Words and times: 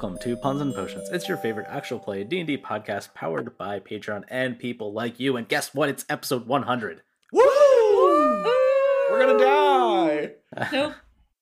Welcome 0.00 0.18
to 0.20 0.34
Puns 0.34 0.62
and 0.62 0.74
Potions. 0.74 1.10
It's 1.10 1.28
your 1.28 1.36
favorite 1.36 1.66
actual 1.68 1.98
play 1.98 2.24
D&D 2.24 2.56
podcast 2.56 3.12
powered 3.12 3.58
by 3.58 3.80
Patreon 3.80 4.24
and 4.28 4.58
people 4.58 4.94
like 4.94 5.20
you. 5.20 5.36
And 5.36 5.46
guess 5.46 5.74
what? 5.74 5.90
It's 5.90 6.06
episode 6.08 6.46
100. 6.46 7.02
Woo! 7.34 7.42
We're 9.10 9.26
gonna 9.26 9.38
die. 9.38 10.30
Nope. 10.72 10.94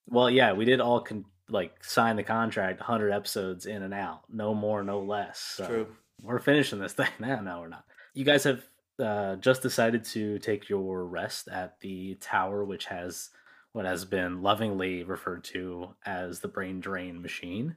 well, 0.09 0.29
yeah, 0.29 0.55
we 0.55 0.65
did 0.65 0.81
all 0.81 1.03
con- 1.03 1.27
like 1.49 1.85
sign 1.85 2.17
the 2.17 2.25
contract 2.25 2.81
100 2.81 3.13
episodes 3.13 3.65
in 3.65 3.85
and 3.85 3.95
out. 3.95 4.23
No 4.29 4.55
more, 4.55 4.83
no 4.83 5.03
less. 5.03 5.39
So 5.39 5.65
True. 5.69 5.87
we're 6.21 6.41
finishing 6.41 6.81
this 6.81 6.93
thing. 6.95 7.07
No, 7.21 7.41
no, 7.41 7.61
we're 7.61 7.69
not. 7.69 7.85
You 8.13 8.25
guys 8.25 8.43
have 8.43 8.65
uh, 8.99 9.37
just 9.37 9.63
decided 9.63 10.03
to 10.07 10.41
take 10.41 10.69
your 10.69 11.05
rest 11.07 11.47
at 11.47 11.79
the 11.79 12.17
tower, 12.17 12.65
which 12.65 12.87
has 12.87 13.31
what 13.71 13.85
has 13.85 14.05
been 14.05 14.43
lovingly 14.43 15.05
referred 15.05 15.45
to 15.45 15.95
as 16.05 16.41
the 16.41 16.49
brain 16.49 16.81
drain 16.81 17.23
machine. 17.23 17.77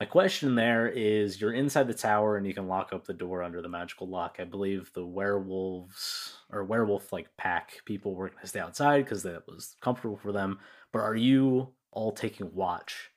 My 0.00 0.06
question 0.06 0.54
there 0.54 0.88
is 0.88 1.38
you're 1.38 1.52
inside 1.52 1.86
the 1.86 1.92
tower 1.92 2.38
and 2.38 2.46
you 2.46 2.54
can 2.54 2.66
lock 2.66 2.94
up 2.94 3.04
the 3.04 3.12
door 3.12 3.42
under 3.42 3.60
the 3.60 3.68
magical 3.68 4.08
lock. 4.08 4.36
I 4.38 4.44
believe 4.44 4.90
the 4.94 5.04
werewolves 5.04 6.38
or 6.50 6.64
werewolf 6.64 7.12
like 7.12 7.28
pack 7.36 7.84
people 7.84 8.14
were 8.14 8.28
going 8.28 8.40
to 8.40 8.46
stay 8.46 8.60
outside 8.60 9.04
because 9.04 9.22
that 9.24 9.46
was 9.46 9.76
comfortable 9.82 10.16
for 10.16 10.32
them. 10.32 10.58
But 10.90 11.00
are 11.00 11.14
you 11.14 11.74
all 11.90 12.12
taking 12.12 12.54
watch 12.54 13.10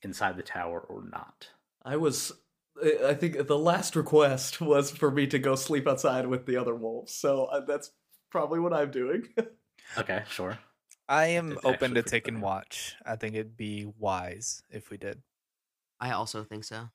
inside 0.00 0.38
the 0.38 0.42
tower 0.42 0.80
or 0.80 1.04
not? 1.06 1.48
I 1.84 1.98
was. 1.98 2.32
I 3.06 3.12
think 3.12 3.46
the 3.46 3.58
last 3.58 3.94
request 3.94 4.58
was 4.62 4.90
for 4.90 5.10
me 5.10 5.26
to 5.26 5.38
go 5.38 5.54
sleep 5.54 5.86
outside 5.86 6.26
with 6.26 6.46
the 6.46 6.56
other 6.56 6.74
wolves, 6.74 7.14
so 7.14 7.44
uh, 7.44 7.60
that's 7.60 7.90
probably 8.30 8.58
what 8.58 8.72
I'm 8.72 8.90
doing. 8.90 9.28
Okay, 9.98 10.22
sure. 10.30 10.58
I 11.08 11.26
am 11.26 11.52
It's 11.52 11.64
open 11.64 11.94
to 11.94 12.02
taking 12.02 12.40
watch. 12.40 12.94
I 13.04 13.16
think 13.16 13.34
it'd 13.34 13.56
be 13.56 13.86
wise 13.98 14.62
if 14.70 14.90
we 14.90 14.96
did. 14.96 15.20
I 16.02 16.10
also 16.10 16.42
think 16.44 16.64
so. 16.64 16.88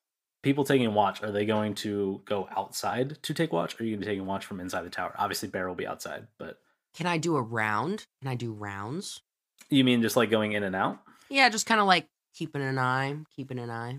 People 0.44 0.64
taking 0.66 0.94
watch, 0.94 1.24
are 1.24 1.32
they 1.32 1.46
going 1.46 1.74
to 1.76 2.22
go 2.26 2.48
outside 2.56 3.18
to 3.24 3.34
take 3.34 3.52
watch? 3.54 3.74
Or 3.74 3.84
are 3.84 3.86
you 3.86 3.94
going 3.94 4.02
to 4.02 4.06
be 4.06 4.12
taking 4.12 4.26
watch 4.26 4.46
from 4.46 4.60
inside 4.60 4.84
the 4.84 4.90
tower? 4.90 5.16
Obviously, 5.18 5.48
Bear 5.50 5.68
will 5.68 5.76
be 5.76 5.88
outside, 5.88 6.28
but 6.38 6.60
Can 6.96 7.08
I 7.08 7.18
do 7.18 7.36
a 7.38 7.42
round? 7.42 8.06
Can 8.22 8.30
I 8.30 8.36
do 8.36 8.52
rounds? 8.54 9.22
you 9.70 9.84
mean 9.84 10.02
just 10.02 10.16
like 10.16 10.30
going 10.30 10.52
in 10.54 10.64
and 10.64 10.76
out? 10.76 11.00
Yeah, 11.30 11.50
just 11.50 11.66
kind 11.66 11.82
of 11.82 11.88
like 11.88 12.06
keeping 12.36 12.62
an 12.62 12.78
eye, 12.78 13.16
keeping 13.36 13.60
an 13.60 13.70
eye. 13.70 13.98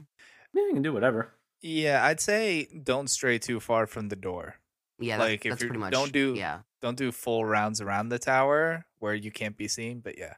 Yeah, 0.54 0.62
you 0.62 0.72
can 0.72 0.82
do 0.82 0.92
whatever. 0.92 1.32
Yeah, 1.60 2.04
I'd 2.04 2.20
say 2.20 2.68
don't 2.84 3.08
stray 3.10 3.38
too 3.38 3.60
far 3.60 3.86
from 3.86 4.08
the 4.08 4.16
door. 4.16 4.56
Yeah, 5.00 5.16
that, 5.18 5.24
Like, 5.24 5.44
if 5.46 5.50
that's 5.50 5.62
you're- 5.62 5.68
pretty 5.70 5.80
much. 5.80 5.92
don't 5.92 6.12
do- 6.12 6.34
Yeah, 6.36 6.60
Don't 6.80 6.96
do 6.96 7.10
full 7.12 7.44
rounds 7.44 7.80
around 7.80 8.08
the 8.10 8.18
tower 8.20 8.86
where 9.00 9.14
you 9.14 9.30
can't 9.32 9.56
be 9.56 9.66
seen, 9.68 10.00
but 10.00 10.16
yeah. 10.18 10.34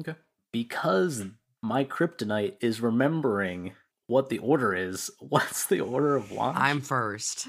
Okay. 0.00 0.14
Because 0.52 1.24
my 1.62 1.84
kryptonite 1.84 2.56
is 2.60 2.80
remembering 2.80 3.72
what 4.08 4.28
the 4.28 4.38
order 4.38 4.74
is. 4.74 5.10
What's 5.20 5.66
the 5.66 5.80
order 5.80 6.16
of 6.16 6.32
watch? 6.32 6.56
I'm 6.58 6.80
first, 6.80 7.46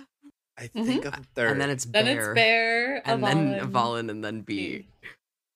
I 0.57 0.67
think 0.67 1.05
I'm 1.07 1.25
third. 1.35 1.53
and 1.53 1.61
then 1.61 1.71
it's 1.71 1.85
Then 1.85 2.05
bear, 2.05 2.31
it's 2.31 2.35
Bear, 2.35 3.01
and 3.09 3.23
then 3.23 3.37
Avalon. 3.55 3.59
Avalon, 3.59 4.09
and 4.11 4.23
then 4.23 4.41
B. 4.41 4.87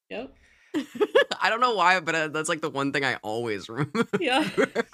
Yep. 0.10 0.34
I 1.42 1.50
don't 1.50 1.60
know 1.60 1.76
why, 1.76 2.00
but 2.00 2.16
uh, 2.16 2.28
that's 2.30 2.50
like 2.50 2.62
the 2.62 2.70
one 2.70 2.92
thing 2.92 3.06
I 3.06 3.16
always 3.22 3.70
remember. 3.70 4.08
Yeah. 4.20 4.50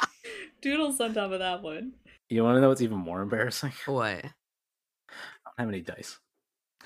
Doodles 0.62 1.00
on 1.00 1.14
top 1.14 1.32
of 1.32 1.40
that 1.40 1.62
one. 1.62 1.94
You 2.28 2.44
want 2.44 2.58
to 2.58 2.62
know 2.62 2.68
what's 2.70 2.82
even 2.82 2.98
more 2.98 3.22
embarrassing? 3.22 3.72
What? 3.86 4.04
I 4.04 4.22
don't 4.22 5.60
have 5.60 5.70
any 5.70 5.82
dice. 5.82 6.18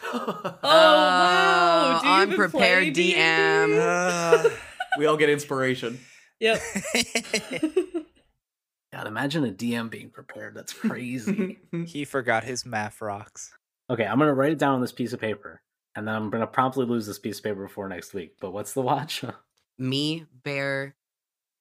Oh 0.04 0.60
wow! 0.64 2.00
Do 2.02 2.08
you 2.08 2.14
even 2.16 2.32
unprepared 2.32 2.84
play 2.84 2.92
DM. 2.92 3.68
D&D? 3.68 3.80
Uh, 3.80 4.50
we 4.98 5.06
all 5.06 5.18
get 5.18 5.30
inspiration. 5.30 6.00
Yep. 6.40 6.62
God, 8.94 9.08
imagine 9.08 9.44
a 9.44 9.52
DM 9.52 9.90
being 9.90 10.12
prepared. 10.12 10.54
That's 10.54 10.72
crazy. 10.72 11.58
he 11.88 12.06
forgot 12.06 12.44
his 12.44 12.64
math 12.64 13.02
rocks. 13.02 13.52
okay, 13.90 14.06
I'm 14.06 14.20
going 14.20 14.28
to 14.28 14.36
write 14.36 14.52
it 14.52 14.60
down 14.60 14.76
on 14.76 14.82
this 14.82 14.92
piece 14.92 15.14
of 15.14 15.20
paper. 15.20 15.64
And 15.96 16.08
then 16.08 16.14
I'm 16.14 16.30
going 16.30 16.42
to 16.42 16.48
promptly 16.48 16.86
lose 16.86 17.08
this 17.08 17.18
piece 17.18 17.40
of 17.40 17.44
paper 17.44 17.64
before 17.64 17.90
next 17.90 18.14
week. 18.14 18.36
But 18.40 18.52
what's 18.52 18.74
the 18.74 18.84
watch? 18.84 19.26
Me, 19.80 20.26
Bear, 20.44 20.96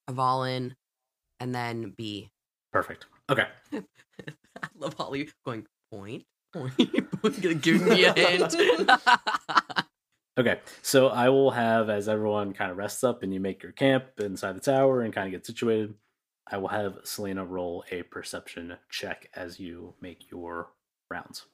Avalon, 0.09 0.77
and 1.41 1.55
then 1.55 1.95
B. 1.97 2.31
Perfect. 2.71 3.07
Okay. 3.31 3.47
I 3.73 3.81
love 4.79 4.93
Holly 4.95 5.31
going 5.47 5.65
point, 5.91 6.27
point, 6.53 6.77
point, 7.23 7.63
Give 7.63 7.81
me 7.81 8.05
a 8.05 8.13
hint. 8.13 8.55
Okay, 10.39 10.61
so 10.81 11.09
I 11.09 11.29
will 11.29 11.51
have 11.51 11.91
as 11.91 12.09
everyone 12.09 12.53
kind 12.53 12.71
of 12.71 12.77
rests 12.77 13.05
up 13.05 13.23
and 13.23 13.33
you 13.33 13.41
make 13.41 13.63
your 13.63 13.73
camp 13.73 14.05
inside 14.19 14.57
the 14.57 14.61
tower 14.61 15.03
and 15.03 15.15
kind 15.15 15.27
of 15.27 15.33
get 15.33 15.47
situated. 15.47 15.95
I 16.47 16.57
will 16.59 16.69
have 16.69 16.99
Selena 17.05 17.45
roll 17.45 17.85
a 17.91 18.03
perception 18.03 18.77
check 18.91 19.31
as 19.35 19.59
you 19.61 19.95
make 20.01 20.31
your 20.31 20.73
rounds. 21.11 21.47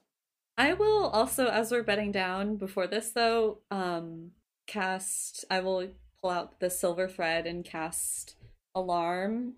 I 0.57 0.73
will 0.73 1.07
also, 1.07 1.47
as 1.47 1.71
we're 1.71 1.83
bedding 1.83 2.11
down 2.11 2.57
before 2.57 2.87
this 2.87 3.11
though, 3.11 3.59
um, 3.71 4.31
cast. 4.67 5.45
I 5.49 5.61
will 5.61 5.87
pull 6.21 6.31
out 6.31 6.59
the 6.59 6.69
silver 6.69 7.07
thread 7.07 7.47
and 7.47 7.63
cast 7.63 8.35
alarm 8.75 9.53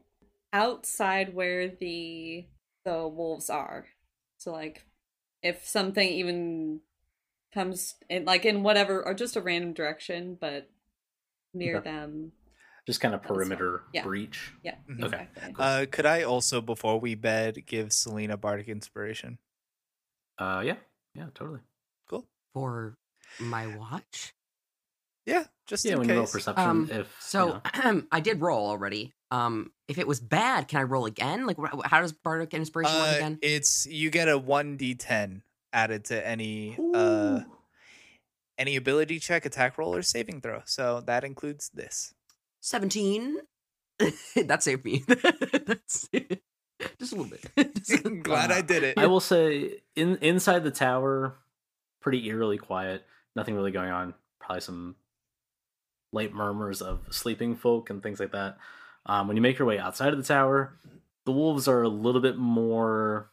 outside 0.53 1.33
where 1.33 1.67
the 1.69 2.45
the 2.85 3.07
wolves 3.07 3.49
are. 3.49 3.87
So 4.37 4.51
like, 4.51 4.85
if 5.43 5.67
something 5.67 6.07
even 6.07 6.81
comes 7.53 7.95
in, 8.09 8.25
like 8.25 8.45
in 8.45 8.63
whatever 8.63 9.03
or 9.05 9.13
just 9.13 9.35
a 9.35 9.41
random 9.41 9.73
direction, 9.73 10.37
but 10.39 10.69
near 11.53 11.77
Okay. 11.77 11.89
them. 11.89 12.31
Just 12.87 12.99
kind 12.99 13.13
of 13.13 13.21
perimeter 13.21 13.83
Yeah. 13.93 14.03
breach. 14.03 14.53
Yeah. 14.63 14.75
Mhm. 14.89 15.03
Okay. 15.05 15.27
exactly. 15.35 15.55
Uh, 15.63 15.85
could 15.91 16.05
I 16.05 16.23
also, 16.23 16.61
before 16.61 16.99
we 16.99 17.13
bed, 17.15 17.65
give 17.67 17.93
Selena 17.93 18.37
bardic 18.37 18.67
inspiration? 18.67 19.37
Uh, 20.39 20.63
yeah, 20.65 20.77
yeah, 21.13 21.27
totally. 21.35 21.59
Cool. 22.09 22.25
For 22.53 22.97
my 23.39 23.67
watch. 23.67 24.33
Yeah, 25.27 25.45
just 25.67 25.85
Yeah, 25.85 25.93
in 25.93 25.99
when 25.99 26.09
you 26.09 26.15
roll 26.15 26.23
case. 26.23 26.31
perception, 26.31 26.67
Um, 26.67 26.89
if 26.91 27.15
So 27.21 27.61
you 27.75 27.83
know. 27.93 28.03
I 28.11 28.19
did 28.19 28.41
roll 28.41 28.67
already. 28.67 29.13
Um, 29.29 29.71
if 29.87 29.99
it 29.99 30.07
was 30.07 30.19
bad, 30.19 30.67
can 30.67 30.79
I 30.79 30.83
roll 30.83 31.05
again? 31.05 31.45
Like, 31.45 31.57
wh- 31.57 31.85
how 31.85 32.01
does 32.01 32.11
bardic 32.11 32.53
inspiration 32.55 32.93
work 32.95 33.11
Uh, 33.13 33.15
again? 33.17 33.39
it's 33.43 33.85
you 33.85 34.09
get 34.09 34.27
a 34.27 34.37
one 34.37 34.77
d10 34.77 35.43
added 35.71 36.03
to 36.05 36.27
any 36.27 36.77
uh 36.95 37.41
any 38.57 38.75
ability 38.75 39.19
check, 39.19 39.45
attack 39.45 39.77
roll, 39.77 39.93
or 39.95 40.01
saving 40.01 40.41
throw. 40.41 40.63
So 40.65 41.01
that 41.01 41.23
includes 41.23 41.69
this. 41.69 42.13
Seventeen. 42.61 43.37
that 44.35 44.63
saved 44.63 44.85
me. 44.85 45.03
That's 45.07 46.07
just 46.99 47.13
a 47.13 47.15
little 47.15 47.25
bit. 47.55 47.75
Just- 47.83 48.23
Glad 48.23 48.51
I 48.51 48.61
did 48.61 48.83
it. 48.83 48.97
I 48.97 49.07
will 49.07 49.19
say 49.19 49.81
in 49.95 50.17
inside 50.17 50.63
the 50.63 50.71
tower, 50.71 51.35
pretty 52.01 52.25
eerily 52.27 52.57
quiet. 52.57 53.05
Nothing 53.35 53.55
really 53.55 53.71
going 53.71 53.91
on. 53.91 54.13
Probably 54.39 54.61
some 54.61 54.95
light 56.13 56.33
murmurs 56.33 56.81
of 56.81 56.99
sleeping 57.11 57.55
folk 57.55 57.89
and 57.89 58.01
things 58.03 58.19
like 58.19 58.31
that. 58.31 58.57
Um, 59.05 59.27
when 59.27 59.37
you 59.37 59.41
make 59.41 59.57
your 59.57 59.67
way 59.67 59.79
outside 59.79 60.13
of 60.13 60.17
the 60.17 60.25
tower, 60.25 60.77
the 61.25 61.31
wolves 61.31 61.67
are 61.67 61.81
a 61.83 61.89
little 61.89 62.21
bit 62.21 62.37
more 62.37 63.31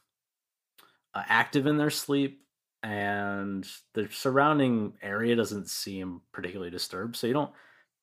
uh, 1.15 1.23
active 1.27 1.67
in 1.67 1.77
their 1.77 1.91
sleep, 1.91 2.43
and 2.83 3.67
the 3.95 4.09
surrounding 4.11 4.95
area 5.03 5.35
doesn't 5.35 5.69
seem 5.69 6.21
particularly 6.33 6.71
disturbed. 6.71 7.17
So 7.17 7.27
you 7.27 7.33
don't 7.33 7.51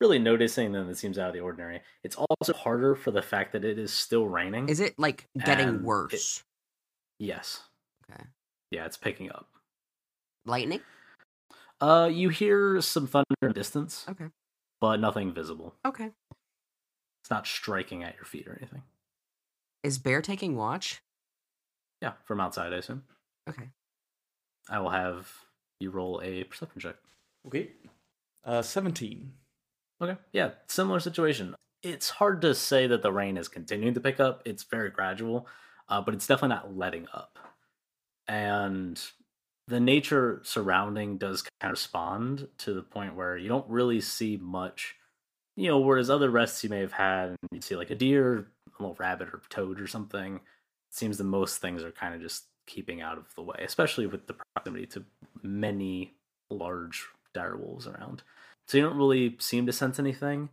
really 0.00 0.18
noticing 0.18 0.66
anything 0.66 0.88
that 0.88 0.96
seems 0.98 1.18
out 1.18 1.28
of 1.28 1.34
the 1.34 1.40
ordinary. 1.40 1.80
It's 2.04 2.16
also 2.16 2.52
harder 2.52 2.94
for 2.94 3.10
the 3.10 3.22
fact 3.22 3.52
that 3.52 3.64
it 3.64 3.78
is 3.78 3.92
still 3.92 4.26
raining. 4.28 4.68
Is 4.68 4.80
it 4.80 4.98
like 4.98 5.28
getting 5.44 5.68
And 5.68 5.76
it- 5.80 5.82
worse? 5.82 6.44
Yes. 7.18 7.62
Okay. 8.10 8.24
Yeah, 8.70 8.84
it's 8.86 8.96
picking 8.96 9.30
up. 9.30 9.48
Lightning. 10.44 10.80
Uh, 11.80 12.08
you 12.12 12.28
hear 12.28 12.80
some 12.80 13.06
thunder 13.06 13.26
in 13.42 13.48
the 13.48 13.54
distance, 13.54 14.06
Okay. 14.08 14.30
but 14.80 14.98
nothing 15.00 15.32
visible. 15.32 15.74
Okay. 15.84 16.12
It's 17.22 17.30
not 17.30 17.46
striking 17.46 18.02
at 18.04 18.14
your 18.16 18.24
feet 18.24 18.46
or 18.46 18.56
anything. 18.56 18.82
Is 19.82 19.98
Bear 19.98 20.22
taking 20.22 20.56
watch? 20.56 21.00
Yeah, 22.02 22.12
from 22.24 22.40
outside, 22.40 22.72
I 22.72 22.76
assume. 22.76 23.04
Okay. 23.48 23.70
I 24.68 24.78
will 24.78 24.90
have 24.90 25.30
you 25.80 25.90
roll 25.90 26.20
a 26.22 26.44
perception 26.44 26.80
check. 26.80 26.96
Okay. 27.46 27.72
Uh, 28.44 28.62
17. 28.62 29.32
Okay. 30.00 30.16
Yeah, 30.32 30.50
similar 30.68 31.00
situation. 31.00 31.54
It's 31.82 32.10
hard 32.10 32.40
to 32.42 32.54
say 32.54 32.86
that 32.86 33.02
the 33.02 33.12
rain 33.12 33.36
is 33.36 33.48
continuing 33.48 33.94
to 33.94 34.00
pick 34.00 34.20
up. 34.20 34.42
It's 34.44 34.64
very 34.64 34.90
gradual, 34.90 35.46
uh, 35.88 36.00
but 36.00 36.14
it's 36.14 36.26
definitely 36.26 36.56
not 36.56 36.76
letting 36.76 37.06
up. 37.14 37.38
And 38.28 39.00
the 39.68 39.80
nature 39.80 40.40
surrounding 40.44 41.18
does 41.18 41.42
kind 41.42 41.70
of 41.70 41.70
respond 41.72 42.48
to 42.58 42.74
the 42.74 42.82
point 42.82 43.14
where 43.14 43.36
you 43.36 43.48
don't 43.48 43.68
really 43.68 44.00
see 44.00 44.36
much. 44.36 44.96
You 45.56 45.68
know, 45.68 45.78
whereas 45.78 46.10
other 46.10 46.30
rests 46.30 46.62
you 46.62 46.70
may 46.70 46.80
have 46.80 46.92
had, 46.92 47.28
and 47.30 47.38
you 47.50 47.60
see 47.60 47.76
like 47.76 47.90
a 47.90 47.94
deer, 47.94 48.48
a 48.78 48.82
little 48.82 48.96
rabbit, 48.98 49.28
or 49.28 49.40
toad 49.48 49.80
or 49.80 49.86
something. 49.86 50.36
It 50.36 50.42
seems 50.90 51.18
that 51.18 51.24
most 51.24 51.58
things 51.58 51.82
are 51.82 51.92
kind 51.92 52.14
of 52.14 52.20
just 52.20 52.44
keeping 52.66 53.00
out 53.00 53.16
of 53.16 53.34
the 53.34 53.42
way, 53.42 53.56
especially 53.60 54.06
with 54.06 54.26
the 54.26 54.34
proximity 54.34 54.86
to 54.86 55.04
many 55.42 56.14
large 56.50 57.06
dire 57.32 57.56
wolves 57.56 57.86
around. 57.86 58.22
So 58.66 58.76
you 58.76 58.84
don't 58.84 58.96
really 58.96 59.36
seem 59.38 59.66
to 59.66 59.72
sense 59.72 59.98
anything. 59.98 60.50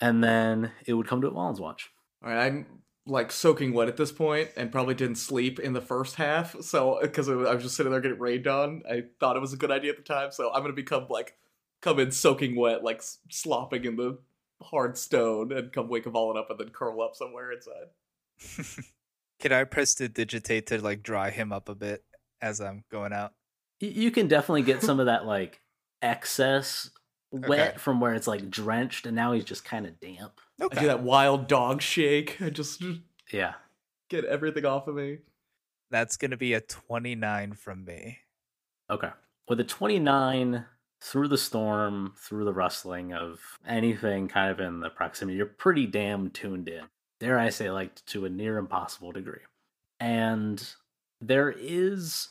And 0.00 0.22
then 0.22 0.72
it 0.86 0.94
would 0.94 1.06
come 1.06 1.20
to 1.22 1.30
Wallen's 1.30 1.60
watch. 1.60 1.90
All 2.24 2.30
right, 2.30 2.46
I'm 2.46 2.66
like 3.06 3.30
soaking 3.30 3.72
wet 3.72 3.88
at 3.88 3.96
this 3.96 4.10
point 4.10 4.50
and 4.56 4.72
probably 4.72 4.94
didn't 4.94 5.16
sleep 5.16 5.60
in 5.60 5.72
the 5.72 5.80
first 5.80 6.16
half. 6.16 6.60
So 6.60 6.98
because 7.00 7.28
I 7.28 7.34
was 7.34 7.62
just 7.62 7.76
sitting 7.76 7.92
there 7.92 8.00
getting 8.00 8.18
rained 8.18 8.46
on, 8.46 8.82
I 8.90 9.04
thought 9.20 9.36
it 9.36 9.40
was 9.40 9.52
a 9.52 9.56
good 9.56 9.70
idea 9.70 9.90
at 9.92 9.96
the 9.96 10.02
time. 10.02 10.32
So 10.32 10.52
I'm 10.52 10.62
gonna 10.62 10.74
become 10.74 11.06
like 11.08 11.36
come 11.82 11.98
in 11.98 12.10
soaking 12.10 12.56
wet, 12.56 12.82
like 12.82 13.02
slopping 13.30 13.84
in 13.84 13.96
the 13.96 14.18
hard 14.62 14.98
stone, 14.98 15.52
and 15.52 15.72
come 15.72 15.88
wake 15.88 16.06
Avalon 16.06 16.36
up 16.36 16.50
and 16.50 16.58
then 16.58 16.70
curl 16.70 17.00
up 17.00 17.14
somewhere 17.14 17.52
inside. 17.52 18.84
Can 19.38 19.52
I 19.52 19.64
prestidigitate 19.64 20.66
to 20.68 20.82
like 20.82 21.02
dry 21.02 21.30
him 21.30 21.52
up 21.52 21.68
a 21.68 21.74
bit 21.74 22.02
as 22.40 22.60
I'm 22.60 22.84
going 22.90 23.12
out? 23.12 23.34
You 23.78 24.10
can 24.10 24.26
definitely 24.26 24.62
get 24.62 24.82
some 24.82 25.00
of 25.00 25.06
that 25.06 25.26
like 25.26 25.60
excess 26.00 26.90
wet 27.30 27.68
Okay. 27.70 27.78
from 27.78 28.00
where 28.00 28.14
it's 28.14 28.26
like 28.26 28.50
drenched, 28.50 29.06
and 29.06 29.16
now 29.16 29.32
he's 29.32 29.44
just 29.44 29.64
kind 29.64 29.86
of 29.86 29.98
damp. 30.00 30.40
I 30.60 30.68
do 30.80 30.86
that 30.86 31.02
wild 31.02 31.48
dog 31.48 31.82
shake. 31.82 32.40
I 32.40 32.50
just 32.50 32.82
Yeah. 33.30 33.54
get 34.08 34.24
everything 34.24 34.64
off 34.64 34.86
of 34.88 34.94
me. 34.96 35.18
That's 35.90 36.16
gonna 36.16 36.36
be 36.36 36.52
a 36.54 36.60
29 36.60 37.52
from 37.54 37.84
me. 37.84 38.20
Okay. 38.90 39.10
With 39.48 39.60
a 39.60 39.64
29 39.64 40.66
through 41.00 41.28
the 41.28 41.38
storm, 41.38 42.14
through 42.16 42.44
the 42.44 42.52
rustling 42.54 43.12
of 43.12 43.40
anything 43.66 44.28
kind 44.28 44.50
of 44.50 44.60
in 44.60 44.80
the 44.80 44.90
proximity, 44.90 45.36
you're 45.36 45.46
pretty 45.46 45.86
damn 45.86 46.30
tuned 46.30 46.68
in. 46.68 46.84
Dare 47.20 47.38
I 47.38 47.50
say, 47.50 47.70
like 47.70 48.04
to 48.06 48.24
a 48.24 48.28
near 48.28 48.58
impossible 48.58 49.12
degree. 49.12 49.40
And 50.00 50.74
there 51.20 51.50
is, 51.50 52.28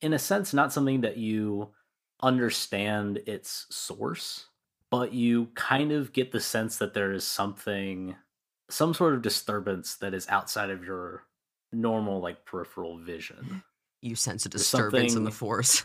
in 0.00 0.12
a 0.12 0.18
sense, 0.18 0.54
not 0.54 0.72
something 0.72 1.00
that 1.02 1.16
you 1.16 1.74
understand 2.22 3.18
its 3.26 3.66
source, 3.70 4.46
but 4.90 5.12
you 5.12 5.46
kind 5.54 5.92
of 5.92 6.12
get 6.12 6.32
the 6.32 6.40
sense 6.40 6.78
that 6.78 6.94
there 6.94 7.12
is 7.12 7.26
something, 7.26 8.14
some 8.70 8.94
sort 8.94 9.14
of 9.14 9.22
disturbance 9.22 9.96
that 9.96 10.14
is 10.14 10.28
outside 10.28 10.70
of 10.70 10.84
your 10.84 11.24
normal, 11.72 12.20
like 12.20 12.44
peripheral 12.44 12.98
vision. 12.98 13.62
You 14.00 14.16
sense 14.16 14.46
a 14.46 14.48
disturbance 14.48 15.14
in 15.14 15.24
the 15.24 15.30
force. 15.30 15.84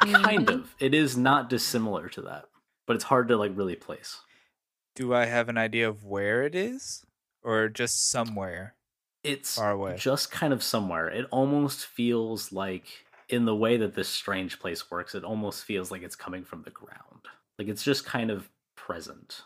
kind 0.00 0.46
Mm. 0.48 0.54
of 0.54 0.74
it 0.80 0.92
is 0.94 1.16
not 1.16 1.48
dissimilar 1.48 2.08
to 2.10 2.22
that 2.22 2.44
but 2.86 2.94
it's 2.96 3.04
hard 3.04 3.28
to 3.28 3.36
like 3.36 3.52
really 3.54 3.74
place 3.76 4.20
Do 4.96 5.14
I 5.14 5.24
have 5.24 5.48
an 5.48 5.56
idea 5.56 5.88
of 5.88 6.04
where 6.04 6.42
it 6.42 6.54
is, 6.54 7.04
or 7.42 7.68
just 7.70 8.10
somewhere? 8.10 8.74
it's 9.24 9.56
Far 9.56 9.70
away. 9.70 9.96
just 9.96 10.30
kind 10.30 10.52
of 10.52 10.62
somewhere 10.62 11.08
it 11.08 11.26
almost 11.30 11.86
feels 11.86 12.52
like 12.52 13.06
in 13.32 13.46
the 13.46 13.56
way 13.56 13.78
that 13.78 13.94
this 13.94 14.08
strange 14.08 14.60
place 14.60 14.90
works 14.90 15.14
it 15.14 15.24
almost 15.24 15.64
feels 15.64 15.90
like 15.90 16.02
it's 16.02 16.14
coming 16.14 16.44
from 16.44 16.62
the 16.62 16.70
ground. 16.70 17.26
Like 17.58 17.66
it's 17.68 17.82
just 17.82 18.04
kind 18.04 18.30
of 18.30 18.48
present 18.76 19.42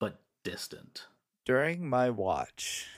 but 0.00 0.20
distant. 0.42 1.06
During 1.44 1.88
my 1.88 2.08
watch, 2.08 2.88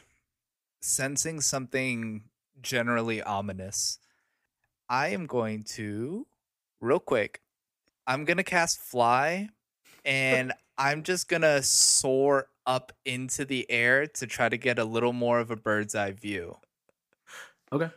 sensing 0.81 1.41
something 1.41 2.23
generally 2.63 3.21
ominous, 3.21 3.99
I 4.89 5.09
am 5.09 5.27
going 5.27 5.65
to, 5.75 6.27
real 6.81 7.01
quick, 7.01 7.41
I'm 8.07 8.25
going 8.25 8.37
to 8.37 8.45
cast 8.45 8.79
Fly 8.79 9.49
and 10.05 10.53
I'm 10.79 11.03
just 11.03 11.29
going 11.29 11.43
to 11.43 11.63
soar 11.63 12.49
up 12.65 12.93
into 13.05 13.45
the 13.45 13.69
air 13.69 14.07
to 14.07 14.27
try 14.27 14.49
to 14.49 14.57
get 14.57 14.79
a 14.79 14.85
little 14.85 15.13
more 15.13 15.41
of 15.41 15.51
a 15.51 15.57
bird's 15.57 15.97
eye 15.97 16.13
view. 16.13 16.59
okay 17.73 17.91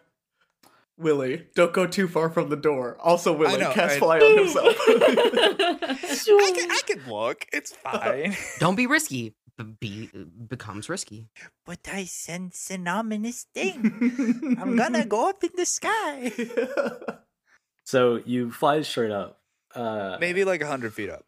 Willie, 0.98 1.48
don't 1.56 1.74
go 1.74 1.86
too 1.88 2.08
far 2.08 2.30
from 2.30 2.50
the 2.50 2.56
door. 2.56 2.98
Also, 3.02 3.34
Willie, 3.34 3.58
know, 3.60 3.72
cast 3.74 3.96
I- 3.96 4.00
fly 4.00 4.20
on 4.20 4.38
himself. 4.46 4.76
I 4.88 6.52
can, 6.56 6.72
I 6.72 6.82
can 6.88 7.02
look. 7.12 7.46
It's 7.52 7.72
fine. 7.74 8.36
Don't 8.60 8.76
be 8.76 8.88
risky. 8.88 9.36
Be 9.80 10.10
becomes 10.48 10.90
risky. 10.90 11.28
but 11.66 11.80
I 11.92 12.04
sense 12.06 12.70
an 12.72 12.88
ominous 12.88 13.46
thing. 13.54 14.58
I'm 14.60 14.76
gonna 14.76 15.06
go 15.06 15.30
up 15.30 15.44
in 15.44 15.52
the 15.56 15.66
sky. 15.66 16.32
so 17.86 18.20
you 18.26 18.52
fly 18.52 18.82
straight 18.82 19.12
up 19.12 19.40
uh 19.74 20.18
Maybe 20.20 20.44
like 20.44 20.62
a 20.62 20.68
hundred 20.68 20.94
feet 20.94 21.10
up. 21.10 21.24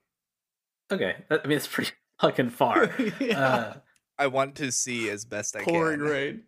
okay 0.92 1.16
i 1.30 1.36
mean 1.48 1.58
it's 1.58 1.68
pretty 1.68 1.92
fucking 2.20 2.50
far 2.50 2.90
Yeah. 3.20 3.40
uh 3.40 3.74
I 4.20 4.28
want 4.28 4.56
to 4.56 4.72
see 4.72 5.10
as 5.12 5.26
best 5.26 5.56
I 5.56 5.62
Pouring 5.62 6.00
can. 6.00 6.08
Pouring 6.08 6.12
rain. 6.12 6.44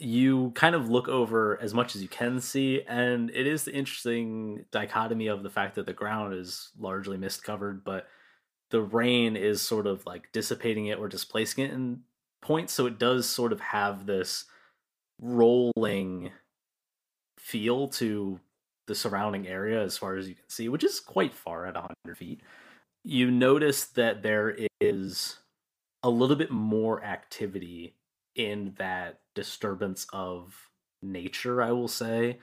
You 0.00 0.50
kind 0.54 0.74
of 0.74 0.88
look 0.88 1.08
over 1.08 1.60
as 1.60 1.74
much 1.74 1.94
as 1.94 2.02
you 2.02 2.08
can 2.08 2.40
see, 2.40 2.82
and 2.88 3.30
it 3.30 3.46
is 3.46 3.64
the 3.64 3.74
interesting 3.74 4.64
dichotomy 4.70 5.26
of 5.26 5.42
the 5.42 5.50
fact 5.50 5.74
that 5.74 5.86
the 5.86 5.92
ground 5.92 6.34
is 6.34 6.70
largely 6.78 7.18
mist 7.18 7.44
covered, 7.44 7.84
but 7.84 8.06
the 8.70 8.80
rain 8.80 9.36
is 9.36 9.60
sort 9.60 9.86
of 9.86 10.06
like 10.06 10.32
dissipating 10.32 10.86
it 10.86 10.98
or 10.98 11.08
displacing 11.08 11.64
it 11.64 11.72
in 11.72 12.00
points, 12.40 12.72
so 12.72 12.86
it 12.86 12.98
does 12.98 13.28
sort 13.28 13.52
of 13.52 13.60
have 13.60 14.06
this 14.06 14.46
rolling 15.20 16.30
feel 17.38 17.88
to 17.88 18.40
the 18.86 18.94
surrounding 18.94 19.46
area 19.46 19.82
as 19.82 19.98
far 19.98 20.16
as 20.16 20.28
you 20.28 20.34
can 20.34 20.48
see, 20.48 20.68
which 20.68 20.84
is 20.84 20.98
quite 20.98 21.34
far 21.34 21.66
at 21.66 21.74
100 21.74 22.16
feet. 22.16 22.40
You 23.04 23.30
notice 23.30 23.84
that 23.84 24.22
there 24.22 24.56
is 24.80 25.38
a 26.02 26.08
little 26.10 26.36
bit 26.36 26.50
more 26.50 27.04
activity 27.04 27.96
in 28.34 28.74
that 28.78 29.20
disturbance 29.34 30.06
of 30.12 30.70
nature, 31.02 31.62
I 31.62 31.72
will 31.72 31.88
say, 31.88 32.38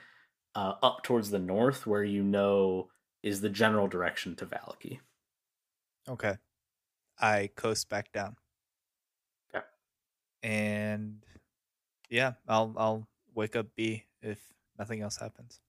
uh, 0.54 0.74
up 0.82 1.02
towards 1.02 1.30
the 1.30 1.38
north, 1.38 1.86
where 1.86 2.04
you 2.04 2.22
know 2.22 2.90
is 3.22 3.40
the 3.40 3.48
general 3.48 3.88
direction 3.88 4.34
to 4.36 4.46
Vallaki. 4.46 5.00
Okay. 6.08 6.36
I 7.20 7.50
coast 7.56 7.88
back 7.88 8.12
down. 8.12 8.36
Okay. 9.54 9.64
And 10.42 11.24
yeah, 12.08 12.32
I'll 12.46 12.74
I'll 12.76 13.08
wake 13.34 13.56
up 13.56 13.66
B 13.76 14.04
if 14.22 14.38
nothing 14.78 15.00
else 15.00 15.16
happens. 15.16 15.60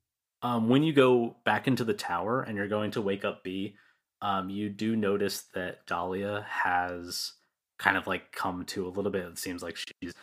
Um, 0.41 0.69
when 0.69 0.83
you 0.83 0.93
go 0.93 1.35
back 1.43 1.67
into 1.67 1.83
the 1.83 1.93
tower 1.93 2.41
and 2.41 2.55
you're 2.55 2.67
going 2.67 2.91
to 2.91 3.01
wake 3.01 3.25
up 3.25 3.43
B, 3.43 3.75
um, 4.21 4.49
you 4.49 4.69
do 4.69 4.95
notice 4.95 5.41
that 5.53 5.85
Dahlia 5.85 6.45
has 6.49 7.33
kind 7.79 7.97
of 7.97 8.05
like 8.05 8.31
come 8.31 8.65
to 8.65 8.85
a 8.85 8.89
little 8.89 9.09
bit. 9.09 9.25
It 9.25 9.39
seems 9.39 9.63
like 9.63 9.77
she's 9.77 10.13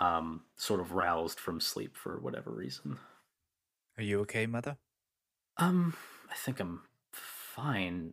um, 0.00 0.42
sort 0.56 0.80
of 0.80 0.92
roused 0.92 1.40
from 1.40 1.60
sleep 1.60 1.96
for 1.96 2.18
whatever 2.20 2.50
reason. 2.50 2.98
Are 3.96 4.02
you 4.02 4.20
okay, 4.20 4.44
mother? 4.44 4.76
Um, 5.56 5.94
I 6.30 6.34
think 6.34 6.60
I'm 6.60 6.82
fine. 7.12 8.12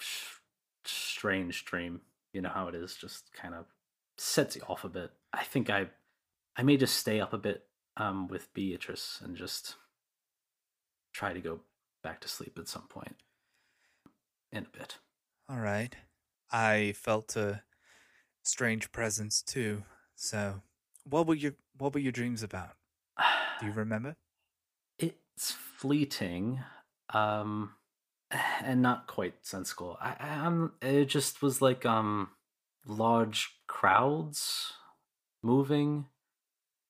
Sh- 0.00 0.38
strange 0.84 1.64
dream. 1.64 2.00
You 2.32 2.40
know 2.40 2.48
how 2.48 2.66
it 2.66 2.74
is. 2.74 2.96
Just 2.96 3.32
kind 3.32 3.54
of 3.54 3.66
sets 4.16 4.56
you 4.56 4.62
off 4.68 4.84
a 4.84 4.88
bit. 4.88 5.10
I 5.32 5.44
think 5.44 5.70
I, 5.70 5.86
I 6.56 6.62
may 6.62 6.76
just 6.76 6.96
stay 6.96 7.20
up 7.20 7.32
a 7.32 7.38
bit 7.38 7.64
um 7.96 8.26
with 8.26 8.52
Beatrice 8.54 9.20
and 9.22 9.36
just 9.36 9.76
try 11.12 11.32
to 11.32 11.40
go 11.40 11.60
back 12.02 12.20
to 12.22 12.28
sleep 12.28 12.58
at 12.58 12.66
some 12.66 12.88
point. 12.88 13.14
In 14.50 14.66
a 14.66 14.78
bit. 14.78 14.98
All 15.48 15.60
right. 15.60 15.94
I 16.50 16.94
felt 16.96 17.36
a 17.36 17.62
strange 18.44 18.92
presence 18.92 19.42
too. 19.42 19.82
So, 20.14 20.62
what 21.02 21.26
were 21.26 21.34
your 21.34 21.54
what 21.76 21.92
were 21.92 22.00
your 22.00 22.12
dreams 22.12 22.42
about? 22.42 22.76
Do 23.60 23.66
you 23.66 23.72
remember? 23.84 24.16
it's 24.98 25.50
fleeting 25.50 26.60
um 27.12 27.72
and 28.62 28.80
not 28.80 29.08
quite 29.08 29.34
sensical 29.42 29.98
i 30.00 30.10
I- 30.20 30.46
i'm 30.46 30.72
it 30.80 31.06
just 31.06 31.42
was 31.42 31.60
like 31.60 31.84
um 31.84 32.30
large 32.86 33.58
crowds 33.66 34.72
moving 35.42 36.06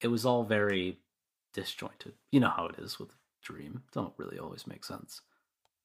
it 0.03 0.09
was 0.09 0.27
all 0.27 0.45
very 0.45 0.99
disjointed 1.55 2.13
you 2.31 2.39
know 2.41 2.51
how 2.51 2.67
it 2.67 2.79
is 2.79 2.99
with 2.99 3.09
a 3.11 3.15
dream 3.43 3.83
don't 3.93 4.13
really 4.19 4.39
always 4.39 4.67
make 4.67 4.85
sense 4.85 5.23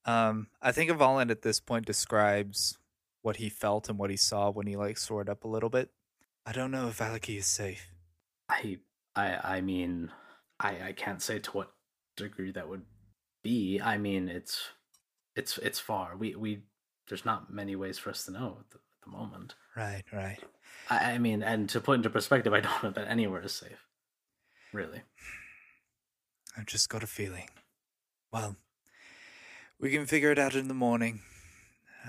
Um, 0.05 0.47
I 0.61 0.71
think 0.73 0.89
Avalon 0.91 1.29
at 1.31 1.41
this 1.43 1.59
point 1.61 1.85
describes 1.85 2.77
what 3.21 3.37
he 3.37 3.49
felt 3.49 3.89
and 3.89 3.97
what 3.97 4.09
he 4.09 4.17
saw 4.17 4.49
when 4.49 4.67
he 4.67 4.75
like 4.75 4.97
soared 4.97 5.29
up 5.29 5.43
a 5.43 5.47
little 5.47 5.69
bit. 5.69 5.89
I 6.45 6.51
don't 6.51 6.71
know 6.71 6.87
if 6.87 6.97
Vallaki 6.99 7.37
is 7.37 7.47
safe. 7.47 7.91
i 8.49 8.77
i 9.15 9.57
i 9.57 9.61
mean 9.61 10.11
i 10.59 10.87
i 10.89 10.91
can't 10.93 11.21
say 11.21 11.37
to 11.39 11.51
what 11.51 11.71
degree 12.15 12.51
that 12.51 12.67
would 12.67 12.83
be 13.43 13.79
i 13.81 13.97
mean 13.97 14.27
it's 14.27 14.69
it's 15.35 15.57
it's 15.59 15.79
far 15.79 16.17
we 16.17 16.35
we 16.35 16.63
there's 17.07 17.25
not 17.25 17.53
many 17.53 17.75
ways 17.75 17.97
for 17.97 18.09
us 18.09 18.25
to 18.25 18.31
know 18.31 18.57
at 18.59 18.69
the, 18.71 18.77
at 18.77 19.01
the 19.03 19.09
moment 19.11 19.55
Right, 19.75 20.03
right. 20.11 20.39
I, 20.89 21.13
I 21.13 21.17
mean, 21.19 21.41
and 21.41 21.69
to 21.69 21.79
put 21.79 21.93
into 21.95 22.09
perspective, 22.09 22.53
I 22.53 22.59
don't 22.65 22.83
know 22.83 22.89
that 22.91 23.07
anywhere 23.07 23.41
is 23.43 23.53
safe. 23.53 23.85
Really. 24.73 25.01
I've 26.57 26.65
just 26.65 26.89
got 26.89 27.01
a 27.03 27.07
feeling. 27.07 27.47
Well, 28.33 28.57
we 29.79 29.89
can 29.91 30.05
figure 30.05 30.31
it 30.31 30.39
out 30.39 30.55
in 30.55 30.67
the 30.67 30.73
morning. 30.73 31.21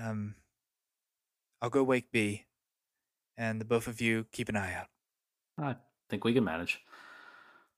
Um, 0.03 0.35
I'll 1.63 1.71
go 1.71 1.83
wake 1.83 2.11
B, 2.11 2.47
and 3.37 3.61
the 3.61 3.65
both 3.65 3.87
of 3.87 4.01
you 4.01 4.27
keep 4.33 4.49
an 4.49 4.57
eye 4.57 4.75
out. 4.75 4.89
I 5.59 5.77
think 6.09 6.25
we 6.25 6.33
can 6.33 6.45
manage. 6.45 6.81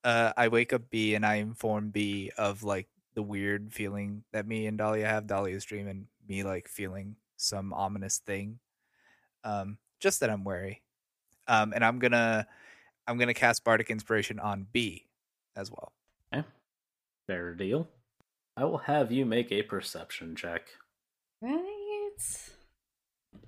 Uh, 0.04 0.32
I 0.36 0.48
wake 0.48 0.72
up 0.72 0.90
B 0.90 1.14
and 1.14 1.24
I 1.24 1.36
inform 1.36 1.90
B 1.90 2.32
of 2.36 2.62
like 2.62 2.88
the 3.14 3.22
weird 3.22 3.72
feeling 3.72 4.24
that 4.32 4.46
me 4.46 4.66
and 4.66 4.78
Dahlia 4.78 5.06
have. 5.06 5.26
Dahlia's 5.26 5.64
dreaming 5.64 6.06
me 6.28 6.42
like 6.42 6.68
feeling 6.68 7.16
some 7.36 7.72
ominous 7.72 8.18
thing. 8.18 8.58
Um, 9.44 9.78
just 10.00 10.20
that 10.20 10.30
I'm 10.30 10.44
wary. 10.44 10.82
Um, 11.46 11.72
and 11.74 11.84
I'm 11.84 11.98
gonna 11.98 12.46
I'm 13.06 13.18
gonna 13.18 13.34
cast 13.34 13.64
Bardic 13.64 13.90
Inspiration 13.90 14.38
on 14.40 14.66
B 14.72 15.06
as 15.56 15.70
well. 15.70 15.92
Fair 17.26 17.54
deal. 17.54 17.88
I 18.56 18.64
will 18.64 18.78
have 18.78 19.12
you 19.12 19.24
make 19.24 19.52
a 19.52 19.62
perception 19.62 20.36
check. 20.36 20.68
Right. 21.40 22.51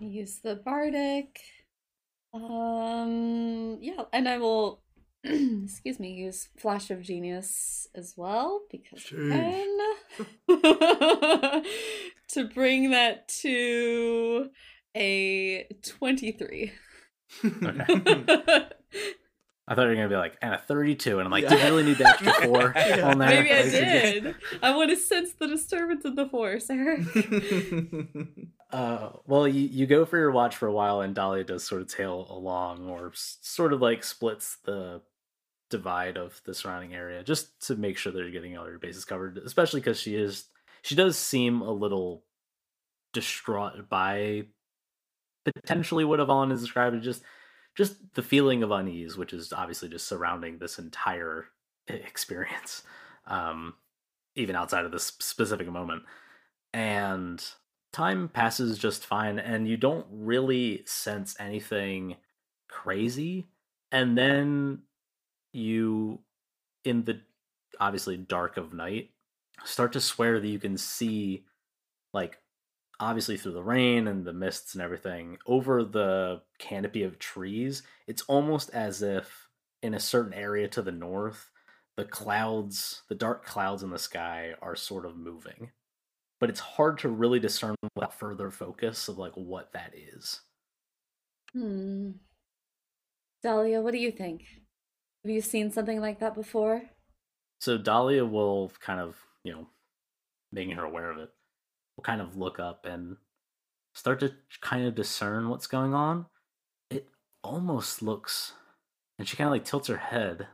Use 0.01 0.41
the 0.43 0.57
bardic. 0.57 1.41
Um 2.33 3.79
yeah, 3.81 4.03
and 4.13 4.29
I 4.29 4.39
will 4.39 4.83
excuse 5.25 5.99
me, 6.01 6.13
use 6.13 6.49
Flash 6.59 6.91
of 6.91 7.01
Genius 7.03 7.87
as 7.95 8.15
well 8.17 8.63
because 8.71 9.07
I 9.13 9.65
to 12.29 12.45
bring 12.49 12.91
that 12.91 13.29
to 13.43 14.51
a 14.97 15.67
23. 15.83 16.73
Okay. 17.45 17.85
I 19.67 19.75
thought 19.75 19.85
you 19.85 19.89
were 19.89 19.95
gonna 19.95 20.09
be 20.11 20.17
like, 20.17 20.37
and 20.43 20.53
a 20.53 20.59
thirty-two, 20.59 21.19
and 21.21 21.25
I'm 21.27 21.31
like, 21.33 21.45
Yeah. 21.45 21.49
do 21.49 21.57
you 21.57 21.65
really 21.65 21.83
need 21.85 21.97
the 21.97 22.07
extra 22.07 22.33
four 22.45 22.75
Yeah. 22.77 23.01
on 23.11 23.19
there? 23.19 23.31
Maybe 23.31 23.51
I 23.51 23.63
did. 23.63 24.35
I 24.63 24.77
want 24.77 24.91
to 24.91 24.97
sense 24.97 25.33
the 25.33 25.47
disturbance 25.47 26.05
of 26.05 26.17
the 26.17 26.29
force, 26.29 26.69
Eric. 26.69 27.01
Uh, 28.75 29.11
well, 29.25 29.47
you, 29.47 29.69
you 29.69 29.87
go 29.87 30.05
for 30.05 30.19
your 30.19 30.33
watch 30.33 30.57
for 30.57 30.67
a 30.67 30.73
while, 30.73 31.01
and 31.01 31.15
Dahlia 31.15 31.45
does 31.45 31.63
sort 31.63 31.81
of 31.81 31.87
tail 31.87 32.27
along, 32.29 32.89
or 32.89 33.11
s- 33.11 33.39
sort 33.41 33.73
of 33.73 33.81
like 33.81 34.03
splits 34.03 34.57
the 34.65 35.01
divide 35.71 36.17
of 36.17 36.41
the 36.45 36.55
surrounding 36.55 36.93
area, 36.93 37.23
just 37.23 37.69
to 37.69 37.77
make 37.77 37.97
sure 37.97 38.13
that 38.13 38.19
you're 38.19 38.33
getting 38.33 38.59
all 38.59 38.69
your 38.69 38.81
bases 38.81 39.05
covered. 39.05 39.39
Especially 39.39 39.79
because 39.79 40.01
she 40.01 40.17
is, 40.17 40.47
she 40.83 40.97
does 40.97 41.17
seem 41.17 41.61
a 41.61 41.71
little 41.71 42.25
distraught 43.13 43.89
by 43.89 44.47
potentially 45.45 46.05
what 46.05 46.19
Avon 46.19 46.51
has 46.51 46.61
described 46.61 46.97
as 46.97 47.05
just, 47.05 47.23
just 47.77 47.95
the 48.15 48.23
feeling 48.23 48.65
of 48.65 48.73
unease, 48.73 49.17
which 49.17 49.33
is 49.33 49.53
obviously 49.53 49.89
just 49.89 50.09
surrounding 50.09 50.59
this 50.59 50.81
entire 50.81 51.45
experience, 51.87 52.83
um, 53.29 53.75
even 54.35 54.57
outside 54.57 54.85
of 54.85 54.91
this 54.91 55.13
specific 55.21 55.69
moment, 55.69 56.03
and 56.73 57.45
time 57.95 58.29
passes 58.29 58.77
just 58.77 59.07
fine 59.07 59.39
and 59.39 59.69
you 59.69 59.77
don't 59.77 60.07
really 60.11 60.83
sense 60.85 61.37
anything 61.39 62.17
crazy 62.69 63.47
and 63.93 64.19
then 64.19 64.81
you 65.53 66.19
in 66.85 67.05
the 67.05 67.21
obviously 67.79 68.17
dark 68.17 68.57
of 68.57 68.75
night 68.75 69.11
start 69.65 69.93
to 69.93 70.01
swear 70.01 70.41
that 70.41 70.49
you 70.49 70.59
can 70.59 70.77
see 70.77 71.45
like 72.13 72.39
obviously 72.99 73.37
through 73.37 73.53
the 73.53 73.63
rain 73.63 74.09
and 74.09 74.25
the 74.25 74.33
mists 74.33 74.75
and 74.75 74.83
everything 74.83 75.39
over 75.47 75.85
the 75.85 76.43
canopy 76.59 77.05
of 77.05 77.21
trees 77.21 77.85
it's 78.09 78.23
almost 78.23 78.71
as 78.71 79.03
if 79.03 79.49
in 79.85 79.95
a 79.95 80.01
certain 80.01 80.35
area 80.35 80.67
to 80.67 80.83
the 80.83 80.91
north 80.91 81.49
the 81.97 82.05
clouds 82.05 83.03
the 83.09 83.15
dark 83.15 83.45
clouds 83.47 83.85
in 83.85 83.91
the 83.91 83.99
sky 84.01 84.53
are 84.61 84.75
sort 84.75 85.07
of 85.07 85.17
moving 85.17 85.71
but 86.45 86.51
it's 86.51 86.61
hard 86.61 86.99
to 86.99 87.09
really 87.09 87.41
discern 87.41 87.75
without 87.95 88.13
further 88.13 88.51
focus 88.51 89.09
of 89.09 89.17
like 89.17 89.33
what 89.33 89.73
that 89.73 89.95
is. 89.97 90.43
Hmm. 91.55 92.11
Dahlia, 93.43 93.81
what 93.81 93.93
do 93.93 93.99
you 93.99 94.11
think? 94.11 94.43
Have 95.25 95.31
you 95.31 95.41
seen 95.41 95.71
something 95.71 96.03
like 96.03 96.21
that 96.21 96.35
before? 96.35 96.83
So 97.63 97.79
Dahlia 97.79 98.27
will 98.27 98.71
kind 98.79 99.01
of, 99.01 99.17
you 99.43 99.53
know, 99.55 99.69
making 100.53 100.77
her 100.77 100.85
aware 100.85 101.11
of 101.11 101.17
it, 101.17 101.31
will 101.97 102.05
kind 102.05 102.21
of 102.21 102.37
look 102.37 102.61
up 102.61 102.85
and 102.85 103.17
start 103.95 104.21
to 104.21 104.35
kind 104.61 104.87
of 104.87 104.95
discern 104.95 105.49
what's 105.49 105.67
going 105.67 105.95
on. 105.95 106.27
It 106.91 107.09
almost 107.43 108.03
looks, 108.03 108.53
and 109.19 109.27
she 109.27 109.39
kind 109.39 109.49
of 109.49 109.53
like 109.53 109.65
tilts 109.65 109.89
her 109.89 109.97
head, 109.97 110.47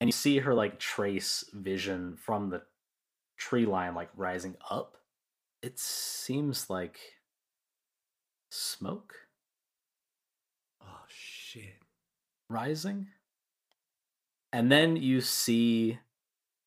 and 0.00 0.06
you 0.06 0.12
see 0.12 0.38
her 0.38 0.54
like 0.54 0.78
trace 0.78 1.44
vision 1.52 2.16
from 2.16 2.50
the 2.50 2.62
tree 3.38 3.66
line 3.66 3.96
like 3.96 4.10
rising 4.14 4.54
up. 4.70 4.98
It 5.62 5.78
seems 5.78 6.70
like 6.70 6.98
smoke 8.50 9.14
oh 10.82 11.04
shit. 11.08 11.82
rising. 12.48 13.08
And 14.52 14.72
then 14.72 14.96
you 14.96 15.20
see 15.20 15.98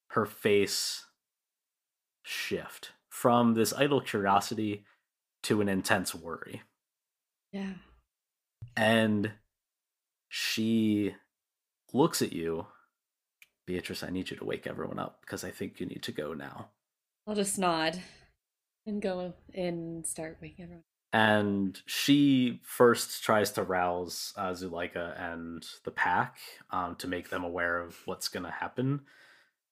her 0.09 0.25
face 0.25 1.05
shift 2.21 2.91
from 3.09 3.53
this 3.55 3.73
idle 3.73 3.99
curiosity 3.99 4.85
to 5.43 5.59
an 5.59 5.67
intense 5.67 6.15
worry. 6.15 6.61
Yeah. 7.51 7.73
And 8.77 9.31
she 10.29 11.15
looks 11.91 12.21
at 12.21 12.31
you. 12.31 12.67
Beatrice, 13.65 14.03
I 14.03 14.09
need 14.09 14.29
you 14.29 14.37
to 14.37 14.45
wake 14.45 14.67
everyone 14.67 14.99
up 14.99 15.19
because 15.21 15.43
I 15.43 15.51
think 15.51 15.79
you 15.79 15.85
need 15.85 16.03
to 16.03 16.11
go 16.11 16.33
now. 16.33 16.69
I'll 17.27 17.35
just 17.35 17.57
nod 17.57 17.99
and 18.85 19.01
go 19.01 19.33
and 19.53 20.05
start 20.05 20.37
waking 20.41 20.63
everyone. 20.65 20.83
and 21.11 21.81
she 21.85 22.59
first 22.63 23.23
tries 23.23 23.51
to 23.51 23.63
rouse 23.63 24.33
uh, 24.35 24.51
Zuleika 24.51 25.19
and 25.21 25.65
the 25.83 25.91
pack 25.91 26.37
um, 26.71 26.95
to 26.95 27.07
make 27.07 27.29
them 27.29 27.43
aware 27.43 27.79
of 27.79 27.95
what's 28.05 28.29
going 28.29 28.45
to 28.45 28.51
happen. 28.51 29.01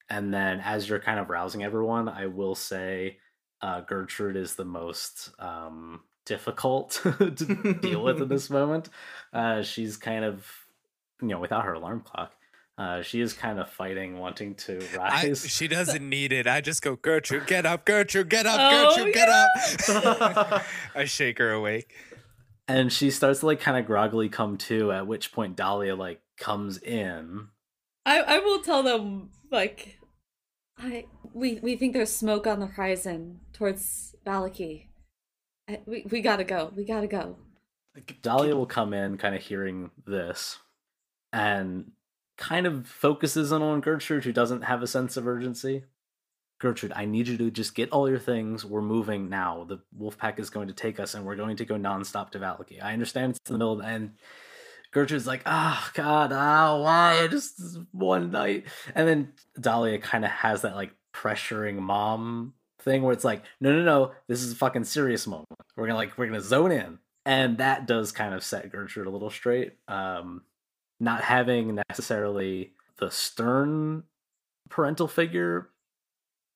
And 0.10 0.34
then, 0.34 0.60
as 0.60 0.88
you're 0.90 1.00
kind 1.00 1.20
of 1.20 1.30
rousing 1.30 1.64
everyone, 1.64 2.10
I 2.10 2.28
will 2.28 2.56
say 2.56 3.18
uh, 3.62 3.82
Gertrude 3.82 4.36
is 4.36 4.56
the 4.56 4.66
most 4.66 5.32
um, 5.40 6.02
difficult 6.26 7.02
to 7.18 7.78
deal 7.82 8.04
with 8.04 8.22
in 8.22 8.28
this 8.28 8.50
moment. 8.60 8.90
Uh, 9.34 9.62
she's 9.62 9.98
kind 9.98 10.26
of, 10.26 10.46
you 11.22 11.30
know, 11.30 11.40
without 11.40 11.66
her 11.66 11.74
alarm 11.74 12.02
clock, 12.02 12.34
uh, 12.82 13.02
she 13.04 13.22
is 13.22 13.34
kind 13.34 13.60
of 13.60 13.70
fighting, 13.70 14.18
wanting 14.18 14.56
to 14.56 14.80
I, 14.94 14.98
rise. 15.28 15.46
she 15.48 15.68
doesn't 15.68 16.08
need 16.18 16.32
it. 16.34 16.48
I 16.48 16.62
just 16.62 16.82
go, 16.82 16.96
Gertrude, 16.96 17.46
get 17.48 17.66
up, 17.66 17.86
Gertrude, 17.86 18.30
get 18.30 18.46
up, 18.48 18.58
Oh, 18.60 18.96
Gertrude, 18.96 19.14
get 19.14 19.30
up. 19.30 20.64
I 20.96 21.06
shake 21.06 21.38
her 21.38 21.52
awake. 21.52 21.94
and 22.68 22.92
she 22.92 23.12
starts 23.12 23.42
to 23.42 23.46
like 23.48 23.60
kind 23.60 23.78
of 23.78 23.86
groggily 23.86 24.30
come 24.30 24.58
to 24.58 24.92
at 24.92 25.06
which 25.08 25.32
point 25.32 25.56
dahlia 25.58 25.96
like 25.96 26.22
comes 26.38 26.78
in 26.78 27.48
I, 28.06 28.20
I 28.22 28.40
will 28.40 28.62
tell 28.62 28.82
them 28.84 29.30
like 29.52 30.00
I 30.78 31.06
we 31.34 31.60
we 31.62 31.76
think 31.76 31.94
there's 31.94 32.12
smoke 32.12 32.48
on 32.48 32.60
the 32.60 32.66
horizon 32.68 33.42
towards 33.54 34.16
Vallaki. 34.26 34.86
We 35.86 36.06
we 36.10 36.22
gotta 36.22 36.44
go. 36.44 36.72
We 36.76 36.84
gotta 36.86 37.08
go. 37.08 37.38
dahlia 38.24 38.56
will 38.56 38.66
come 38.66 38.94
in 38.94 39.18
kind 39.18 39.36
of 39.36 39.42
hearing 39.44 39.92
this 40.08 40.58
and 41.32 41.92
kind 42.42 42.66
of 42.66 42.88
focuses 42.88 43.52
in 43.52 43.62
on 43.62 43.80
gertrude 43.80 44.24
who 44.24 44.34
doesn't 44.34 44.64
have 44.64 44.82
a 44.82 44.88
sense 44.88 45.16
of 45.16 45.28
urgency 45.28 45.84
gertrude 46.60 46.92
i 46.96 47.06
need 47.06 47.28
you 47.28 47.38
to 47.38 47.52
just 47.52 47.76
get 47.76 47.90
all 47.92 48.10
your 48.10 48.20
things 48.20 48.66
we're 48.66 48.82
moving 48.82 49.30
now 49.30 49.64
the 49.70 49.80
wolf 49.96 50.18
pack 50.18 50.40
is 50.40 50.50
going 50.50 50.68
to 50.68 50.74
take 50.74 51.00
us 51.00 51.14
and 51.14 51.24
we're 51.24 51.36
going 51.36 51.56
to 51.56 51.66
go 51.66 51.76
nonstop 51.76 52.32
to 52.32 52.40
Vallaki 52.40 52.82
i 52.82 52.94
understand 52.94 53.32
it's 53.32 53.50
in 53.50 53.54
the 53.54 53.60
middle 53.60 53.74
of, 53.74 53.86
and 53.86 54.14
Gertrude's 54.92 55.28
like, 55.28 55.42
oh 55.46 55.90
god, 55.94 56.32
oh 56.34 56.82
why? 56.84 57.28
Just 57.28 57.78
one 57.92 58.32
night. 58.32 58.66
And 58.94 59.08
then 59.08 59.34
Dahlia 59.60 60.00
kind 60.00 60.26
of 60.26 60.32
has 60.32 60.64
that 60.64 60.76
like 60.76 60.92
pressuring 61.14 61.78
mom 61.78 62.54
thing 62.80 63.02
where 63.02 63.14
it's 63.14 63.24
like, 63.24 63.44
no, 63.60 63.72
no, 63.72 63.84
no, 63.84 64.12
this 64.28 64.44
is 64.44 64.52
a 64.52 64.56
fucking 64.56 64.84
serious 64.84 65.26
moment. 65.28 65.48
We're 65.76 65.88
gonna 65.88 65.98
like 65.98 66.18
we're 66.18 66.28
gonna 66.28 66.42
zone 66.42 66.72
in. 66.72 67.00
And 67.26 67.60
that 67.60 67.88
does 67.88 68.12
kind 68.12 68.34
of 68.34 68.44
set 68.44 68.72
Gertrude 68.72 69.08
a 69.08 69.12
little 69.12 69.30
straight. 69.30 69.76
Um 69.88 70.42
not 71.02 71.24
having 71.24 71.80
necessarily 71.90 72.74
the 73.00 73.10
stern 73.10 74.04
parental 74.70 75.08
figure, 75.08 75.70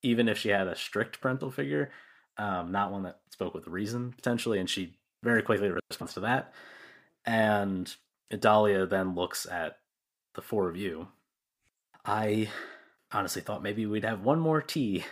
even 0.03 0.29
if 0.29 0.37
she 0.37 0.49
had 0.49 0.67
a 0.67 0.75
strict 0.75 1.19
parental 1.19 1.49
figure, 1.49 1.89
um, 2.37 2.71
not 2.71 2.91
one 2.91 3.03
that 3.03 3.19
spoke 3.31 3.55
with 3.55 3.67
reason 3.67 4.13
potentially, 4.15 4.59
and 4.59 4.69
she 4.69 4.93
very 5.23 5.41
quickly 5.41 5.69
responds 5.69 6.13
to 6.13 6.19
that. 6.19 6.53
And 7.25 7.93
Dahlia 8.39 8.85
then 8.85 9.15
looks 9.15 9.47
at 9.47 9.79
the 10.35 10.43
four 10.43 10.69
of 10.69 10.77
you. 10.77 11.07
I 12.05 12.49
honestly 13.11 13.41
thought 13.41 13.63
maybe 13.63 13.87
we'd 13.87 14.05
have 14.05 14.21
one 14.21 14.39
more 14.39 14.61
tea. 14.61 15.05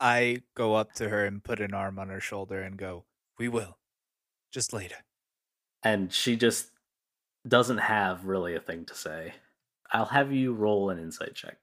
I 0.00 0.38
go 0.54 0.76
up 0.76 0.94
to 0.94 1.10
her 1.10 1.26
and 1.26 1.44
put 1.44 1.60
an 1.60 1.74
arm 1.74 1.98
on 1.98 2.08
her 2.08 2.20
shoulder 2.20 2.62
and 2.62 2.78
go, 2.78 3.04
We 3.38 3.48
will. 3.48 3.76
Just 4.50 4.72
later. 4.72 4.96
And 5.82 6.10
she 6.10 6.36
just 6.36 6.70
doesn't 7.46 7.78
have 7.78 8.26
really 8.26 8.54
a 8.54 8.60
thing 8.60 8.84
to 8.86 8.94
say. 8.94 9.34
I'll 9.92 10.06
have 10.06 10.32
you 10.32 10.54
roll 10.54 10.90
an 10.90 10.98
insight 10.98 11.34
check. 11.34 11.56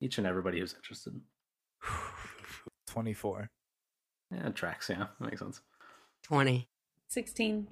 Each 0.00 0.18
and 0.18 0.26
everybody 0.26 0.60
who's 0.60 0.74
interested. 0.74 1.20
24. 2.86 3.50
Yeah, 4.30 4.46
it 4.46 4.54
tracks, 4.54 4.88
yeah. 4.88 5.06
That 5.18 5.30
makes 5.30 5.40
sense. 5.40 5.60
20. 6.24 6.68
Sixteen. 7.08 7.66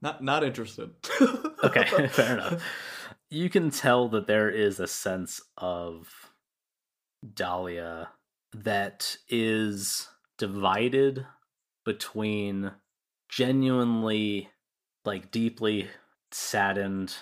Not 0.00 0.24
not 0.24 0.42
interested. 0.42 0.90
Okay, 1.62 1.84
fair 2.08 2.32
enough. 2.38 2.62
You 3.30 3.48
can 3.48 3.70
tell 3.70 4.08
that 4.08 4.26
there 4.26 4.50
is 4.50 4.80
a 4.80 4.88
sense 4.88 5.40
of 5.56 6.32
Dahlia 7.34 8.08
that 8.52 9.16
is 9.28 10.08
divided 10.36 11.24
between 11.84 12.72
genuinely, 13.28 14.50
like, 15.04 15.30
deeply 15.30 15.88
saddened 16.34 17.14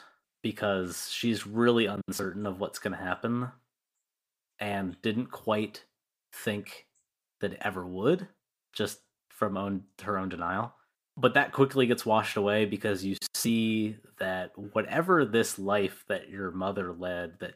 because 0.43 1.11
she's 1.11 1.47
really 1.47 1.87
uncertain 1.87 2.47
of 2.47 2.61
what's 2.61 2.79
going 2.79 2.97
to 2.97 3.03
happen 3.03 3.51
and 4.59 5.01
didn't 5.03 5.31
quite 5.31 5.85
think 6.33 6.87
that 7.41 7.53
it 7.53 7.59
ever 7.63 7.87
would, 7.87 8.29
just 8.73 9.01
from 9.29 9.57
own 9.57 9.85
her 10.03 10.19
own 10.19 10.29
denial. 10.29 10.75
But 11.17 11.35
that 11.35 11.53
quickly 11.53 11.87
gets 11.87 12.07
washed 12.07 12.37
away 12.37 12.65
because 12.65 13.05
you 13.05 13.17
see 13.35 13.97
that 14.19 14.53
whatever 14.57 15.25
this 15.25 15.59
life 15.59 16.05
that 16.09 16.31
your 16.31 16.51
mother 16.51 16.93
led, 16.93 17.41
that 17.41 17.55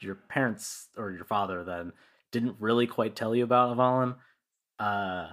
your 0.00 0.14
parents 0.14 0.88
or 0.96 1.12
your 1.12 1.24
father 1.24 1.62
then 1.62 1.92
didn't 2.32 2.56
really 2.58 2.86
quite 2.86 3.16
tell 3.16 3.34
you 3.34 3.44
about 3.44 3.72
Avalon, 3.72 4.16
uh, 4.78 5.28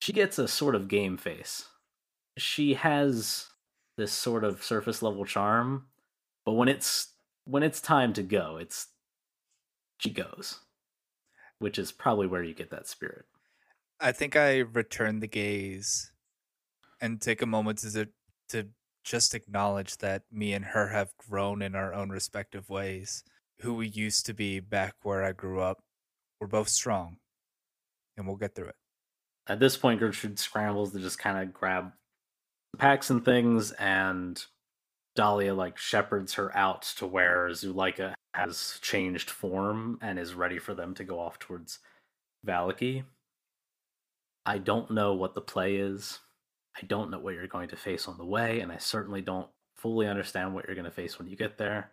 she 0.00 0.12
gets 0.12 0.38
a 0.38 0.48
sort 0.48 0.74
of 0.74 0.88
game 0.88 1.16
face. 1.16 1.66
She 2.36 2.74
has 2.74 3.48
this 3.98 4.12
sort 4.12 4.44
of 4.44 4.64
surface 4.64 5.02
level 5.02 5.26
charm, 5.26 5.86
but 6.46 6.52
when 6.52 6.68
it's 6.68 7.12
when 7.44 7.62
it's 7.62 7.80
time 7.80 8.14
to 8.14 8.22
go, 8.22 8.56
it's 8.56 8.86
she 9.98 10.08
goes, 10.10 10.60
which 11.58 11.78
is 11.78 11.92
probably 11.92 12.26
where 12.26 12.42
you 12.42 12.54
get 12.54 12.70
that 12.70 12.86
spirit. 12.86 13.26
I 14.00 14.12
think 14.12 14.36
I 14.36 14.58
return 14.58 15.18
the 15.20 15.26
gaze 15.26 16.12
and 17.00 17.20
take 17.20 17.42
a 17.42 17.46
moment 17.46 17.78
to 17.78 18.08
to 18.50 18.68
just 19.04 19.34
acknowledge 19.34 19.98
that 19.98 20.22
me 20.30 20.52
and 20.52 20.64
her 20.64 20.88
have 20.88 21.10
grown 21.28 21.60
in 21.60 21.74
our 21.74 21.92
own 21.92 22.10
respective 22.10 22.70
ways. 22.70 23.24
Who 23.62 23.74
we 23.74 23.88
used 23.88 24.24
to 24.26 24.34
be 24.34 24.60
back 24.60 24.94
where 25.02 25.24
I 25.24 25.32
grew 25.32 25.60
up, 25.60 25.82
we're 26.40 26.46
both 26.46 26.68
strong, 26.68 27.16
and 28.16 28.26
we'll 28.26 28.36
get 28.36 28.54
through 28.54 28.68
it. 28.68 28.76
At 29.48 29.58
this 29.58 29.76
point, 29.76 29.98
Gertrude 29.98 30.38
scrambles 30.38 30.92
to 30.92 31.00
just 31.00 31.18
kind 31.18 31.38
of 31.38 31.52
grab 31.52 31.90
packs 32.76 33.10
and 33.10 33.24
things, 33.24 33.72
and 33.72 34.44
Dahlia 35.16 35.54
like 35.54 35.78
shepherds 35.78 36.34
her 36.34 36.56
out 36.56 36.82
to 36.98 37.06
where 37.06 37.48
Zuleika 37.48 38.14
has 38.34 38.78
changed 38.82 39.30
form 39.30 39.98
and 40.00 40.18
is 40.18 40.34
ready 40.34 40.58
for 40.58 40.74
them 40.74 40.94
to 40.94 41.04
go 41.04 41.18
off 41.18 41.38
towards 41.38 41.78
Vallaki. 42.46 43.04
I 44.46 44.58
don't 44.58 44.90
know 44.90 45.14
what 45.14 45.34
the 45.34 45.40
play 45.40 45.76
is. 45.76 46.20
I 46.80 46.86
don't 46.86 47.10
know 47.10 47.18
what 47.18 47.34
you're 47.34 47.48
going 47.48 47.68
to 47.70 47.76
face 47.76 48.06
on 48.06 48.16
the 48.16 48.24
way, 48.24 48.60
and 48.60 48.70
I 48.70 48.78
certainly 48.78 49.20
don't 49.20 49.48
fully 49.76 50.06
understand 50.06 50.54
what 50.54 50.66
you're 50.66 50.76
going 50.76 50.84
to 50.84 50.90
face 50.90 51.18
when 51.18 51.28
you 51.28 51.36
get 51.36 51.58
there. 51.58 51.90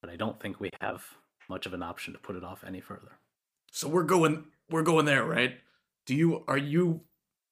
But 0.00 0.10
I 0.10 0.16
don't 0.16 0.40
think 0.40 0.60
we 0.60 0.70
have 0.80 1.04
much 1.48 1.66
of 1.66 1.74
an 1.74 1.82
option 1.82 2.12
to 2.12 2.18
put 2.18 2.36
it 2.36 2.44
off 2.44 2.64
any 2.66 2.80
further. 2.80 3.18
So 3.70 3.88
we're 3.88 4.04
going 4.04 4.44
we're 4.70 4.82
going 4.82 5.04
there, 5.04 5.24
right? 5.24 5.58
Do 6.06 6.14
you 6.14 6.44
are 6.48 6.58
you 6.58 7.02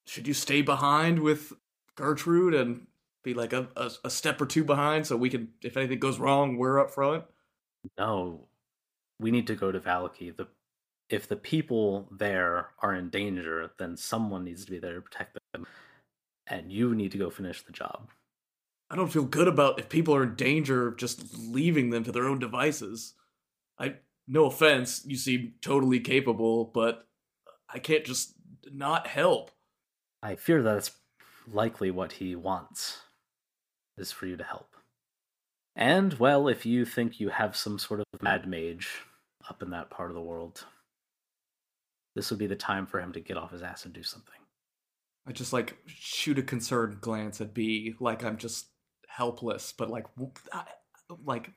should 0.07 0.26
you 0.26 0.35
stay 0.35 0.62
behind 0.62 1.21
with 1.21 1.52
Gertrude 1.99 2.55
and 2.55 2.87
be 3.25 3.35
like 3.35 3.52
a, 3.52 3.69
a, 3.76 3.90
a 4.05 4.11
step 4.11 4.40
or 4.40 4.47
two 4.47 4.62
behind 4.62 5.07
so 5.07 5.17
we 5.17 5.28
can 5.28 5.49
if 5.62 5.76
anything 5.76 5.99
goes 5.99 6.19
wrong, 6.19 6.57
we're 6.57 6.78
up 6.78 6.93
front? 6.93 7.25
No. 7.99 8.47
We 9.19 9.33
need 9.33 9.49
to 9.49 9.57
go 9.57 9.73
to 9.73 9.81
Vallaki. 9.81 10.35
The 10.35 10.47
if 11.11 11.26
the 11.26 11.37
people 11.37 12.09
there 12.17 12.69
are 12.81 12.95
in 12.95 13.11
danger, 13.11 13.71
then 13.78 13.97
someone 13.97 14.45
needs 14.45 14.64
to 14.64 14.71
be 14.71 14.78
there 14.78 14.95
to 14.95 15.00
protect 15.00 15.38
them. 15.52 15.67
And 16.47 16.71
you 16.71 16.95
need 16.95 17.12
to 17.12 17.19
go 17.19 17.31
finish 17.31 17.62
the 17.62 17.73
job. 17.73 18.11
I 18.90 18.97
don't 18.97 19.12
feel 19.12 19.25
good 19.25 19.49
about 19.49 19.78
if 19.78 19.88
people 19.88 20.14
are 20.14 20.23
in 20.23 20.35
danger 20.35 20.93
just 20.93 21.37
leaving 21.37 21.90
them 21.90 22.05
to 22.05 22.12
their 22.12 22.29
own 22.29 22.38
devices. 22.38 23.14
I 23.79 23.96
no 24.29 24.44
offense, 24.44 25.03
you 25.05 25.16
seem 25.16 25.55
totally 25.61 26.01
capable, 26.01 26.66
but 26.66 27.09
I 27.68 27.81
can't 27.81 28.05
just 28.05 28.35
not 28.72 29.09
help. 29.09 29.51
I 30.22 30.37
fear 30.37 30.62
that's 30.62 30.92
likely 31.52 31.90
what 31.90 32.12
he 32.12 32.34
wants 32.34 33.02
is 33.96 34.12
for 34.12 34.26
you 34.26 34.37
to 34.37 34.44
help. 34.44 34.76
And 35.76 36.14
well, 36.14 36.48
if 36.48 36.66
you 36.66 36.84
think 36.84 37.20
you 37.20 37.28
have 37.28 37.56
some 37.56 37.78
sort 37.78 38.00
of 38.00 38.06
mad 38.22 38.48
mage 38.48 38.90
up 39.48 39.62
in 39.62 39.70
that 39.70 39.90
part 39.90 40.11
of 40.11 40.14
the 40.14 40.22
world, 40.22 40.64
this 42.14 42.30
would 42.30 42.38
be 42.38 42.46
the 42.46 42.56
time 42.56 42.87
for 42.87 43.00
him 43.00 43.12
to 43.12 43.20
get 43.20 43.37
off 43.37 43.52
his 43.52 43.62
ass 43.62 43.84
and 43.84 43.94
do 43.94 44.02
something. 44.02 44.34
I 45.26 45.32
just 45.32 45.52
like 45.52 45.76
shoot 45.87 46.38
a 46.38 46.42
concerned 46.42 47.00
glance 47.00 47.40
at 47.40 47.54
B, 47.54 47.94
like 48.00 48.24
I'm 48.24 48.38
just 48.38 48.66
helpless, 49.06 49.72
but 49.76 49.90
like, 49.90 50.06
I, 50.52 50.64
like 51.24 51.52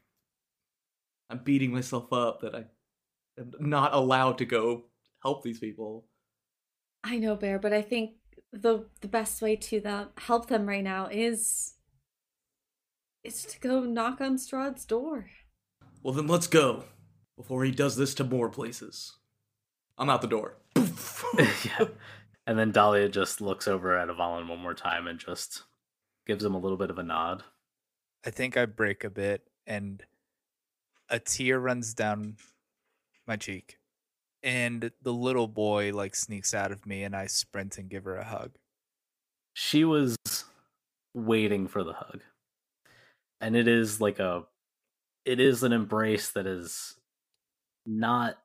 I'm 1.30 1.40
beating 1.40 1.74
myself 1.74 2.12
up 2.14 2.42
that 2.42 2.54
I 2.54 2.66
am 3.40 3.52
not 3.60 3.94
allowed 3.94 4.38
to 4.40 4.46
go 4.46 4.84
help 5.24 5.42
these 5.42 5.60
people. 5.60 6.06
I 7.04 7.18
know, 7.18 7.36
Bear, 7.36 7.58
but 7.58 7.74
I 7.74 7.82
think 7.82 8.12
the 8.52 8.86
the 9.02 9.08
best 9.08 9.42
way 9.42 9.56
to 9.56 9.80
them 9.80 10.10
help 10.18 10.48
them 10.48 10.68
right 10.68 10.84
now 10.84 11.08
is 11.10 11.76
is 13.24 13.46
to 13.46 13.60
go 13.60 13.82
knock 13.82 14.20
on 14.20 14.36
Strahd's 14.36 14.86
door. 14.86 15.28
Well, 16.04 16.14
then 16.14 16.28
let's 16.28 16.48
go 16.48 16.86
before 17.38 17.64
he 17.64 17.72
does 17.72 17.96
this 17.96 18.14
to 18.16 18.24
more 18.24 18.50
places. 18.50 19.18
I'm 19.98 20.10
out 20.10 20.22
the 20.22 20.28
door. 20.28 20.58
yeah. 20.76 21.86
And 22.48 22.58
then 22.58 22.72
Dahlia 22.72 23.10
just 23.10 23.40
looks 23.40 23.68
over 23.68 23.96
at 23.96 24.10
Avalon 24.10 24.48
one 24.48 24.60
more 24.60 24.74
time 24.74 25.08
and 25.08 25.20
just 25.20 25.64
gives 26.26 26.44
him 26.44 26.56
a 26.56 26.60
little 26.60 26.78
bit 26.78 26.90
of 26.90 26.98
a 26.98 27.04
nod. 27.04 27.44
I 28.26 28.32
think 28.32 28.58
I 28.58 28.66
break 28.66 29.04
a 29.04 29.10
bit 29.10 29.48
and 29.68 30.04
a 31.10 31.20
tear 31.20 31.60
runs 31.60 31.94
down 31.94 32.38
my 33.28 33.36
cheek. 33.36 33.78
And 34.44 34.92
the 35.02 35.14
little 35.14 35.48
boy 35.48 35.92
like 35.94 36.16
sneaks 36.16 36.54
out 36.54 36.72
of 36.72 36.86
me 36.86 37.04
and 37.04 37.16
I 37.16 37.28
sprint 37.28 37.78
and 37.78 37.90
give 37.90 38.06
her 38.06 38.16
a 38.16 38.26
hug. 38.26 38.52
She 39.54 39.86
was 39.86 40.18
waiting 41.14 41.68
for 41.68 41.84
the 41.84 41.94
hug. 41.94 42.22
And 43.40 43.56
it 43.56 43.68
is 43.68 44.02
like 44.02 44.20
a 44.20 44.46
it 45.26 45.40
is 45.40 45.62
an 45.62 45.72
embrace 45.72 46.32
that 46.32 46.48
is 46.48 46.96
not 47.86 48.38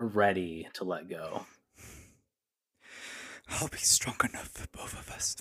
ready 0.00 0.68
to 0.74 0.84
let 0.84 1.08
go. 1.08 1.46
I'll 3.48 3.68
be 3.68 3.78
strong 3.78 4.16
enough 4.28 4.48
for 4.48 4.66
both 4.72 4.98
of 4.98 5.10
us. 5.10 5.36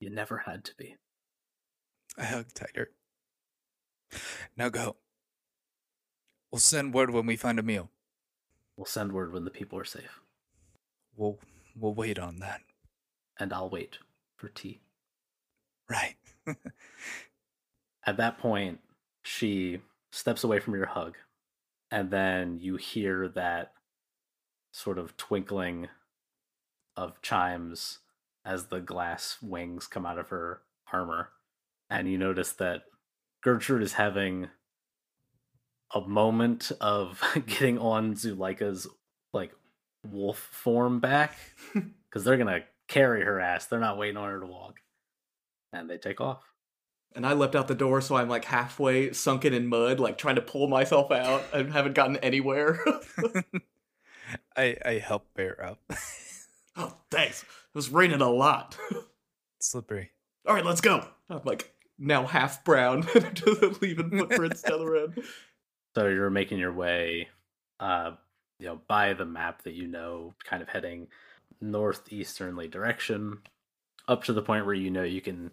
You 0.00 0.10
never 0.10 0.38
had 0.38 0.64
to 0.64 0.74
be. 0.76 0.96
I 2.18 2.24
hug 2.24 2.52
tighter. 2.54 2.90
Now 4.56 4.68
go. 4.68 4.96
We'll 6.52 6.60
send 6.60 6.92
word 6.92 7.10
when 7.10 7.24
we 7.24 7.36
find 7.36 7.58
a 7.58 7.62
meal. 7.62 7.88
We'll 8.76 8.84
send 8.84 9.12
word 9.12 9.32
when 9.32 9.44
the 9.44 9.50
people 9.50 9.78
are 9.78 9.84
safe. 9.84 10.20
We'll 11.16 11.38
we'll 11.74 11.94
wait 11.94 12.18
on 12.18 12.40
that. 12.40 12.60
And 13.40 13.54
I'll 13.54 13.70
wait 13.70 13.98
for 14.36 14.48
tea. 14.48 14.80
Right. 15.88 16.16
At 18.06 18.18
that 18.18 18.38
point, 18.38 18.80
she 19.22 19.80
steps 20.10 20.44
away 20.44 20.60
from 20.60 20.74
your 20.74 20.86
hug, 20.86 21.16
and 21.90 22.10
then 22.10 22.58
you 22.60 22.76
hear 22.76 23.28
that 23.28 23.72
sort 24.72 24.98
of 24.98 25.16
twinkling 25.16 25.88
of 26.96 27.22
chimes 27.22 28.00
as 28.44 28.66
the 28.66 28.80
glass 28.80 29.38
wings 29.40 29.86
come 29.86 30.04
out 30.04 30.18
of 30.18 30.28
her 30.28 30.60
armor. 30.92 31.30
And 31.88 32.10
you 32.10 32.18
notice 32.18 32.52
that 32.52 32.82
Gertrude 33.42 33.82
is 33.82 33.94
having 33.94 34.48
a 35.94 36.00
moment 36.00 36.72
of 36.80 37.22
getting 37.46 37.78
on 37.78 38.14
Zuleika's 38.14 38.86
like 39.32 39.52
wolf 40.10 40.38
form 40.38 41.00
back 41.00 41.36
because 41.74 42.24
they're 42.24 42.36
gonna 42.36 42.64
carry 42.88 43.24
her 43.24 43.40
ass. 43.40 43.66
They're 43.66 43.78
not 43.78 43.98
waiting 43.98 44.16
on 44.16 44.30
her 44.30 44.40
to 44.40 44.46
walk, 44.46 44.80
and 45.72 45.88
they 45.88 45.98
take 45.98 46.20
off. 46.20 46.42
And 47.14 47.26
I 47.26 47.34
leapt 47.34 47.54
out 47.54 47.68
the 47.68 47.74
door, 47.74 48.00
so 48.00 48.16
I'm 48.16 48.28
like 48.28 48.46
halfway 48.46 49.12
sunken 49.12 49.52
in 49.52 49.66
mud, 49.66 50.00
like 50.00 50.16
trying 50.16 50.36
to 50.36 50.42
pull 50.42 50.66
myself 50.66 51.10
out. 51.10 51.44
I 51.52 51.58
haven't 51.58 51.94
gotten 51.94 52.16
anywhere. 52.16 52.80
I 54.56 54.76
I 54.84 55.02
help 55.04 55.26
bear 55.34 55.62
up. 55.64 55.82
oh, 56.76 56.96
thanks. 57.10 57.42
It 57.42 57.74
was 57.74 57.90
raining 57.90 58.22
a 58.22 58.30
lot. 58.30 58.78
Slippery. 59.60 60.10
All 60.46 60.54
right, 60.54 60.64
let's 60.64 60.80
go. 60.80 61.06
I'm 61.28 61.42
like 61.44 61.72
now 61.98 62.26
half 62.26 62.64
brown, 62.64 63.06
just 63.34 63.82
leaving 63.82 64.10
footprints 64.10 64.62
down 64.62 64.80
the 64.80 64.86
road. 64.86 65.22
So 65.94 66.08
you're 66.08 66.30
making 66.30 66.58
your 66.58 66.72
way, 66.72 67.28
uh, 67.80 68.12
you 68.58 68.66
know, 68.66 68.80
by 68.88 69.12
the 69.12 69.26
map 69.26 69.62
that 69.62 69.74
you 69.74 69.86
know, 69.86 70.34
kind 70.44 70.62
of 70.62 70.68
heading 70.68 71.08
northeasternly 71.60 72.68
direction, 72.68 73.38
up 74.08 74.24
to 74.24 74.32
the 74.32 74.42
point 74.42 74.66
where 74.66 74.74
you 74.74 74.90
know 74.90 75.02
you 75.02 75.20
can 75.20 75.50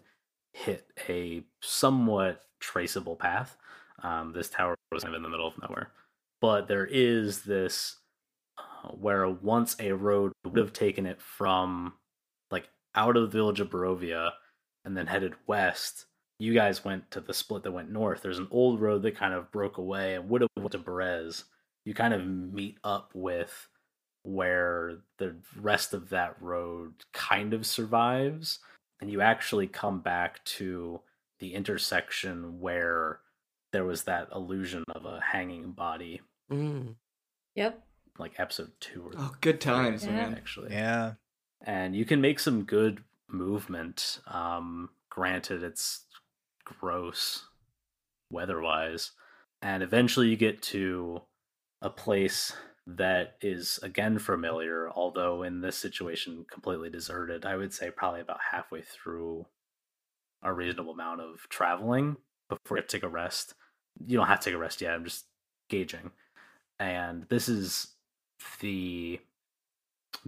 hit 0.52 0.86
a 1.08 1.42
somewhat 1.60 2.42
traceable 2.58 3.16
path. 3.16 3.56
Um, 4.02 4.32
this 4.32 4.48
tower 4.48 4.74
was 4.92 5.02
kind 5.02 5.14
of 5.14 5.18
in 5.18 5.22
the 5.22 5.28
middle 5.28 5.48
of 5.48 5.60
nowhere, 5.62 5.92
but 6.40 6.68
there 6.68 6.86
is 6.86 7.42
this 7.42 7.96
uh, 8.58 8.88
where 8.88 9.28
once 9.28 9.76
a 9.78 9.92
road 9.92 10.32
would 10.44 10.56
have 10.56 10.72
taken 10.72 11.06
it 11.06 11.20
from 11.20 11.92
like 12.50 12.68
out 12.94 13.16
of 13.16 13.22
the 13.22 13.36
village 13.38 13.60
of 13.60 13.70
Barovia 13.70 14.30
and 14.84 14.96
then 14.96 15.06
headed 15.06 15.34
west. 15.46 16.06
You 16.40 16.54
guys 16.54 16.84
went 16.84 17.10
to 17.12 17.20
the 17.20 17.34
split 17.34 17.62
that 17.64 17.72
went 17.72 17.90
north. 17.92 18.22
There's 18.22 18.38
an 18.38 18.48
old 18.50 18.80
road 18.80 19.02
that 19.02 19.14
kind 19.16 19.34
of 19.34 19.52
broke 19.52 19.76
away 19.76 20.14
and 20.14 20.28
would 20.30 20.40
have 20.40 20.48
went 20.56 20.72
to 20.72 20.78
Berez. 20.78 21.44
You 21.84 21.92
kind 21.94 22.14
of 22.14 22.26
meet 22.26 22.78
up 22.82 23.10
with 23.14 23.68
where 24.22 24.98
the 25.18 25.36
rest 25.60 25.92
of 25.94 26.08
that 26.10 26.36
road 26.40 26.92
kind 27.12 27.54
of 27.54 27.66
survives 27.66 28.58
and 29.00 29.10
you 29.10 29.20
actually 29.20 29.66
come 29.66 30.00
back 30.00 30.44
to 30.44 31.00
the 31.38 31.54
intersection 31.54 32.60
where 32.60 33.20
there 33.72 33.84
was 33.84 34.04
that 34.04 34.28
illusion 34.34 34.84
of 34.94 35.04
a 35.06 35.20
hanging 35.20 35.72
body, 35.72 36.20
Mm. 36.50 36.96
Yep. 37.54 37.82
like 38.18 38.38
episode 38.40 38.72
two 38.80 39.04
or 39.06 39.12
Oh, 39.16 39.34
good 39.40 39.60
times, 39.60 40.04
three, 40.04 40.12
Yeah. 40.12 40.28
man. 40.28 40.34
actually. 40.34 40.72
Yeah. 40.72 41.14
and 41.62 41.94
you 41.94 42.06
can 42.06 42.22
make 42.22 42.38
some 42.40 42.64
good 42.64 43.04
movement. 43.28 44.20
Um, 44.26 44.88
granted, 45.10 45.62
it's 45.62 46.06
gross 46.78 47.46
weather-wise, 48.30 49.12
and 49.62 49.82
eventually 49.82 50.28
you 50.28 50.36
get 50.36 50.62
to 50.62 51.22
a 51.82 51.90
place 51.90 52.52
that 52.86 53.36
is 53.40 53.78
again 53.82 54.18
familiar, 54.18 54.90
although 54.90 55.42
in 55.42 55.60
this 55.60 55.76
situation 55.76 56.44
completely 56.50 56.90
deserted. 56.90 57.44
I 57.44 57.56
would 57.56 57.72
say 57.72 57.90
probably 57.90 58.20
about 58.20 58.38
halfway 58.52 58.82
through 58.82 59.46
a 60.42 60.52
reasonable 60.52 60.92
amount 60.92 61.20
of 61.20 61.48
traveling 61.48 62.16
before 62.48 62.78
you 62.78 62.82
take 62.86 63.02
a 63.02 63.08
rest. 63.08 63.54
You 64.06 64.16
don't 64.16 64.26
have 64.26 64.40
to 64.40 64.44
take 64.46 64.54
a 64.54 64.58
rest 64.58 64.80
yet. 64.80 64.94
I'm 64.94 65.04
just 65.04 65.26
gauging, 65.68 66.10
and 66.78 67.26
this 67.28 67.48
is 67.48 67.94
the 68.60 69.20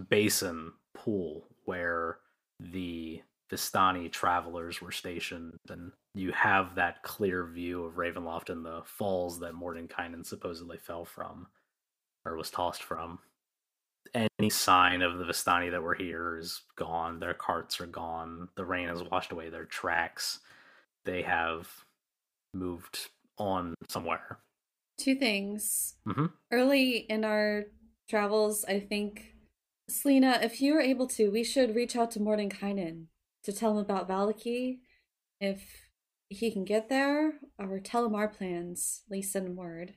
basin 0.09 0.73
pool 0.93 1.47
where 1.65 2.19
the 2.59 3.21
Vistani 3.53 4.11
travelers 4.11 4.81
were 4.81 4.91
stationed, 4.91 5.57
and 5.69 5.91
you 6.15 6.31
have 6.31 6.75
that 6.75 7.03
clear 7.03 7.45
view 7.45 7.85
of 7.85 7.93
Ravenloft 7.93 8.49
and 8.49 8.65
the 8.65 8.81
falls 8.85 9.39
that 9.39 9.53
Mordenkainen 9.53 10.25
supposedly 10.25 10.77
fell 10.77 11.05
from, 11.05 11.47
or 12.25 12.35
was 12.35 12.49
tossed 12.49 12.81
from. 12.81 13.19
Any 14.15 14.49
sign 14.49 15.01
of 15.01 15.19
the 15.19 15.23
Vistani 15.23 15.69
that 15.71 15.83
were 15.83 15.93
here 15.93 16.37
is 16.37 16.61
gone. 16.75 17.19
Their 17.19 17.35
carts 17.35 17.79
are 17.79 17.85
gone. 17.85 18.49
The 18.55 18.65
rain 18.65 18.87
has 18.87 19.03
washed 19.03 19.31
away 19.31 19.49
their 19.49 19.65
tracks. 19.65 20.39
They 21.05 21.21
have 21.21 21.69
moved 22.53 23.09
on 23.37 23.75
somewhere. 23.89 24.39
Two 24.97 25.15
things. 25.15 25.95
hmm 26.05 26.25
Early 26.51 26.97
in 26.97 27.23
our 27.23 27.65
travels, 28.09 28.65
I 28.65 28.79
think, 28.79 29.35
Selena, 29.89 30.39
if 30.41 30.59
you 30.59 30.75
are 30.75 30.81
able 30.81 31.07
to, 31.07 31.29
we 31.29 31.43
should 31.43 31.75
reach 31.75 31.95
out 31.95 32.11
to 32.11 32.19
Mordenkainen 32.19 33.07
to 33.43 33.53
tell 33.53 33.71
him 33.71 33.77
about 33.77 34.07
Vallaki. 34.07 34.79
If 35.39 35.61
he 36.29 36.51
can 36.51 36.63
get 36.63 36.89
there, 36.89 37.33
or 37.59 37.79
tell 37.79 38.05
him 38.05 38.15
our 38.15 38.27
plans, 38.27 39.01
at 39.07 39.11
least 39.11 39.31
send 39.31 39.47
him 39.47 39.55
word. 39.55 39.93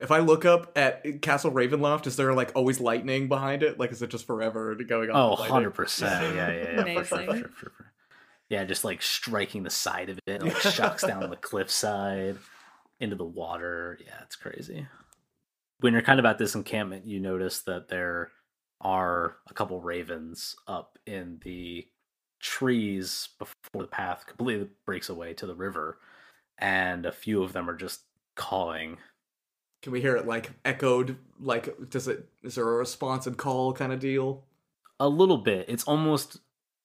If 0.00 0.10
I 0.10 0.18
look 0.20 0.44
up 0.44 0.72
at 0.76 1.20
Castle 1.20 1.52
Ravenloft, 1.52 2.06
is 2.06 2.16
there 2.16 2.32
like 2.32 2.52
always 2.54 2.80
lightning 2.80 3.28
behind 3.28 3.62
it? 3.62 3.78
Like, 3.78 3.92
is 3.92 4.00
it 4.00 4.10
just 4.10 4.26
forever 4.26 4.74
going 4.74 5.10
on? 5.10 5.32
Oh, 5.32 5.36
100%. 5.36 6.00
Yeah, 6.00 6.32
yeah, 6.32 6.50
yeah. 6.50 6.94
For 6.94 7.04
sure, 7.04 7.04
for 7.04 7.14
Amazing. 7.16 7.38
sure, 7.38 7.48
for 7.48 7.60
sure. 7.60 7.92
Yeah, 8.48 8.64
just 8.64 8.84
like 8.84 9.00
striking 9.02 9.62
the 9.62 9.70
side 9.70 10.08
of 10.08 10.18
it, 10.26 10.42
like 10.42 10.56
shocks 10.60 11.04
down 11.04 11.28
the 11.30 11.36
cliffside 11.36 12.36
into 12.98 13.14
the 13.14 13.24
water. 13.24 13.98
Yeah, 14.04 14.16
it's 14.22 14.36
crazy. 14.36 14.86
When 15.80 15.92
you're 15.92 16.02
kind 16.02 16.18
of 16.18 16.26
at 16.26 16.38
this 16.38 16.54
encampment, 16.54 17.06
you 17.06 17.20
notice 17.20 17.60
that 17.62 17.88
there 17.88 18.32
are 18.80 19.36
a 19.48 19.54
couple 19.54 19.80
ravens 19.80 20.56
up 20.66 20.98
in 21.06 21.38
the 21.44 21.86
trees 22.40 23.28
before 23.38 23.82
the 23.82 23.86
path 23.86 24.26
completely 24.26 24.68
breaks 24.86 25.08
away 25.08 25.34
to 25.34 25.46
the 25.46 25.54
river, 25.54 25.98
and 26.58 27.06
a 27.06 27.12
few 27.12 27.42
of 27.42 27.52
them 27.52 27.68
are 27.68 27.76
just 27.76 28.00
cawing. 28.34 28.98
Can 29.82 29.92
we 29.92 30.00
hear 30.00 30.16
it 30.16 30.26
like 30.26 30.50
echoed? 30.64 31.16
Like, 31.40 31.90
does 31.90 32.08
it? 32.08 32.28
Is 32.42 32.56
there 32.56 32.68
a 32.68 32.76
response 32.76 33.26
and 33.26 33.36
call 33.36 33.72
kind 33.72 33.92
of 33.92 34.00
deal? 34.00 34.44
a 35.00 35.08
little 35.08 35.38
bit 35.38 35.64
it's 35.68 35.84
almost 35.84 36.36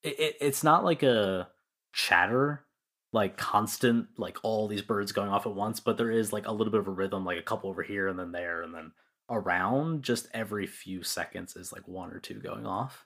it, 0.02 0.20
it, 0.20 0.38
it's 0.40 0.64
not 0.64 0.84
like 0.84 1.04
a 1.04 1.48
chatter 1.94 2.64
like 3.12 3.38
constant 3.38 4.08
like 4.18 4.38
all 4.42 4.68
these 4.68 4.82
birds 4.82 5.12
going 5.12 5.30
off 5.30 5.46
at 5.46 5.54
once 5.54 5.80
but 5.80 5.98
there 5.98 6.10
is 6.10 6.34
like 6.34 6.48
a 6.48 6.52
little 6.52 6.72
bit 6.72 6.80
of 6.80 6.88
a 6.88 6.92
rhythm 6.92 7.26
like 7.26 7.38
a 7.38 7.44
couple 7.44 7.70
over 7.70 7.84
here 7.84 8.08
and 8.08 8.18
then 8.18 8.32
there 8.32 8.62
and 8.62 8.74
then 8.74 8.92
around 9.30 10.02
just 10.02 10.28
every 10.34 10.66
few 10.66 11.04
seconds 11.04 11.56
is 11.56 11.74
like 11.74 11.88
one 11.88 12.12
or 12.12 12.20
two 12.20 12.40
going 12.40 12.66
off 12.66 13.06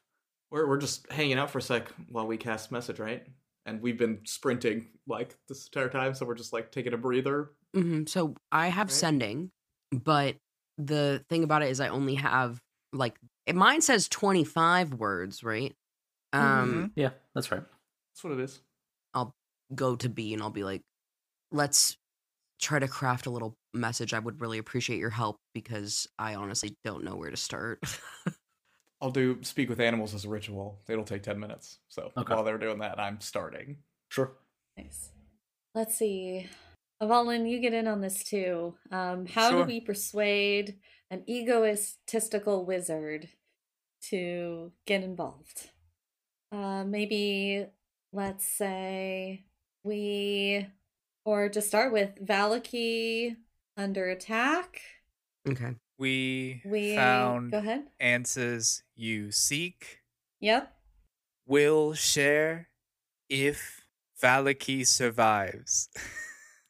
We're 0.52 0.68
we're 0.68 0.78
just 0.78 1.12
hanging 1.12 1.38
out 1.38 1.52
for 1.52 1.60
a 1.60 1.62
sec 1.62 1.90
while 2.10 2.28
we 2.28 2.38
cast 2.38 2.72
message, 2.72 3.00
right? 3.00 3.28
And 3.66 3.82
we've 3.82 3.98
been 3.98 4.22
sprinting 4.26 4.88
like 5.08 5.38
this 5.48 5.66
entire 5.68 5.90
time, 5.90 6.14
so 6.16 6.26
we're 6.26 6.36
just 6.36 6.54
like 6.54 6.72
taking 6.72 6.94
a 6.94 6.98
breather. 6.98 7.52
hmm 7.74 8.06
So 8.06 8.36
I 8.52 8.68
have 8.70 8.88
Right. 8.88 8.96
sending, 8.96 9.52
but 9.92 10.38
the 10.78 11.24
thing 11.30 11.44
about 11.44 11.62
it 11.62 11.70
is 11.70 11.80
I 11.80 11.90
only 11.90 12.16
have 12.16 12.60
like 12.94 13.18
mine 13.54 13.82
says 13.82 14.08
25 14.08 14.94
words, 14.96 15.44
right? 15.44 15.74
Um 16.34 16.92
yeah 16.96 17.12
that's 17.36 17.52
right 17.52 17.64
That's 18.12 18.24
what 18.24 18.34
it 18.34 18.40
is. 18.40 18.62
I'll 19.14 19.32
go 19.76 19.96
to 19.96 20.10
B 20.10 20.34
and 20.34 20.42
I'll 20.42 20.50
be 20.50 20.64
like 20.64 20.82
let's 21.52 21.98
try 22.62 22.80
to 22.80 22.88
craft 22.88 23.26
a 23.28 23.32
little 23.32 23.56
message. 23.74 24.14
I 24.14 24.20
would 24.20 24.42
really 24.42 24.58
appreciate 24.60 25.00
your 25.00 25.12
help 25.12 25.38
because 25.54 26.08
I 26.20 26.36
honestly 26.36 26.76
don't 26.84 27.04
know 27.04 27.16
where 27.16 27.32
to 27.32 27.38
start. 27.38 27.80
I'll 29.02 29.12
do 29.12 29.42
speak 29.44 29.70
with 29.70 29.80
animals 29.80 30.14
as 30.14 30.26
a 30.26 30.30
ritual. 30.30 30.82
It'll 30.90 31.04
take 31.06 31.24
ten 31.24 31.40
minutes. 31.40 31.80
So 31.88 32.12
Okay. 32.18 32.34
while 32.34 32.44
they're 32.44 32.58
doing 32.58 32.80
that, 32.80 33.00
I'm 33.00 33.20
starting. 33.22 33.78
sure 34.10 34.38
Nice. 34.78 35.12
Let's 35.76 35.98
see. 35.98 36.50
Avalon, 37.02 37.46
you 37.46 37.60
get 37.60 37.74
in 37.74 37.88
on 37.88 38.02
this 38.02 38.24
too. 38.24 38.76
Um, 38.92 39.26
how 39.26 39.50
Sure. 39.50 39.62
do 39.64 39.68
we 39.68 39.80
persuade 39.82 40.80
an 41.12 41.24
egoistical 41.28 42.66
wizard 42.66 43.30
to 44.10 44.72
get 44.86 45.04
involved? 45.04 45.70
Uh, 46.52 46.84
maybe 46.84 47.66
let's 48.12 48.46
say 48.46 49.46
we, 49.84 50.66
or 51.26 51.50
to 51.50 51.62
start 51.62 51.94
with, 51.94 52.16
Vallaki 52.26 53.36
under 53.78 54.10
attack. 54.10 54.82
okay. 55.48 55.76
We, 56.00 56.62
We 56.66 56.96
found 56.96 57.52
go 57.52 57.58
ahead. 57.60 57.84
answers 58.00 58.84
you 58.96 59.32
seek. 59.32 60.00
Yep. 60.40 60.74
Will 61.46 61.94
share 61.94 62.70
if 63.30 63.86
Vallaki 64.22 64.88
survives. 64.88 65.90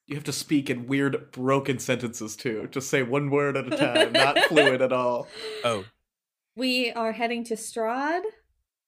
You 0.07 0.15
have 0.15 0.23
to 0.23 0.33
speak 0.33 0.71
in 0.71 0.87
weird 0.87 1.31
broken 1.31 1.77
sentences 1.77 2.35
too. 2.35 2.67
Just 2.71 2.89
say 2.89 3.03
one 3.03 3.29
word 3.29 3.55
at 3.55 3.71
a 3.71 3.77
time, 3.77 4.11
not 4.11 4.39
fluid 4.47 4.81
at 4.81 4.91
all. 4.91 5.27
oh, 5.63 5.85
We 6.55 6.91
are 6.93 7.11
heading 7.11 7.43
to 7.43 7.53
Strahd 7.53 8.21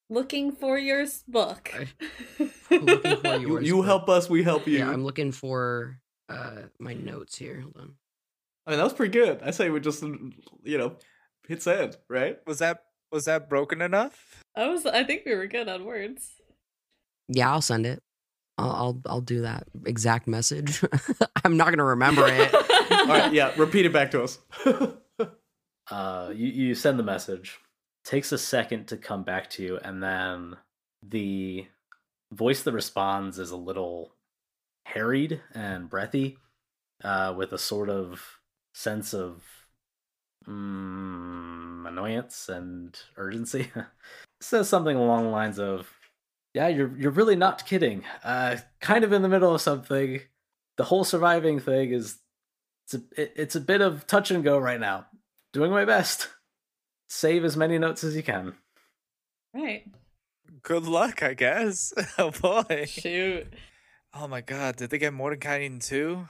looking 0.10 0.52
for 0.52 0.80
your 0.80 1.02
s- 1.02 1.24
book. 1.28 1.72
Looking 2.72 3.18
for 3.18 3.36
You, 3.36 3.48
yours, 3.50 3.68
you 3.68 3.76
but- 3.78 3.82
help 3.84 4.10
us, 4.10 4.32
we 4.32 4.42
help 4.42 4.66
you. 4.66 4.80
Yeah, 4.80 4.90
I'm 4.90 5.04
looking 5.06 5.32
for 5.32 6.00
uh 6.28 6.64
my 6.80 6.96
notes 6.96 7.38
here. 7.38 7.62
Hold 7.62 7.78
on. 7.78 7.94
I 8.66 8.72
mean, 8.72 8.78
that 8.78 8.84
was 8.84 8.94
pretty 8.94 9.12
good. 9.12 9.42
I 9.44 9.52
say 9.52 9.70
we 9.70 9.80
just, 9.80 10.04
you 10.04 10.78
know, 10.78 10.98
hit 11.48 11.62
send, 11.62 11.98
right? 12.10 12.38
was 12.46 12.60
that 12.60 12.84
was 13.12 13.26
that 13.26 13.50
broken 13.50 13.82
enough? 13.82 14.44
I 14.56 14.68
was. 14.68 14.86
I 14.86 15.04
think 15.04 15.24
we 15.26 15.36
were 15.36 15.48
good 15.48 15.68
on 15.68 15.86
words. 15.86 16.32
Yeah, 17.28 17.52
I'll 17.52 17.62
send 17.62 17.86
it. 17.86 18.02
I'll 18.58 18.72
I'll, 18.72 19.02
I'll 19.06 19.22
do 19.22 19.42
that 19.42 19.68
exact 19.86 20.28
message. 20.28 20.84
I'm 21.46 21.58
not 21.58 21.70
gonna 21.70 21.84
remember 21.84 22.26
it. 22.28 22.54
All 22.92 23.08
right, 23.08 23.34
yeah, 23.34 23.52
repeat 23.58 23.86
it 23.86 23.94
back 23.94 24.12
to 24.12 24.24
us. 24.24 24.40
uh 25.92 26.32
you, 26.34 26.48
you 26.48 26.76
send 26.76 26.98
the 26.98 27.04
message 27.04 27.60
takes 28.06 28.32
a 28.32 28.38
second 28.38 28.88
to 28.88 28.98
come 28.98 29.24
back 29.24 29.50
to 29.50 29.64
you 29.64 29.78
and 29.84 30.02
then 30.02 30.56
the 31.04 31.66
voice 32.32 32.64
that 32.64 32.72
responds 32.72 33.38
is 33.38 33.52
a 33.52 33.58
little 33.58 34.14
harried 34.86 35.42
and 35.54 35.90
breathy 35.90 36.38
uh 37.04 37.34
with 37.36 37.52
a 37.52 37.58
sort 37.58 37.90
of 37.90 38.40
sense 38.74 39.14
of 39.14 39.44
mm, 40.48 41.88
annoyance 41.88 42.50
and 42.50 42.98
urgency 43.18 43.72
says 44.42 44.70
something 44.70 44.96
along 44.96 45.24
the 45.24 45.30
lines 45.30 45.60
of 45.60 45.90
yeah 46.54 46.68
you're 46.68 46.96
you're 46.98 47.12
really 47.12 47.36
not 47.36 47.66
kidding 47.66 48.04
uh 48.24 48.58
kind 48.80 49.04
of 49.04 49.14
in 49.14 49.22
the 49.22 49.30
middle 49.30 49.54
of 49.54 49.62
something 49.62 50.20
the 50.78 50.84
whole 50.84 51.04
surviving 51.04 51.60
thing 51.60 51.92
is 51.92 52.20
it's 52.86 52.94
a, 52.96 53.22
it, 53.22 53.34
it's 53.36 53.56
a 53.56 53.62
bit 53.62 53.82
of 53.82 54.08
touch 54.08 54.32
and 54.32 54.44
go 54.44 54.58
right 54.58 54.80
now 54.80 55.06
doing 55.54 55.72
my 55.72 55.86
best. 55.86 56.30
Save 57.08 57.44
as 57.44 57.58
many 57.58 57.78
notes 57.78 58.04
as 58.04 58.16
you 58.16 58.24
can. 58.24 58.56
Right. 59.54 59.84
Good 60.64 60.86
luck, 60.86 61.24
I 61.24 61.34
guess. 61.34 61.94
Oh 62.18 62.32
boy. 62.32 62.86
Shoot. 62.88 63.54
Oh 64.14 64.28
my 64.28 64.42
god, 64.42 64.76
did 64.76 64.90
they 64.90 64.98
get 64.98 65.14
Mordenkainen 65.14 65.84
too? 65.86 66.28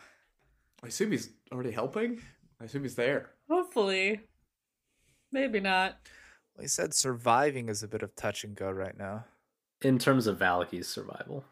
I 0.84 0.88
assume 0.88 1.12
he's 1.12 1.30
already 1.52 1.72
helping. 1.72 2.20
I 2.60 2.66
assume 2.66 2.84
he's 2.84 2.96
there. 2.96 3.30
Hopefully. 3.50 4.22
Maybe 5.32 5.60
not. 5.60 5.98
Well, 6.56 6.64
he 6.64 6.68
said 6.68 6.94
surviving 6.94 7.70
is 7.70 7.84
a 7.84 7.88
bit 7.88 8.02
of 8.04 8.16
touch 8.16 8.44
and 8.44 8.56
go 8.56 8.70
right 8.70 8.98
now. 8.98 9.26
In 9.82 9.98
terms 10.00 10.28
of 10.28 10.38
Vallaki's 10.38 10.88
survival. 10.88 11.46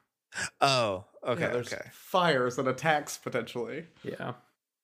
Oh, 0.62 1.06
okay, 1.26 1.42
Yeah, 1.44 1.50
there's 1.50 1.74
okay. 1.74 1.89
fires 1.92 2.58
and 2.60 2.68
attacks 2.68 3.18
potentially. 3.18 3.86
Yeah. 4.04 4.34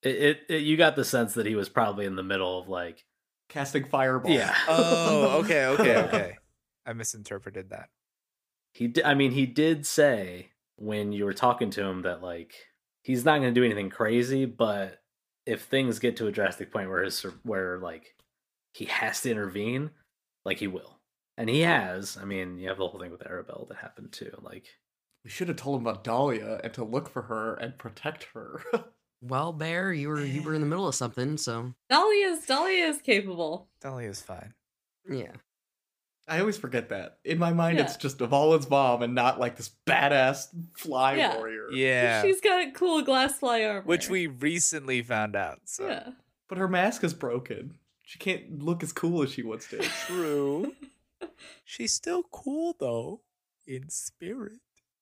It, 0.02 0.16
it, 0.16 0.40
it 0.50 0.62
you 0.64 0.78
got 0.78 0.96
the 0.96 1.06
sense 1.06 1.34
that 1.34 1.46
he 1.46 1.56
was 1.56 1.70
probably 1.70 2.06
in 2.06 2.16
the 2.16 2.24
middle 2.24 2.60
of 2.60 2.68
like 2.70 3.06
Casting 3.50 3.86
fireball. 3.86 4.32
yeah. 4.32 4.56
Oh, 4.68 5.40
okay, 5.44 5.66
okay, 5.68 5.98
okay. 6.08 6.38
I 6.86 6.94
misinterpreted 6.94 7.70
that. 7.70 7.90
He 8.74 8.88
di- 8.88 9.04
I 9.04 9.14
mean 9.14 9.32
he 9.32 9.46
did 9.46 9.86
say 9.86 10.50
when 10.78 11.12
you 11.12 11.26
were 11.26 11.34
talking 11.34 11.70
to 11.72 11.84
him 11.84 12.02
that 12.04 12.22
like 12.24 12.54
he's 13.06 13.24
not 13.24 13.40
going 13.40 13.54
to 13.54 13.60
do 13.60 13.64
anything 13.64 13.92
crazy, 13.92 14.46
but 14.46 15.00
if 15.46 15.62
things 15.64 16.00
get 16.00 16.18
to 16.18 16.26
a 16.26 16.32
drastic 16.32 16.72
point 16.74 16.90
where 16.90 17.04
his 17.04 17.22
where 17.44 17.78
like 17.78 18.16
he 18.74 18.86
has 18.86 19.22
to 19.22 19.32
intervene, 19.32 19.92
like 20.44 20.58
he 20.58 20.68
will, 20.68 20.98
and 21.38 21.48
he 21.48 21.62
has. 21.62 22.18
I 22.20 22.26
mean, 22.26 22.58
you 22.58 22.68
have 22.68 22.78
the 22.80 22.88
whole 22.88 23.00
thing 23.00 23.12
with 23.12 23.22
Arabelle 23.22 23.68
that 23.70 23.78
happened 23.78 24.12
too. 24.12 24.32
Like 24.42 24.66
We 25.24 25.30
should 25.30 25.48
have 25.50 25.58
told 25.58 25.80
him 25.80 25.88
about 25.88 26.04
Dahlia 26.04 26.60
and 26.64 26.74
to 26.74 26.84
look 26.84 27.08
for 27.10 27.22
her 27.24 27.54
and 27.56 27.78
protect 27.78 28.28
her. 28.34 28.62
Well, 29.22 29.54
Bear, 29.54 29.92
you 29.92 30.10
were 30.10 30.24
you 30.24 30.44
were 30.44 30.54
in 30.54 30.62
the 30.62 30.68
middle 30.68 30.88
of 30.88 30.94
something, 30.94 31.38
so 31.38 31.74
Dahlia 31.90 32.28
is 32.28 32.46
Dahlia 32.46 32.86
is 32.86 33.02
capable. 33.02 33.70
Dahlia 33.82 34.10
is 34.10 34.22
fine. 34.22 34.54
yeah. 35.10 35.32
I 36.28 36.40
always 36.40 36.58
forget 36.58 36.90
that. 36.90 37.20
In 37.24 37.38
my 37.38 37.54
mind, 37.54 37.80
it's 37.80 37.94
Yeah. 37.94 38.00
just 38.00 38.22
Avalon's 38.22 38.70
mom 38.70 39.04
and 39.04 39.14
not 39.14 39.40
like 39.40 39.58
this 39.58 39.70
badass 39.86 40.48
fly 40.76 41.16
Yeah. 41.16 41.36
warrior. 41.36 41.70
Yeah. 41.72 42.22
She's 42.24 42.42
got 42.42 42.68
a 42.68 42.72
cool 42.72 43.04
glass 43.04 43.38
fly 43.38 43.64
armor. 43.64 43.82
Which 43.82 44.10
we 44.10 44.26
recently 44.28 45.02
found 45.04 45.36
out. 45.36 45.62
So 45.66 45.88
Yeah. 45.88 46.10
But 46.48 46.58
her 46.58 46.68
mask 46.68 47.04
is 47.04 47.14
broken. 47.14 47.78
She 48.04 48.18
can't 48.20 48.64
look 48.64 48.82
as 48.84 48.92
cool 48.92 49.22
as 49.24 49.32
she 49.34 49.44
once 49.44 49.68
did. 49.68 49.82
true. 50.08 50.74
She's 51.64 51.94
still 51.94 52.24
cool 52.32 52.76
though, 52.80 53.22
in 53.68 53.90
spirit. 53.90 54.60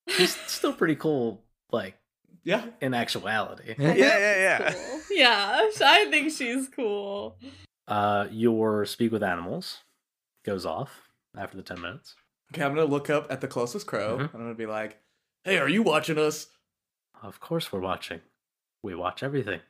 She's 0.08 0.36
still 0.46 0.72
pretty 0.74 0.96
cool, 0.96 1.42
like 1.70 1.94
yeah. 2.42 2.66
in 2.82 2.92
actuality. 2.92 3.74
Yeah, 3.78 3.94
yeah, 3.94 4.18
yeah. 4.36 4.72
Cool. 4.72 5.00
Yeah, 5.10 5.68
I 5.82 6.06
think 6.10 6.32
she's 6.32 6.68
cool. 6.68 7.38
Uh, 7.88 8.26
your 8.30 8.84
speak 8.84 9.12
with 9.12 9.22
animals 9.22 9.78
goes 10.44 10.66
off 10.66 11.03
after 11.36 11.56
the 11.56 11.62
ten 11.62 11.80
minutes. 11.80 12.14
Okay, 12.52 12.62
I'm 12.62 12.74
gonna 12.74 12.86
look 12.86 13.10
up 13.10 13.26
at 13.30 13.40
the 13.40 13.48
closest 13.48 13.86
crow 13.86 14.16
Mhm. 14.18 14.20
and 14.20 14.30
I'm 14.34 14.40
gonna 14.40 14.54
be 14.54 14.66
like, 14.66 15.00
"Hey, 15.44 15.58
are 15.58 15.68
you 15.68 15.82
watching 15.82 16.18
us?" 16.18 16.48
Of 17.22 17.40
course, 17.40 17.72
we're 17.72 17.80
watching. 17.80 18.20
We 18.82 18.94
watch 18.94 19.22
everything. 19.22 19.60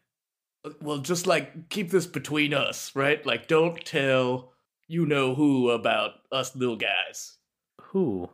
Uh, 0.64 0.70
Well, 0.80 0.98
just 0.98 1.26
like 1.26 1.68
keep 1.68 1.90
this 1.90 2.06
between 2.06 2.52
us, 2.54 2.94
right? 2.96 3.24
Like, 3.24 3.46
don't 3.48 3.84
tell 3.84 4.52
you 4.88 5.06
know 5.06 5.34
who 5.34 5.70
about 5.70 6.14
us 6.32 6.54
little 6.56 6.76
guys. 6.76 7.38
Who? 7.80 8.30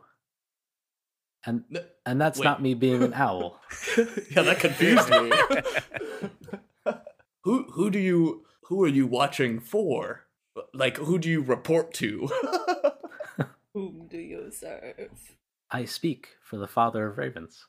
And 1.45 1.63
and 2.05 2.19
that's 2.21 2.39
Wait. 2.39 2.45
not 2.45 2.61
me 2.61 2.73
being 2.73 3.01
an 3.03 3.13
owl. 3.13 3.59
yeah, 3.97 4.41
that 4.43 4.59
confused 4.59 5.09
me. 5.09 5.31
who 7.43 7.63
who 7.71 7.89
do 7.89 7.99
you 7.99 8.45
who 8.65 8.83
are 8.83 8.87
you 8.87 9.07
watching 9.07 9.59
for? 9.59 10.27
Like, 10.73 10.97
who 10.97 11.17
do 11.17 11.29
you 11.29 11.41
report 11.41 11.93
to? 11.95 12.29
Whom 13.73 14.07
do 14.09 14.17
you 14.17 14.51
serve? 14.51 15.09
I 15.69 15.85
speak 15.85 16.27
for 16.43 16.57
the 16.57 16.67
father 16.67 17.07
of 17.07 17.17
ravens. 17.17 17.65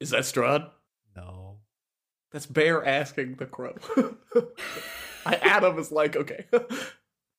Is 0.00 0.10
that 0.10 0.22
Strahd? 0.22 0.70
No. 1.14 1.58
That's 2.32 2.46
Bear 2.46 2.84
asking 2.84 3.36
the 3.36 3.46
crow. 3.46 3.74
I 5.26 5.34
Adam 5.36 5.78
is 5.78 5.92
like, 5.92 6.16
okay. 6.16 6.46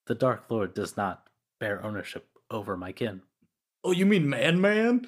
The 0.05 0.15
Dark 0.15 0.45
Lord 0.49 0.73
does 0.73 0.95
not 0.97 1.27
bear 1.59 1.83
ownership 1.85 2.27
over 2.49 2.77
my 2.77 2.91
kin. 2.91 3.21
oh, 3.83 3.91
you 3.91 4.05
mean 4.05 4.29
Man 4.29 4.61
Man? 4.61 5.07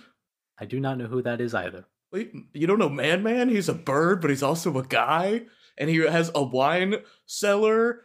I 0.60 0.66
do 0.66 0.80
not 0.80 0.98
know 0.98 1.08
who 1.08 1.22
that 1.22 1.42
is 1.42 1.54
either. 1.54 1.86
Wait, 2.12 2.34
you 2.54 2.68
don't 2.68 2.80
know 2.80 2.90
Man 2.90 3.24
Man? 3.24 3.50
He's 3.50 3.70
a 3.70 3.74
bird, 3.74 4.22
but 4.22 4.30
he's 4.30 4.44
also 4.44 4.78
a 4.78 4.84
guy, 4.84 5.44
and 5.78 5.90
he 5.90 5.98
has 5.98 6.32
a 6.36 6.44
wine 6.44 6.96
cellar 7.26 8.02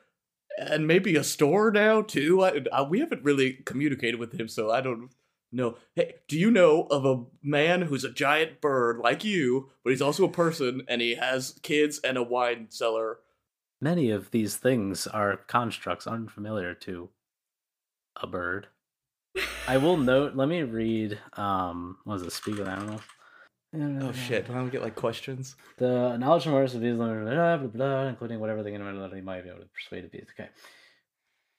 and 0.59 0.87
maybe 0.87 1.17
a 1.17 1.25
store 1.25 1.71
now 1.71 2.03
too. 2.03 2.43
I, 2.43 2.65
I, 2.73 2.83
we 2.83 3.01
haven't 3.01 3.25
really 3.25 3.55
communicated 3.65 4.19
with 4.19 4.39
him, 4.39 4.49
so 4.49 4.71
I 4.71 4.81
don't 4.81 5.11
know. 5.53 5.77
Hey, 5.95 6.17
do 6.29 6.39
you 6.39 6.51
know 6.51 6.83
of 6.91 7.05
a 7.05 7.25
man 7.43 7.83
who's 7.83 8.05
a 8.05 8.13
giant 8.13 8.61
bird 8.61 8.99
like 8.99 9.25
you, 9.25 9.71
but 9.83 9.91
he's 9.91 10.03
also 10.03 10.25
a 10.25 10.31
person, 10.31 10.83
and 10.89 11.01
he 11.01 11.15
has 11.15 11.59
kids 11.63 12.01
and 12.03 12.17
a 12.17 12.23
wine 12.23 12.67
cellar? 12.71 13.19
Many 13.81 14.11
of 14.11 14.31
these 14.31 14.57
things 14.57 15.07
are 15.07 15.37
constructs 15.37 16.07
unfamiliar 16.07 16.75
to 16.75 17.11
a 18.17 18.27
bird. 18.27 18.69
I 19.67 19.79
will 19.79 19.97
note, 19.97 20.37
let 20.37 20.49
me 20.49 20.63
read 20.63 21.19
um 21.35 21.99
what 22.05 22.15
was 22.15 22.23
it, 22.23 22.33
speak 22.33 22.59
with 22.59 22.69
animals? 22.69 23.03
Oh 23.77 24.13
shit! 24.13 24.47
Don't 24.47 24.57
I 24.57 24.69
get 24.69 24.83
like 24.83 24.95
questions? 24.95 25.57
The 25.79 26.17
knowledge 26.17 26.45
and 26.47 26.53
awareness 26.53 26.75
of 26.75 26.81
these, 26.81 26.95
blah, 26.95 27.07
blah, 27.13 27.57
blah, 27.57 27.67
blah, 27.69 28.07
including 28.07 28.39
whatever 28.41 28.63
the 28.63 28.71
inability 28.71 29.21
might 29.21 29.43
be 29.43 29.49
able 29.51 29.61
to 29.61 29.67
persuade 29.67 30.09
beasts. 30.11 30.31
Okay. 30.39 30.49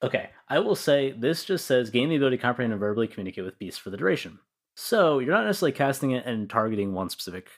Okay, 0.04 0.30
I 0.49 0.60
will 0.60 0.75
say 0.75 1.12
this 1.12 1.45
just 1.45 1.65
says 1.65 1.89
gain 1.89 2.10
the 2.10 2.15
ability 2.17 2.38
to 2.38 2.41
comprehend 2.41 2.73
and 2.73 2.80
verbally 2.80 3.08
communicate 3.08 3.43
with 3.43 3.58
beasts 3.60 3.80
for 3.80 3.89
the 3.89 3.97
duration. 3.97 4.39
So 4.75 5.19
you're 5.19 5.34
not 5.34 5.45
necessarily 5.45 5.71
casting 5.71 6.12
it 6.12 6.25
and 6.25 6.49
targeting 6.49 6.93
one 6.93 7.10
specific 7.10 7.49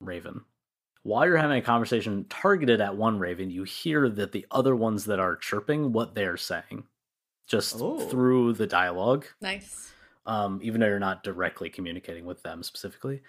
raven. 0.00 0.42
While 1.02 1.26
you're 1.26 1.38
having 1.38 1.56
a 1.58 1.62
conversation 1.62 2.26
targeted 2.28 2.80
at 2.82 2.96
one 2.96 3.18
raven, 3.18 3.50
you 3.50 3.64
hear 3.64 4.08
that 4.10 4.32
the 4.32 4.46
other 4.50 4.76
ones 4.76 5.06
that 5.06 5.18
are 5.18 5.36
chirping 5.36 5.92
what 5.92 6.14
they're 6.14 6.36
saying, 6.36 6.84
just 7.48 7.76
Oh. 7.80 7.98
through 8.08 8.52
the 8.52 8.66
dialogue 8.66 9.24
Nice. 9.40 9.90
um, 10.26 10.60
even 10.62 10.80
though 10.82 10.86
you're 10.86 10.98
not 10.98 11.24
directly 11.24 11.70
communicating 11.70 12.26
with 12.26 12.42
them 12.42 12.62
specifically. 12.62 13.22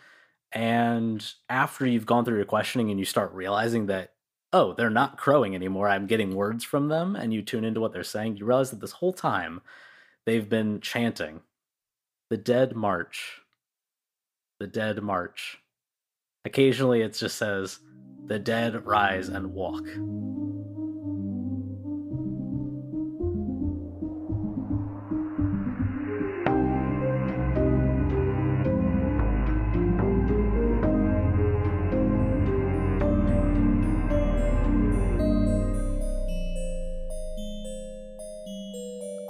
And 0.54 1.26
after 1.50 1.86
you've 1.86 2.06
gone 2.06 2.26
through 2.26 2.38
your 2.38 2.46
questioning 2.46 2.90
and 2.90 3.00
you 3.00 3.06
start 3.06 3.34
realizing 3.34 3.86
that, 3.88 4.14
oh, 4.54 4.74
they're 4.74 4.90
not 4.90 5.18
crowing 5.18 5.56
anymore, 5.56 5.88
I'm 5.88 6.08
getting 6.08 6.36
words 6.36 6.64
from 6.64 6.90
them, 6.90 7.16
and 7.16 7.34
you 7.34 7.42
tune 7.42 7.64
into 7.64 7.80
what 7.80 7.94
they're 7.94 8.04
saying, 8.04 8.36
you 8.36 8.46
realize 8.46 8.70
that 8.72 8.82
this 8.82 8.92
whole 8.92 9.14
time 9.14 9.62
they've 10.26 10.50
been 10.50 10.82
chanting 10.82 11.42
the 12.30 12.38
dead 12.38 12.76
march, 12.76 13.42
the 14.60 14.68
dead 14.68 15.02
march. 15.02 15.58
Occasionally 16.44 17.02
it 17.02 17.14
just 17.14 17.38
says, 17.38 17.80
the 18.26 18.40
dead 18.40 18.86
rise 18.86 19.30
and 19.30 19.54
walk. 19.54 19.84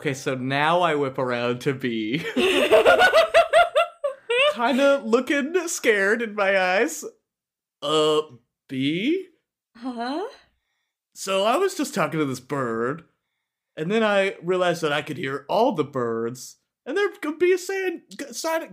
Okay, 0.00 0.14
so 0.14 0.34
now 0.34 0.80
I 0.80 0.94
whip 0.94 1.18
around 1.18 1.60
to 1.60 1.74
B. 1.74 2.24
kind 4.54 4.80
of 4.80 5.04
looking 5.04 5.68
scared 5.68 6.22
in 6.22 6.34
my 6.34 6.58
eyes. 6.58 7.04
Uh, 7.82 8.22
B? 8.66 9.26
huh? 9.76 10.26
So 11.14 11.44
I 11.44 11.58
was 11.58 11.74
just 11.74 11.92
talking 11.92 12.18
to 12.18 12.24
this 12.24 12.40
bird, 12.40 13.02
and 13.76 13.90
then 13.90 14.02
I 14.02 14.36
realized 14.42 14.80
that 14.80 14.92
I 14.94 15.02
could 15.02 15.18
hear 15.18 15.44
all 15.50 15.72
the 15.72 15.84
birds, 15.84 16.56
and 16.86 16.96
they're 16.96 17.10
could 17.20 17.38
be 17.38 17.58
saying 17.58 18.00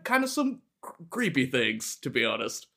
kind 0.05 0.23
of 0.23 0.29
some 0.29 0.61
cr- 0.81 1.03
creepy 1.09 1.45
things, 1.45 1.97
to 2.03 2.09
be 2.09 2.23
honest. 2.23 2.67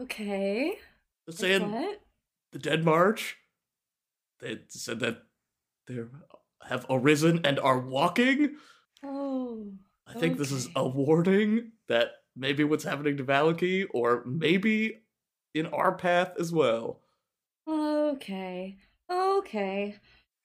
Okay. 0.00 0.78
They're 1.26 1.36
saying 1.36 1.70
what? 1.70 2.00
the 2.52 2.58
Dead 2.58 2.86
March. 2.86 3.36
They 4.40 4.60
said 4.68 5.00
that 5.00 5.24
they 5.86 5.98
have 6.68 6.86
arisen 6.90 7.40
and 7.44 7.58
are 7.60 7.78
walking. 7.78 8.56
Oh. 9.04 9.72
I 10.06 10.14
think 10.14 10.36
this 10.38 10.52
is 10.52 10.68
a 10.76 10.86
warning 10.86 11.72
that 11.88 12.08
maybe 12.36 12.64
what's 12.64 12.84
happening 12.84 13.16
to 13.16 13.24
Vallaki, 13.24 13.86
or 13.92 14.24
maybe 14.26 15.00
in 15.54 15.66
our 15.66 15.92
path 15.94 16.32
as 16.38 16.52
well. 16.52 17.00
Okay. 17.68 18.76
Okay. 19.10 19.96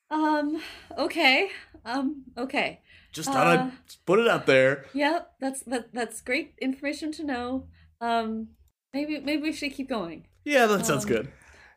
Um. 0.09 0.61
Okay. 0.97 1.49
Um. 1.85 2.23
Okay. 2.37 2.81
Just 3.11 3.29
thought 3.31 3.47
I'd 3.47 3.59
Uh. 3.59 3.71
put 4.05 4.19
it 4.19 4.27
out 4.27 4.45
there. 4.45 4.85
Yep. 4.93 5.33
That's 5.39 5.61
that. 5.63 5.93
That's 5.93 6.21
great 6.21 6.53
information 6.61 7.11
to 7.13 7.23
know. 7.23 7.67
Um. 8.01 8.49
Maybe 8.93 9.19
maybe 9.19 9.41
we 9.43 9.51
should 9.53 9.73
keep 9.73 9.89
going. 9.89 10.27
Yeah, 10.45 10.65
that 10.67 10.85
sounds 10.85 11.03
Um, 11.05 11.09
good. 11.09 11.31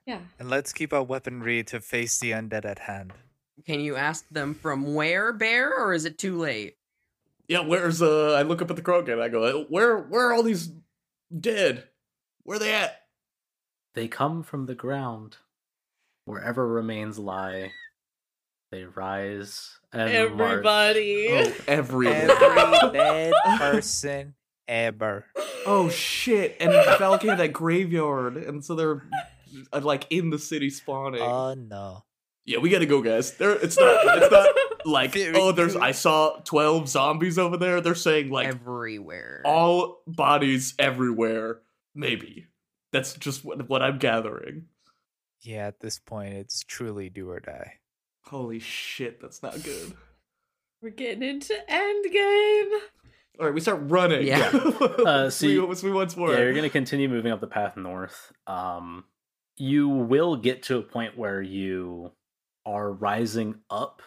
Yeah. 0.07 0.21
And 0.39 0.49
let's 0.49 0.73
keep 0.73 0.93
our 0.93 1.03
weaponry 1.03 1.63
to 1.65 1.81
face 1.81 2.19
the 2.19 2.31
undead 2.31 2.65
at 2.65 2.81
hand. 2.81 3.13
Can 3.67 3.81
you 3.81 3.97
ask 3.97 4.29
them 4.31 4.55
from 4.55 4.95
where, 4.95 5.33
Bear, 5.33 5.73
or 5.73 5.93
is 5.93 6.05
it 6.05 6.19
too 6.19 6.39
late? 6.39 6.77
Yeah, 7.49 7.61
where's 7.61 8.01
uh? 8.01 8.35
I 8.35 8.43
look 8.43 8.63
up 8.63 8.71
at 8.71 8.77
the 8.77 8.83
crow 8.83 9.01
again. 9.01 9.21
I 9.21 9.29
go, 9.29 9.65
where 9.69 9.99
where 9.99 10.29
are 10.29 10.33
all 10.33 10.43
these 10.43 10.71
dead? 11.37 11.89
Where 12.45 12.59
they 12.59 12.73
at? 12.73 13.03
They 13.95 14.09
come 14.09 14.43
from 14.43 14.67
the 14.67 14.75
ground. 14.75 15.39
Wherever 16.27 16.67
remains 16.67 17.19
lie, 17.19 17.73
they 18.71 18.85
rise 18.85 19.79
and. 19.93 20.11
Everybody. 20.11 21.29
Oh, 21.31 21.53
every. 21.67 22.07
Every 22.07 22.93
dead 22.93 23.33
person 23.59 24.35
ever. 24.69 25.27
oh 25.67 25.89
shit! 25.89 26.57
And 26.61 26.71
Vallaki 26.71 27.29
had 27.29 27.39
that 27.39 27.53
graveyard, 27.53 28.37
and 28.37 28.65
so 28.65 28.75
they're 28.75 29.03
uh, 29.73 29.81
like 29.81 30.07
in 30.11 30.31
the 30.31 30.39
city 30.39 30.71
spawning. 30.71 31.21
Oh 31.21 31.55
no. 31.55 32.05
Yeah, 32.45 32.59
we 32.59 32.71
gotta 32.71 32.87
go, 32.87 33.03
guys. 33.03 33.33
There, 33.37 33.53
it's 33.53 33.79
not. 33.79 34.23
It's 34.23 34.31
not 34.31 34.49
like 34.87 35.17
oh, 35.17 35.53
there's. 35.53 35.77
I 35.77 35.93
saw 35.93 36.37
twelve 36.45 36.89
zombies 36.89 37.39
over 37.39 37.57
there. 37.57 37.81
They're 37.81 37.95
saying 37.95 38.31
like 38.31 38.49
Everywhere. 38.49 39.43
all 39.45 40.03
bodies 40.07 40.75
everywhere. 40.79 41.61
Maybe 41.95 42.47
that's 42.93 43.15
just 43.15 43.45
what, 43.45 43.69
what 43.69 43.83
I'm 43.83 43.99
gathering. 43.99 44.67
Yeah, 45.43 45.67
at 45.69 45.81
this 45.81 45.99
point, 45.99 46.35
it's 46.35 46.63
truly 46.65 47.09
do 47.09 47.31
or 47.31 47.41
die. 47.41 47.75
Holy 48.25 48.59
shit, 48.59 49.21
that's 49.21 49.43
not 49.43 49.63
good. 49.63 49.95
We're 50.83 50.91
getting 50.91 51.23
into 51.23 51.55
endgame. 51.69 52.79
All 53.39 53.47
right, 53.47 53.55
we 53.55 53.61
start 53.61 53.81
running. 53.85 54.27
Yeah. 54.27 54.51
Uh, 55.01 55.31
so 55.31 55.47
we, 55.47 55.55
you- 55.55 55.71
as 55.71 55.83
we 55.83 55.91
once 55.91 56.17
more. 56.17 56.33
Yeah, 56.33 56.41
you're 56.41 56.55
gonna 56.55 56.69
continue 56.69 57.09
moving 57.09 57.33
up 57.33 57.41
the 57.41 57.47
path 57.47 57.77
north. 57.77 58.33
Um, 58.47 59.05
you 59.57 59.89
will 59.89 60.37
get 60.37 60.63
to 60.65 60.77
a 60.79 60.83
point 60.83 61.17
where 61.19 61.41
you 61.41 62.13
are 62.71 62.93
rising 62.93 63.57
up 63.69 64.01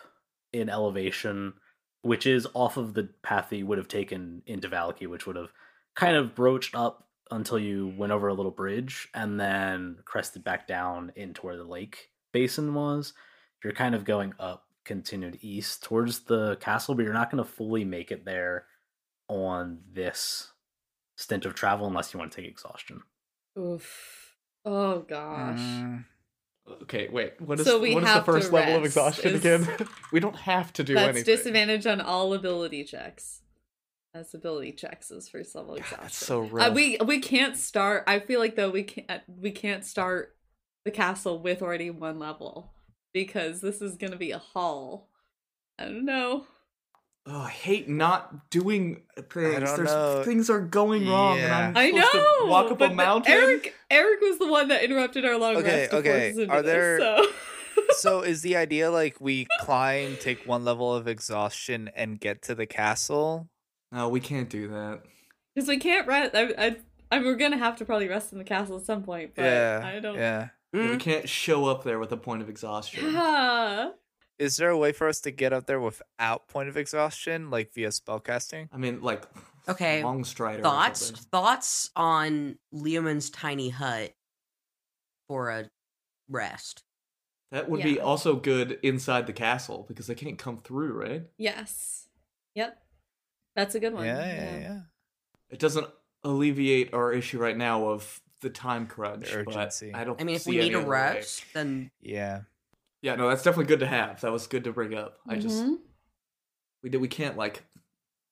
in 0.54 0.70
elevation, 0.70 1.54
which 2.02 2.26
is 2.26 2.48
off 2.54 2.78
of 2.78 2.94
the 2.94 3.10
path 3.22 3.50
that 3.50 3.58
you 3.58 3.66
would 3.66 3.78
have 3.78 3.88
taken 3.88 4.42
into 4.46 4.70
Vallaki, 4.70 5.08
which 5.08 5.28
would 5.28 5.36
have 5.36 5.52
kind 5.96 6.16
of 6.16 6.34
broached 6.34 6.76
up 6.76 7.08
until 7.30 7.60
you 7.60 7.94
went 7.98 8.12
over 8.12 8.28
a 8.28 8.34
little 8.34 8.52
bridge 8.52 9.10
and 9.14 9.40
then 9.40 9.98
crested 10.06 10.44
back 10.44 10.68
down 10.68 11.12
into 11.16 11.42
where 11.42 11.58
the 11.58 11.64
lake 11.64 12.10
basin 12.32 12.74
was. 12.74 13.14
You're 13.64 13.74
kind 13.74 13.96
of 13.96 14.06
going 14.06 14.34
up, 14.40 14.66
continued 14.86 15.40
east 15.42 15.84
towards 15.84 16.22
the 16.22 16.58
castle, 16.58 16.96
but 16.96 17.04
you're 17.04 17.14
not 17.14 17.32
going 17.32 17.44
to 17.44 17.50
fully 17.50 17.84
make 17.84 18.12
it 18.12 18.26
there 18.26 18.66
on 19.28 19.80
this 19.92 20.52
stint 21.16 21.46
of 21.46 21.56
travel 21.56 21.88
unless 21.88 22.14
you 22.14 22.20
want 22.20 22.32
to 22.32 22.42
take 22.42 22.50
exhaustion. 22.50 23.02
Oof. 23.58 24.36
Oh 24.66 25.00
gosh. 25.00 25.60
Mm, 25.60 26.06
Okay, 26.84 27.10
wait. 27.10 27.40
What 27.42 27.60
is 27.60 27.66
So 27.66 27.80
we 27.80 27.94
what 27.94 28.04
is 28.04 28.14
the 28.14 28.24
first 28.24 28.52
level 28.54 28.76
of 28.76 28.86
exhaustion 28.86 29.34
Is- 29.36 29.42
again? 29.46 29.68
we 30.14 30.20
don't 30.20 30.36
have 30.36 30.72
to 30.74 30.84
do 30.84 30.94
That's 30.94 31.10
anything. 31.10 31.36
disadvantage 31.36 31.86
on 31.86 32.00
all 32.02 32.34
ability 32.34 32.84
checks. 32.86 33.42
That's 34.14 34.34
ability 34.34 34.74
checks 34.74 35.10
is 35.12 35.28
first 35.28 35.56
level 35.56 35.76
God, 35.76 35.80
exhaustion. 35.82 36.04
that's 36.04 36.16
so 36.26 36.58
Uh, 36.60 36.72
we 36.74 36.98
we 37.04 37.20
can't 37.20 37.58
start. 37.58 38.04
I 38.08 38.20
feel 38.20 38.40
like 38.40 38.56
though 38.56 38.70
we 38.70 38.84
can't 38.84 39.22
we 39.28 39.52
can't 39.52 39.84
start 39.84 40.36
the 40.86 40.92
castle 40.92 41.40
with 41.42 41.62
already 41.62 41.90
one 41.90 42.20
level 42.20 42.74
because 43.14 43.60
this 43.62 43.82
is 43.82 43.96
gonna 43.98 44.16
be 44.16 44.32
a 44.32 44.38
haul. 44.38 45.10
I 45.80 45.86
don't 45.86 46.06
know. 46.06 46.46
Oh, 47.26 47.40
I 47.42 47.50
hate 47.50 47.88
not 47.88 48.50
doing 48.50 49.04
things. 49.16 49.26
don't 49.60 49.60
There's 49.62 49.78
know. 49.86 50.24
things 50.26 50.50
are 50.50 50.60
going 50.60 51.08
wrong, 51.08 51.38
and 51.40 51.54
I'm 51.54 51.78
I 51.78 51.90
supposed 51.92 52.14
know. 52.14 52.46
to 52.46 52.48
walk 52.50 52.72
up 52.72 52.80
but 52.80 52.92
a 52.92 52.94
mountain. 52.94 53.32
Eric 53.32 53.74
Eric 53.90 54.20
was 54.22 54.40
the 54.40 54.48
one 54.48 54.68
that 54.68 54.84
interrupted 54.84 55.24
our 55.24 55.38
long 55.38 55.56
Okay, 55.58 55.80
rest. 55.82 55.92
to 55.92 55.98
okay. 55.98 56.10
force 56.34 56.38
us 56.38 56.44
into 56.44 56.54
Are 56.54 56.62
this, 56.62 56.72
there- 56.74 57.00
so. 57.00 57.26
so 57.98 58.22
is 58.22 58.42
the 58.42 58.56
idea 58.58 58.92
like 58.92 59.22
we 59.22 59.48
climb, 59.62 60.18
take 60.20 60.46
one 60.46 60.66
level 60.66 60.94
of 60.94 61.08
exhaustion, 61.08 61.90
and 61.96 62.20
get 62.20 62.42
to 62.44 62.56
the 62.56 62.66
castle? 62.66 63.48
No, 63.92 64.10
we 64.10 64.20
can't 64.20 64.50
do 64.50 64.68
that. 64.68 65.02
Because 65.56 65.70
we 65.70 65.78
can't 65.78 66.06
rest. 66.08 66.36
I, 66.36 66.54
I, 66.58 66.76
I 67.12 67.20
mean, 67.20 67.26
we're 67.28 67.36
gonna 67.36 67.58
have 67.58 67.78
to 67.78 67.86
probably 67.86 68.10
rest 68.10 68.34
in 68.34 68.38
the 68.38 68.44
castle 68.44 68.76
at 68.78 68.84
some 68.86 69.02
point. 69.04 69.32
But 69.36 69.44
yeah. 69.46 69.82
I 69.96 70.00
don't. 70.00 70.16
Yeah. 70.16 70.50
We 70.74 70.80
Mm, 70.80 71.00
can't 71.00 71.30
show 71.30 71.68
up 71.68 71.84
there 71.84 72.00
with 72.00 72.12
a 72.12 72.18
point 72.18 72.42
of 72.42 72.50
exhaustion. 72.50 73.14
Yeah. 73.14 73.92
Is 74.40 74.58
there 74.58 74.70
a 74.70 74.78
way 74.78 74.92
for 74.92 75.08
us 75.08 75.22
to 75.22 75.32
get 75.32 75.54
up 75.54 75.68
there 75.68 75.80
without 75.80 76.48
point 76.48 76.70
of 76.70 76.78
exhaustion, 76.78 77.50
like 77.50 77.74
via 77.74 77.90
spellcasting? 77.90 78.68
I 78.72 78.78
mean, 78.78 79.02
like, 79.02 79.24
Okay, 79.68 80.04
long 80.04 80.24
strider. 80.24 80.62
Thoughts? 80.62 81.08
something. 81.08 81.24
Thoughts 81.32 81.90
on 81.96 82.58
Leomund's 82.74 83.30
tiny 83.30 83.70
hut 83.70 84.14
for 85.28 85.50
a 85.50 85.70
rest? 86.30 86.84
That 87.52 87.70
would 87.70 87.84
be 87.84 88.00
also 88.00 88.36
good 88.36 88.80
inside 88.82 89.28
the 89.28 89.34
castle 89.34 89.86
because 89.88 90.08
they 90.08 90.16
can't 90.16 90.40
come 90.40 90.58
through, 90.58 90.94
right? 90.94 91.24
Yes. 91.38 92.08
Yep. 92.56 92.78
That's 93.56 93.76
a 93.76 93.80
good 93.80 93.94
one. 93.94 94.06
Yeah, 94.06 94.26
yeah, 94.26 94.60
yeah. 94.60 94.80
It 95.52 95.60
doesn't 95.60 95.88
alleviate 96.24 96.94
our 96.96 97.14
issue 97.14 97.38
right 97.38 97.56
now 97.56 97.90
of 97.90 98.22
the 98.42 98.50
time 98.50 98.88
crunch. 98.88 99.30
The 99.30 99.44
but 99.44 99.56
urgency. 99.56 99.94
I 99.94 100.04
don't. 100.04 100.20
I 100.20 100.24
mean, 100.24 100.36
if 100.36 100.42
see 100.42 100.52
we 100.52 100.58
need 100.58 100.74
a 100.74 100.80
other 100.80 100.88
way. 100.88 100.92
rest, 100.92 101.46
then 101.54 101.92
Yeah. 102.02 102.42
Yeah, 103.04 103.16
no, 103.16 103.28
that's 103.30 103.44
definitely 103.44 103.68
good 103.68 103.82
to 103.82 103.86
have. 103.88 104.22
That 104.22 104.32
was 104.32 104.48
good 104.48 104.64
to 104.64 104.72
bring 104.74 104.96
up. 104.96 105.20
I 105.28 105.36
just 105.36 105.62
Mhm. 105.64 105.78
we 106.82 106.90
did 106.90 107.02
we 107.02 107.08
can't 107.10 107.38
like. 107.38 107.64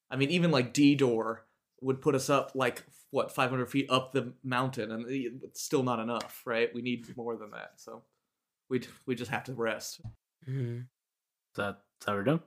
I 0.10 0.16
mean, 0.16 0.30
even 0.32 0.50
like 0.50 0.74
D 0.74 0.96
door 0.96 1.46
would 1.82 2.02
put 2.02 2.16
us 2.16 2.30
up 2.30 2.54
like 2.56 2.84
what 3.12 3.32
500 3.32 3.66
feet 3.70 3.88
up 3.90 4.14
the 4.14 4.34
mountain, 4.44 4.92
and 4.92 5.06
it's 5.44 5.62
still 5.62 5.84
not 5.84 6.00
enough, 6.00 6.42
right? 6.46 6.74
We 6.74 6.82
need 6.82 7.16
more 7.18 7.36
than 7.38 7.52
that. 7.52 7.80
So 7.82 8.04
we 8.70 8.82
we 9.06 9.14
just 9.14 9.30
have 9.32 9.44
to 9.46 9.54
rest. 9.54 10.02
Mhm. 10.48 10.80
Is 10.84 10.86
that, 11.58 11.82
is 12.00 12.06
that 12.06 12.12
what 12.12 12.16
we're 12.18 12.24
doing? 12.24 12.44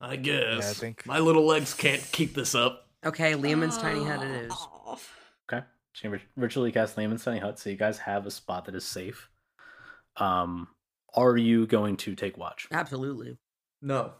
I 0.00 0.16
guess. 0.16 0.70
I 0.70 0.74
think- 0.74 1.06
my 1.06 1.18
little 1.18 1.46
legs 1.46 1.72
can't 1.72 2.02
keep 2.12 2.34
this 2.34 2.54
up. 2.54 2.90
okay, 3.06 3.32
Leomund's 3.34 3.78
tiny 3.78 4.04
hut 4.04 4.22
it 4.22 4.30
is. 4.30 4.52
Oh. 4.54 5.00
Okay. 5.50 5.64
So 5.94 6.08
you 6.08 6.10
vir- 6.16 6.22
virtually 6.36 6.72
cast 6.72 6.96
Leomund's 6.96 7.22
Tiny 7.24 7.38
Hut, 7.38 7.58
so 7.58 7.70
you 7.70 7.76
guys 7.76 7.98
have 8.00 8.26
a 8.26 8.30
spot 8.30 8.64
that 8.66 8.74
is 8.74 8.84
safe. 8.84 9.30
Um, 10.16 10.68
are 11.16 11.36
you 11.36 11.66
going 11.66 11.96
to 11.98 12.14
take 12.14 12.36
watch? 12.36 12.66
Absolutely. 12.72 13.36
No, 13.82 14.12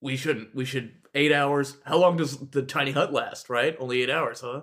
we 0.00 0.16
shouldn't. 0.16 0.54
We 0.54 0.64
should 0.64 0.92
eight 1.14 1.32
hours. 1.32 1.76
How 1.84 1.96
long 1.98 2.16
does 2.16 2.38
the 2.38 2.62
tiny 2.62 2.92
hut 2.92 3.12
last? 3.12 3.48
Right, 3.48 3.76
only 3.78 4.02
eight 4.02 4.10
hours, 4.10 4.40
huh? 4.40 4.62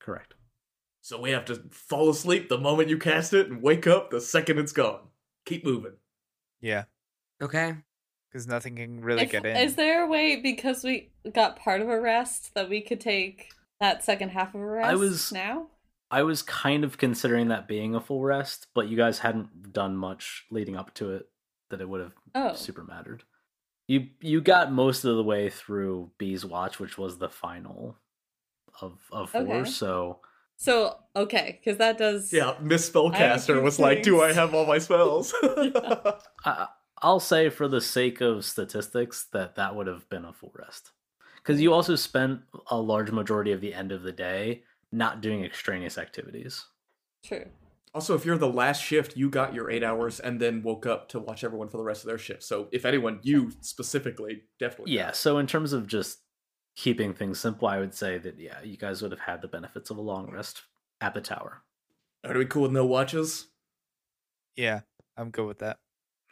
Correct. 0.00 0.34
So 1.00 1.20
we 1.20 1.30
have 1.30 1.44
to 1.46 1.62
fall 1.70 2.10
asleep 2.10 2.48
the 2.48 2.58
moment 2.58 2.88
you 2.88 2.96
cast 2.98 3.32
it 3.32 3.48
and 3.48 3.60
wake 3.62 3.86
up 3.86 4.10
the 4.10 4.20
second 4.20 4.58
it's 4.58 4.72
gone. 4.72 5.00
Keep 5.46 5.64
moving. 5.64 5.94
Yeah. 6.60 6.84
Okay. 7.42 7.74
Because 8.30 8.46
nothing 8.46 8.76
can 8.76 9.00
really 9.00 9.24
If- 9.24 9.30
get 9.32 9.44
in. 9.44 9.56
Is 9.56 9.74
there 9.74 10.04
a 10.04 10.08
way 10.08 10.36
because 10.36 10.84
we 10.84 11.10
got 11.34 11.56
part 11.56 11.80
of 11.80 11.88
a 11.88 12.00
rest 12.00 12.54
that 12.54 12.68
we 12.68 12.80
could 12.80 13.00
take 13.00 13.50
that 13.80 14.04
second 14.04 14.28
half 14.30 14.54
of 14.54 14.60
a 14.60 14.64
rest 14.64 14.96
was- 14.98 15.32
now? 15.32 15.66
I 16.12 16.22
was 16.22 16.42
kind 16.42 16.84
of 16.84 16.98
considering 16.98 17.48
that 17.48 17.66
being 17.66 17.94
a 17.94 18.00
full 18.00 18.22
rest, 18.22 18.66
but 18.74 18.86
you 18.88 18.96
guys 18.96 19.18
hadn't 19.20 19.72
done 19.72 19.96
much 19.96 20.44
leading 20.50 20.76
up 20.76 20.92
to 20.94 21.12
it 21.14 21.28
that 21.70 21.80
it 21.80 21.88
would 21.88 22.02
have 22.02 22.12
Oh. 22.34 22.54
super 22.54 22.84
mattered. 22.84 23.24
You 23.88 24.08
you 24.20 24.40
got 24.40 24.70
most 24.70 25.04
of 25.04 25.16
the 25.16 25.24
way 25.24 25.48
through 25.50 26.12
B's 26.18 26.44
watch, 26.44 26.78
which 26.78 26.96
was 26.98 27.18
the 27.18 27.28
final 27.30 27.96
of 28.80 28.98
of 29.10 29.30
four. 29.30 29.40
Okay. 29.40 29.64
So 29.70 30.20
So 30.56 30.98
okay, 31.16 31.58
because 31.58 31.78
that 31.78 31.98
does. 31.98 32.32
Yeah, 32.32 32.54
Miss 32.60 32.88
I 32.88 32.92
Spellcaster 32.92 33.46
two 33.56 33.62
was 33.62 33.78
like, 33.80 34.02
"Do 34.02 34.20
I 34.22 34.32
have 34.32 34.54
all 34.54 34.66
my 34.66 34.78
spells?" 34.78 35.34
I 35.42 36.68
I'll 37.04 37.20
say 37.20 37.48
for 37.48 37.66
the 37.66 37.80
sake 37.80 38.20
of 38.20 38.44
statistics 38.44 39.24
that 39.32 39.56
that 39.56 39.74
would 39.74 39.88
have 39.88 40.08
been 40.08 40.24
a 40.24 40.32
full 40.32 40.52
rest. 40.54 40.92
Because 41.36 41.60
you 41.60 41.72
also 41.72 41.96
spent 41.96 42.42
a 42.70 42.76
large 42.76 43.10
majority 43.10 43.50
of 43.50 43.60
the 43.60 43.74
end 43.74 43.90
of 43.90 44.02
the 44.02 44.12
day 44.12 44.62
not 44.92 45.20
doing 45.20 45.44
extraneous 45.44 45.98
activities. 45.98 46.66
True. 47.24 47.46
Also, 47.94 48.14
if 48.14 48.24
you're 48.24 48.38
the 48.38 48.48
last 48.48 48.82
shift, 48.82 49.16
you 49.16 49.28
got 49.28 49.52
your 49.54 49.70
eight 49.70 49.82
hours 49.82 50.18
and 50.20 50.40
then 50.40 50.62
woke 50.62 50.86
up 50.86 51.08
to 51.10 51.18
watch 51.20 51.44
everyone 51.44 51.68
for 51.68 51.76
the 51.76 51.82
rest 51.82 52.02
of 52.02 52.08
their 52.08 52.18
shift. 52.18 52.42
So, 52.42 52.68
if 52.72 52.84
anyone, 52.86 53.18
you 53.22 53.52
specifically, 53.60 54.42
definitely. 54.58 54.94
Yeah, 54.94 55.12
so 55.12 55.36
in 55.38 55.46
terms 55.46 55.72
of 55.74 55.86
just 55.86 56.20
keeping 56.74 57.12
things 57.12 57.38
simple, 57.38 57.68
I 57.68 57.78
would 57.78 57.94
say 57.94 58.16
that, 58.18 58.38
yeah, 58.38 58.62
you 58.62 58.78
guys 58.78 59.02
would 59.02 59.10
have 59.10 59.20
had 59.20 59.42
the 59.42 59.48
benefits 59.48 59.90
of 59.90 59.98
a 59.98 60.00
long 60.02 60.30
rest 60.30 60.62
at 61.02 61.12
the 61.12 61.20
tower. 61.20 61.62
Are 62.24 62.36
we 62.38 62.46
cool 62.46 62.62
with 62.62 62.72
no 62.72 62.86
watches? 62.86 63.48
Yeah, 64.56 64.80
I'm 65.16 65.30
good 65.30 65.46
with 65.46 65.58
that. 65.58 65.78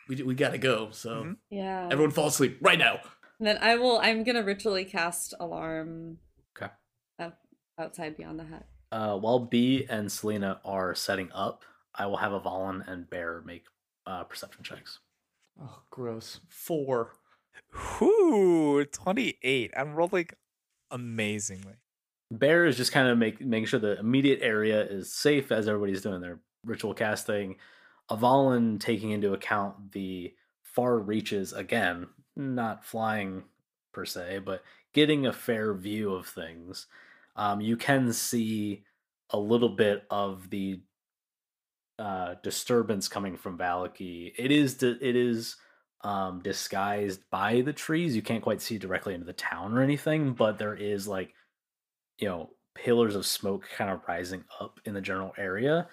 We, 0.08 0.22
we 0.22 0.34
gotta 0.34 0.58
go, 0.58 0.90
so 0.92 1.24
Mhm. 1.24 1.36
Yeah. 1.50 1.88
everyone 1.90 2.11
fall 2.12 2.28
asleep 2.28 2.58
right 2.62 2.78
now. 2.78 3.00
And 3.38 3.46
then 3.46 3.58
I 3.61 3.76
will. 3.76 3.98
I'm 3.98 4.24
gonna 4.24 4.42
ritually 4.42 4.84
cast 4.84 5.34
alarm. 5.38 6.18
Okay. 7.81 7.85
Out, 7.85 7.87
outside 7.87 8.16
beyond 8.16 8.39
the 8.39 8.45
hut. 8.45 8.66
Uh, 8.93 9.16
while 9.16 9.39
B 9.39 9.87
and 9.89 10.11
Selena 10.11 10.61
are 10.64 10.95
setting 10.95 11.31
up, 11.33 11.64
I 11.95 12.07
will 12.07 12.18
have 12.18 12.33
Avalon 12.33 12.85
and 12.87 13.09
Bear 13.09 13.43
make 13.45 13.64
uh, 14.07 14.24
perception 14.24 14.64
checks. 14.64 14.99
Oh, 15.61 15.83
gross. 15.91 16.41
Four. 16.49 17.12
Whoo, 18.01 18.85
28. 18.85 19.72
I'm 19.76 19.95
rolling 19.95 20.28
amazingly. 20.91 21.74
Bear 22.33 22.66
is 22.66 22.76
just 22.76 22.93
kind 22.93 23.09
of 23.09 23.18
make, 23.18 23.41
making 23.41 23.66
sure 23.66 23.81
the 23.81 23.99
immediate 23.99 24.41
area 24.43 24.83
is 24.83 25.12
safe 25.12 25.51
as 25.51 25.68
everybody's 25.68 26.03
doing 26.03 26.20
their 26.20 26.41
ritual 26.64 26.95
casting. 26.95 27.57
Avalon 28.11 28.78
taking 28.78 29.11
into 29.11 29.33
account 29.33 29.93
the 29.93 30.33
far 30.62 30.99
reaches 30.99 31.53
again, 31.53 32.09
not 32.37 32.85
flying 32.85 33.45
per 33.93 34.05
se, 34.05 34.41
but 34.45 34.62
getting 34.93 35.26
a 35.26 35.33
fair 35.33 35.74
view 35.74 36.12
of 36.12 36.26
things. 36.26 36.87
Um, 37.41 37.62
you 37.62 37.78
can 37.78 38.12
see 38.12 38.84
a 39.30 39.38
little 39.38 39.70
bit 39.70 40.05
of 40.11 40.51
the 40.51 40.82
uh, 41.99 42.34
disturbance 42.43 43.09
coming 43.09 43.38
from 43.38 43.57
Vallaki. 43.57 44.32
It 44.36 44.53
is 44.53 44.74
di- 44.74 44.99
it 45.01 45.16
is 45.16 45.57
um, 46.05 46.43
disguised 46.43 47.22
by 47.30 47.62
the 47.62 47.72
trees. 47.72 48.14
You 48.14 48.20
can't 48.20 48.43
quite 48.43 48.61
see 48.61 48.76
directly 48.76 49.14
into 49.14 49.24
the 49.24 49.32
town 49.32 49.72
or 49.72 49.80
anything, 49.80 50.34
but 50.34 50.59
there 50.59 50.74
is 50.74 51.09
like 51.09 51.32
you 52.18 52.28
know 52.28 52.51
pillars 52.74 53.16
of 53.16 53.24
smoke 53.24 53.66
kind 53.74 53.91
of 53.91 54.03
rising 54.07 54.45
up 54.61 54.78
in 54.84 54.93
the 54.93 55.01
general 55.01 55.32
area. 55.38 55.88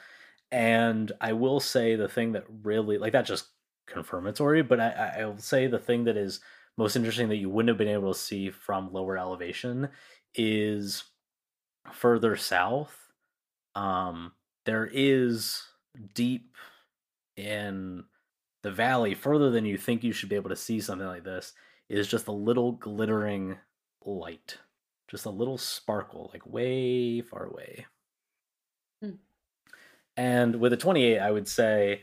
And 0.52 1.14
I 1.22 1.32
will 1.32 1.62
say 1.62 1.95
the 1.95 2.10
thing 2.10 2.34
that 2.34 2.43
really 2.62 2.98
like 2.98 3.14
that's 3.14 3.30
just 3.30 3.48
confirmatory, 3.88 4.64
but 4.64 4.82
I 4.82 5.14
I 5.20 5.26
will 5.26 5.38
say 5.38 5.68
the 5.68 5.80
thing 5.80 6.04
that 6.06 6.18
is 6.18 6.41
most 6.78 6.98
interesting 6.98 7.30
that 7.30 7.38
you 7.38 7.50
wouldn't 7.50 7.70
have 7.70 7.78
been 7.78 7.88
able 7.88 8.14
to 8.14 8.20
see 8.20 8.50
from 8.50 8.91
lower 8.91 9.18
elevation 9.18 9.88
is 10.36 11.06
further 11.94 12.36
south. 12.36 12.96
Um, 13.76 14.34
there 14.66 14.90
is 14.92 15.64
deep 16.14 16.56
in 17.36 18.04
the 18.64 18.72
valley, 18.72 19.14
further 19.14 19.50
than 19.50 19.66
you 19.66 19.78
think 19.78 20.04
you 20.04 20.12
should 20.12 20.30
be 20.30 20.36
able 20.36 20.50
to 20.50 20.56
see 20.56 20.80
something 20.80 21.08
like 21.08 21.24
this, 21.24 21.54
is 21.90 22.08
just 22.08 22.28
a 22.28 22.32
little 22.32 22.74
glittering 22.74 23.58
light. 24.06 24.58
Just 25.10 25.26
a 25.26 25.30
little 25.30 25.58
sparkle, 25.58 26.30
like 26.34 26.46
way 26.46 27.22
far 27.22 27.46
away. 27.46 27.86
Hmm. 29.02 29.12
And 30.18 30.60
with 30.60 30.74
a 30.74 30.78
28, 30.78 31.20
I 31.20 31.32
would 31.32 31.48
say 31.48 32.02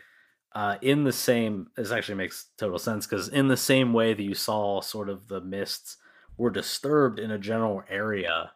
uh, 0.54 0.76
in 0.80 1.04
the 1.04 1.12
same, 1.12 1.68
this 1.76 1.90
actually 1.90 2.14
makes 2.14 2.46
total 2.56 2.78
sense 2.78 3.06
because 3.06 3.28
in 3.28 3.48
the 3.48 3.56
same 3.56 3.92
way 3.92 4.14
that 4.14 4.22
you 4.22 4.34
saw 4.34 4.80
sort 4.80 5.08
of 5.08 5.28
the 5.28 5.40
mists 5.40 5.96
were 6.36 6.50
disturbed 6.50 7.18
in 7.18 7.30
a 7.30 7.38
general 7.38 7.82
area, 7.90 8.52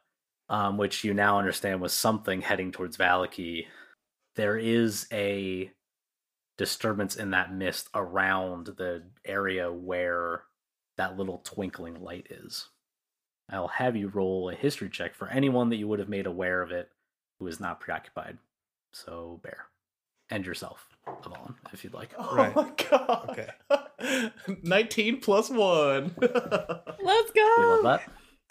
um, 0.49 0.77
which 0.79 1.05
you 1.05 1.15
now 1.15 1.39
understand 1.39 1.81
was 1.81 1.93
something 1.93 2.41
heading 2.41 2.73
towards 2.73 2.97
Vallaki, 2.97 3.67
there 4.37 4.57
is 4.57 5.07
a 5.13 5.71
disturbance 6.57 7.17
in 7.17 7.31
that 7.31 7.53
mist 7.53 7.89
around 7.95 8.67
the 8.67 9.03
area 9.25 9.73
where 9.73 10.43
that 10.97 11.17
little 11.17 11.39
twinkling 11.45 12.03
light 12.03 12.27
is. 12.31 12.69
I'll 13.51 13.69
have 13.69 13.97
you 13.97 14.09
roll 14.09 14.51
a 14.51 14.55
history 14.55 14.91
check 14.91 15.15
for 15.15 15.29
anyone 15.29 15.71
that 15.71 15.77
you 15.77 15.89
would 15.89 16.01
have 16.01 16.09
made 16.09 16.27
aware 16.27 16.61
of 16.61 16.71
it 16.73 16.91
who 17.39 17.47
is 17.47 17.61
not 17.61 17.81
preoccupied. 17.81 18.39
So, 18.93 19.41
Bear. 19.43 19.67
And 20.31 20.45
yourself, 20.45 20.87
Avalon, 21.07 21.55
if 21.73 21.83
you'd 21.83 21.95
like. 21.95 22.11
Oh 22.19 22.35
Right. 22.37 22.55
my 22.55 22.71
god. 22.91 23.31
Okay. 23.31 24.31
19 24.63 25.21
plus 25.21 25.49
1. 25.49 26.15
Let's 26.21 27.33
We 27.33 27.41
go. 27.41 27.99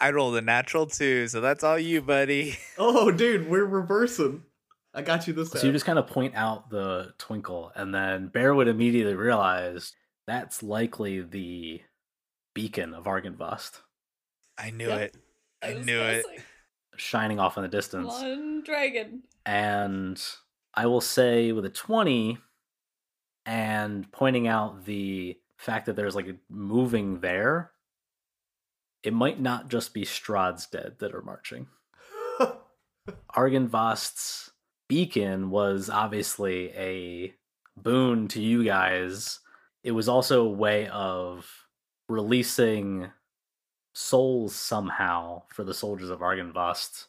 that. 0.00 0.06
I 0.06 0.10
rolled 0.16 0.36
a 0.36 0.40
natural 0.42 0.86
two, 0.86 1.28
so 1.28 1.40
that's 1.40 1.64
all 1.64 1.78
you, 1.78 2.02
buddy. 2.02 2.56
oh, 2.78 3.10
dude, 3.10 3.48
we're 3.48 3.64
reversing. 3.64 4.42
I 4.94 5.02
got 5.02 5.26
you 5.26 5.32
this 5.34 5.50
time. 5.50 5.60
So 5.60 5.66
you 5.66 5.72
just 5.72 5.84
kind 5.86 5.98
of 5.98 6.06
point 6.06 6.34
out 6.34 6.70
the 6.70 7.12
twinkle, 7.18 7.70
and 7.74 7.94
then 7.94 8.28
Bear 8.28 8.54
would 8.54 8.68
immediately 8.68 9.14
realize 9.14 9.92
that's 10.26 10.62
likely 10.62 11.20
the 11.22 11.80
beacon 12.54 12.92
of 12.94 13.04
Argynvost 13.04 13.80
I 14.58 14.70
knew 14.70 14.88
Yep. 14.88 15.00
it. 15.00 15.16
I 15.62 15.74
was 15.74 15.86
knew 15.86 16.00
it. 16.00 16.24
guessing. 16.26 16.44
shining 16.96 17.38
off 17.38 17.56
in 17.56 17.62
the 17.62 17.68
distance. 17.68 18.08
One 18.08 18.62
dragon. 18.64 19.22
and 19.46 20.20
I 20.74 20.86
will 20.86 21.00
say 21.00 21.52
with 21.52 21.64
a 21.64 21.70
20 21.70 22.38
and 23.46 24.10
pointing 24.12 24.48
out 24.48 24.84
the 24.84 25.36
fact 25.56 25.86
that 25.86 25.96
there's 25.96 26.14
like 26.16 26.26
a 26.28 26.34
moving 26.50 27.20
there, 27.20 27.70
it 29.02 29.12
might 29.12 29.40
not 29.40 29.68
just 29.68 29.94
be 29.94 30.04
Strahd's 30.04 30.66
dead 30.66 30.96
that 30.98 31.14
are 31.14 31.22
marching. 31.22 31.68
Argynvost's 33.34 34.50
beacon 34.88 35.50
was 35.50 35.88
obviously 35.88 36.70
a 36.70 37.34
boon 37.76 38.28
to 38.28 38.40
you 38.40 38.64
guys. 38.64 39.40
It 39.82 39.92
was 39.92 40.08
also 40.08 40.44
a 40.44 40.50
way 40.50 40.88
of 40.88 41.48
releasing 42.08 43.10
souls 43.94 44.54
somehow 44.54 45.42
for 45.48 45.64
the 45.64 45.74
soldiers 45.74 46.10
of 46.10 46.20
Argynvost 46.20 47.06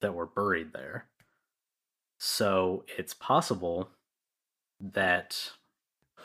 that 0.00 0.14
were 0.14 0.26
buried 0.26 0.72
there. 0.72 1.06
So 2.18 2.84
it's 2.98 3.14
possible 3.14 3.90
that 4.80 5.52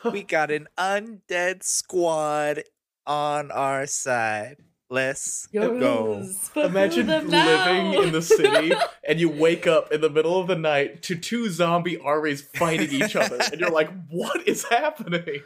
We 0.04 0.22
got 0.22 0.50
an 0.50 0.68
undead 0.78 1.64
squad 1.64 2.62
on 3.06 3.50
our 3.50 3.86
side. 3.86 4.58
Let's 4.90 5.46
go. 5.48 6.20
Yes, 6.22 6.50
but 6.54 6.66
Imagine 6.66 7.08
living 7.08 7.30
now? 7.30 8.00
in 8.00 8.12
the 8.12 8.22
city 8.22 8.72
and 9.06 9.20
you 9.20 9.28
wake 9.28 9.66
up 9.66 9.92
in 9.92 10.00
the 10.00 10.08
middle 10.08 10.40
of 10.40 10.46
the 10.46 10.56
night 10.56 11.02
to 11.04 11.14
two 11.16 11.50
zombie 11.50 11.98
armies 11.98 12.40
fighting 12.40 12.90
each 12.90 13.14
other, 13.14 13.38
and 13.52 13.60
you're 13.60 13.70
like, 13.70 13.90
"What 14.08 14.48
is 14.48 14.64
happening?" 14.64 15.42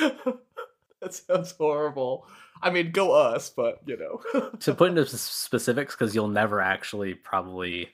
that 1.00 1.14
sounds 1.14 1.52
horrible. 1.52 2.26
I 2.60 2.70
mean, 2.70 2.90
go 2.90 3.12
us, 3.12 3.48
but 3.50 3.80
you 3.86 3.96
know. 3.96 4.50
to 4.60 4.74
put 4.74 4.88
into 4.88 5.06
specifics 5.06 5.94
because 5.94 6.14
you'll 6.14 6.28
never 6.28 6.60
actually 6.60 7.14
probably 7.14 7.90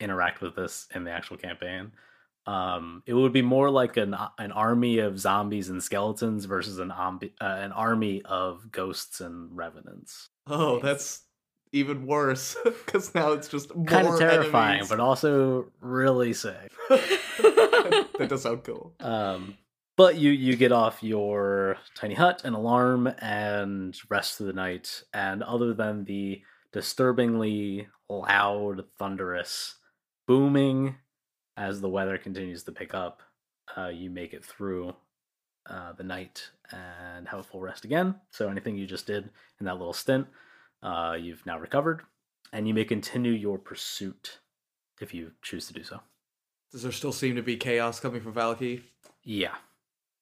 interact 0.00 0.40
with 0.40 0.56
this 0.56 0.88
in 0.94 1.04
the 1.04 1.10
actual 1.12 1.36
campaign. 1.36 1.92
Um, 2.46 3.02
it 3.06 3.14
would 3.14 3.32
be 3.32 3.42
more 3.42 3.70
like 3.70 3.96
an 3.96 4.14
an 4.38 4.52
army 4.52 4.98
of 4.98 5.18
zombies 5.18 5.70
and 5.70 5.82
skeletons 5.82 6.44
versus 6.44 6.78
an 6.78 6.90
ombi- 6.90 7.32
uh, 7.40 7.44
an 7.60 7.72
army 7.72 8.20
of 8.24 8.70
ghosts 8.70 9.20
and 9.20 9.56
revenants. 9.56 10.28
oh, 10.46 10.78
that's 10.80 11.22
even 11.72 12.06
worse 12.06 12.54
because 12.64 13.14
now 13.14 13.32
it's 13.32 13.48
just 13.48 13.74
more 13.74 13.84
Kind 13.86 14.06
of 14.06 14.18
terrifying, 14.18 14.72
enemies. 14.74 14.88
but 14.90 15.00
also 15.00 15.72
really 15.80 16.32
sick. 16.34 16.70
that 16.90 18.26
does 18.28 18.42
sound 18.42 18.62
cool. 18.64 18.94
Um, 19.00 19.56
but 19.96 20.16
you 20.16 20.30
you 20.30 20.54
get 20.56 20.70
off 20.72 21.02
your 21.02 21.78
tiny 21.94 22.14
hut 22.14 22.42
and 22.44 22.54
alarm 22.54 23.06
and 23.20 23.96
rest 24.08 24.40
of 24.40 24.46
the 24.46 24.52
night. 24.52 25.02
And 25.14 25.42
other 25.42 25.72
than 25.72 26.04
the 26.04 26.42
disturbingly 26.72 27.88
loud, 28.08 28.84
thunderous 28.98 29.76
booming 30.26 30.96
as 31.56 31.80
the 31.80 31.88
weather 31.88 32.18
continues 32.18 32.62
to 32.64 32.72
pick 32.72 32.94
up, 32.94 33.22
uh, 33.76 33.88
you 33.88 34.10
make 34.10 34.34
it 34.34 34.44
through 34.44 34.94
uh, 35.68 35.92
the 35.92 36.02
night 36.02 36.50
and 36.70 37.28
have 37.28 37.40
a 37.40 37.42
full 37.42 37.60
rest 37.60 37.84
again. 37.84 38.14
So 38.30 38.48
anything 38.48 38.76
you 38.76 38.86
just 38.86 39.06
did 39.06 39.30
in 39.60 39.66
that 39.66 39.78
little 39.78 39.92
stint, 39.92 40.26
uh, 40.82 41.16
you've 41.18 41.44
now 41.46 41.58
recovered, 41.58 42.02
and 42.52 42.68
you 42.68 42.74
may 42.74 42.84
continue 42.84 43.32
your 43.32 43.58
pursuit 43.58 44.40
if 45.00 45.14
you 45.14 45.32
choose 45.42 45.66
to 45.68 45.72
do 45.72 45.82
so. 45.82 46.00
Does 46.72 46.82
there 46.82 46.92
still 46.92 47.12
seem 47.12 47.36
to 47.36 47.42
be 47.42 47.56
chaos 47.56 48.00
coming 48.00 48.20
from 48.20 48.34
Vallaki? 48.34 48.82
Yeah. 49.22 49.54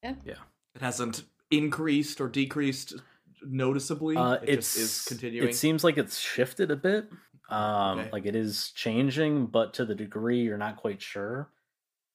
Yeah. 0.02 0.14
Yeah. 0.24 0.34
It 0.74 0.82
hasn't 0.82 1.24
increased 1.50 2.20
or 2.20 2.28
decreased 2.28 2.94
noticeably. 3.42 4.16
Uh, 4.16 4.34
it 4.34 4.48
it's 4.48 4.74
just 4.74 4.78
is 4.78 5.04
continuing. 5.06 5.48
It 5.48 5.54
seems 5.54 5.82
like 5.82 5.98
it's 5.98 6.18
shifted 6.18 6.70
a 6.70 6.76
bit. 6.76 7.08
Um, 7.52 7.98
Okay. 8.00 8.10
like 8.12 8.26
it 8.26 8.34
is 8.36 8.70
changing, 8.74 9.46
but 9.46 9.74
to 9.74 9.84
the 9.84 9.94
degree 9.94 10.42
you're 10.42 10.58
not 10.58 10.76
quite 10.76 11.02
sure. 11.02 11.50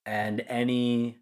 And 0.06 0.44
any 0.48 1.18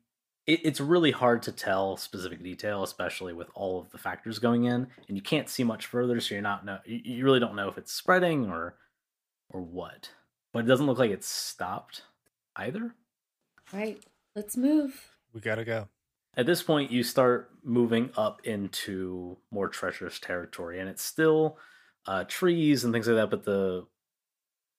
it, 0.47 0.61
it's 0.63 0.80
really 0.80 1.11
hard 1.11 1.41
to 1.43 1.51
tell 1.51 1.97
specific 1.97 2.43
detail, 2.43 2.84
especially 2.84 3.34
with 3.34 3.49
all 3.55 3.80
of 3.80 3.89
the 3.91 3.97
factors 3.97 4.38
going 4.39 4.66
in, 4.66 4.88
and 5.07 5.18
you 5.18 5.22
can't 5.22 5.49
see 5.49 5.63
much 5.63 5.88
further, 5.88 6.20
so 6.22 6.36
you're 6.36 6.41
not 6.41 6.66
know 6.66 6.80
you, 6.86 7.01
you 7.03 7.26
really 7.26 7.39
don't 7.39 7.55
know 7.55 7.68
if 7.68 7.78
it's 7.78 7.91
spreading 7.91 8.49
or 8.49 8.78
or 9.49 9.61
what. 9.61 10.11
But 10.53 10.66
it 10.66 10.68
doesn't 10.68 10.86
look 10.86 10.99
like 10.99 11.11
it's 11.11 11.28
stopped 11.28 12.03
either. 12.55 12.95
Right. 13.74 14.01
Let's 14.36 14.55
move. 14.55 15.11
We 15.34 15.41
gotta 15.41 15.66
go. 15.66 15.88
At 16.38 16.45
this 16.45 16.61
point, 16.61 16.91
you 16.91 17.01
start 17.03 17.49
moving 17.63 18.09
up 18.18 18.41
into 18.45 19.38
more 19.51 19.70
treacherous 19.70 20.20
territory, 20.20 20.80
and 20.80 20.89
it's 20.89 21.03
still 21.03 21.57
uh, 22.05 22.26
trees 22.26 22.84
and 22.84 22.93
things 22.93 23.07
like 23.07 23.16
that, 23.16 23.30
but 23.30 23.45
the 23.45 23.86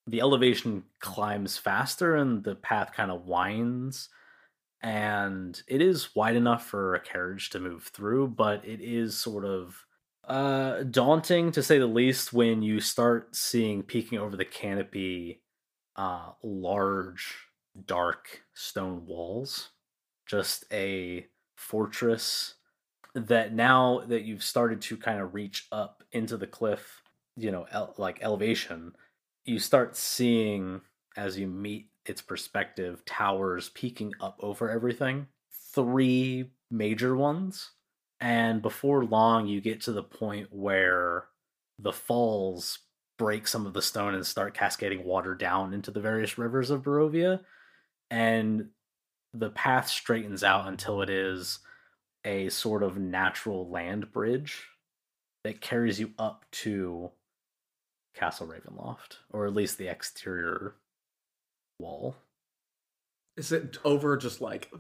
the 0.07 0.21
elevation 0.21 0.85
climbs 1.01 1.57
faster 1.57 2.17
and 2.17 2.45
the 2.45 2.55
path 2.55 2.93
kind 2.95 3.11
of 3.11 3.27
winds 3.27 4.09
and 4.83 5.63
it 5.67 5.81
is 5.81 6.15
wide 6.15 6.37
enough 6.37 6.67
for 6.67 6.95
a 6.95 7.01
carriage 7.01 7.51
to 7.51 7.59
move 7.59 7.85
through 7.85 8.29
but 8.29 8.65
it 8.65 8.81
is 8.81 9.17
sort 9.17 9.45
of 9.45 9.85
uh 10.29 10.83
daunting 10.85 11.51
to 11.53 11.63
say 11.63 11.79
the 11.79 11.87
least 11.87 12.33
when 12.33 12.63
you 12.63 12.81
start 12.81 13.35
seeing 13.35 13.83
peeking 13.83 14.19
over 14.19 14.37
the 14.37 14.45
canopy 14.45 15.41
uh 15.97 16.31
large 16.43 17.47
dark 17.85 18.43
stone 18.55 19.07
walls. 19.07 19.71
Just 20.27 20.65
a 20.73 21.27
fortress 21.57 22.55
that 23.15 23.55
now 23.55 24.03
that 24.09 24.23
you've 24.23 24.43
started 24.43 24.81
to 24.83 24.97
kind 24.97 25.21
of 25.21 25.35
reach 25.35 25.67
up 25.73 26.03
into 26.13 26.37
the 26.37 26.47
cliff 26.47 27.03
you 27.35 27.51
know 27.51 27.67
like 27.97 28.19
elevation 28.23 28.93
you 29.47 29.59
start 29.59 29.97
seeing 29.97 30.81
as 31.17 31.39
you 31.39 31.47
meet 31.47 31.89
its 32.05 32.21
perspective 32.21 33.05
towers 33.05 33.69
peeking 33.71 34.13
up 34.21 34.39
over 34.41 34.71
everything 34.71 35.27
three 35.75 36.51
major 36.71 37.17
ones. 37.17 37.71
And 38.21 38.63
before 38.63 39.05
long 39.05 39.47
you 39.47 39.61
get 39.61 39.83
to 39.83 39.93
the 39.93 40.03
point 40.03 40.49
where 40.51 41.25
the 41.79 41.93
falls 41.93 42.79
break 43.19 43.47
some 43.47 43.67
of 43.67 43.75
the 43.75 43.83
stone 43.83 44.15
and 44.15 44.27
start 44.27 44.55
cascading 44.55 45.05
water 45.05 45.35
down 45.35 45.75
into 45.75 45.91
the 45.91 46.01
various 46.01 46.39
rivers 46.39 46.71
of 46.71 46.83
Barovia. 46.83 47.41
And 48.11 48.69
the 49.35 49.51
path 49.51 49.89
straightens 49.89 50.43
out 50.43 50.67
until 50.67 51.03
it 51.03 51.11
is 51.11 51.59
a 52.25 52.49
sort 52.49 52.83
of 52.83 52.97
natural 52.97 53.69
land 53.69 54.13
bridge 54.13 54.65
that 55.45 55.61
carries 55.61 56.01
you 56.01 56.13
up 56.19 56.45
to 56.51 57.11
Castle 58.17 58.49
Ravenloft, 58.49 59.19
or 59.31 59.47
at 59.47 59.55
least 59.55 59.79
the 59.79 59.89
exterior 59.89 60.75
wall. 61.79 62.17
Is 63.37 63.53
it 63.53 63.79
over 63.85 64.17
just 64.17 64.41
like 64.41 64.73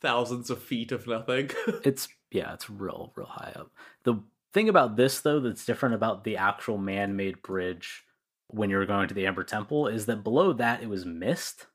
thousands 0.00 0.48
of 0.50 0.62
feet 0.62 0.92
of 0.92 1.06
nothing? 1.06 1.50
It's 1.84 2.08
yeah, 2.30 2.54
it's 2.54 2.70
real, 2.70 3.12
real 3.16 3.26
high 3.26 3.52
up. 3.54 3.70
The 4.04 4.20
thing 4.52 4.68
about 4.68 4.96
this 4.96 5.20
though 5.20 5.40
that's 5.40 5.64
different 5.64 5.94
about 5.94 6.24
the 6.24 6.36
actual 6.36 6.78
man-made 6.78 7.42
bridge 7.42 8.04
when 8.48 8.70
you're 8.70 8.86
going 8.86 9.08
to 9.08 9.14
the 9.14 9.26
Amber 9.26 9.44
Temple 9.44 9.88
is 9.88 10.06
that 10.06 10.24
below 10.24 10.52
that 10.52 10.82
it 10.82 10.88
was 10.88 11.04
mist, 11.04 11.66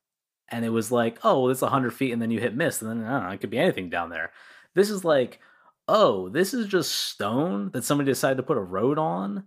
and 0.47 0.63
it 0.63 0.69
was 0.69 0.91
like, 0.91 1.19
oh, 1.23 1.41
well, 1.41 1.51
it's 1.51 1.61
hundred 1.61 1.93
feet, 1.93 2.11
and 2.11 2.21
then 2.21 2.31
you 2.31 2.39
hit 2.39 2.55
mist, 2.55 2.81
and 2.81 2.89
then 2.89 3.05
I 3.05 3.19
don't 3.19 3.27
know, 3.27 3.33
it 3.33 3.41
could 3.41 3.49
be 3.49 3.59
anything 3.59 3.89
down 3.89 4.09
there. 4.09 4.31
This 4.75 4.89
is 4.89 5.03
like, 5.03 5.39
oh, 5.87 6.29
this 6.29 6.53
is 6.53 6.67
just 6.67 6.91
stone 6.91 7.71
that 7.71 7.83
somebody 7.83 8.09
decided 8.09 8.37
to 8.37 8.43
put 8.43 8.57
a 8.57 8.61
road 8.61 8.97
on, 8.97 9.45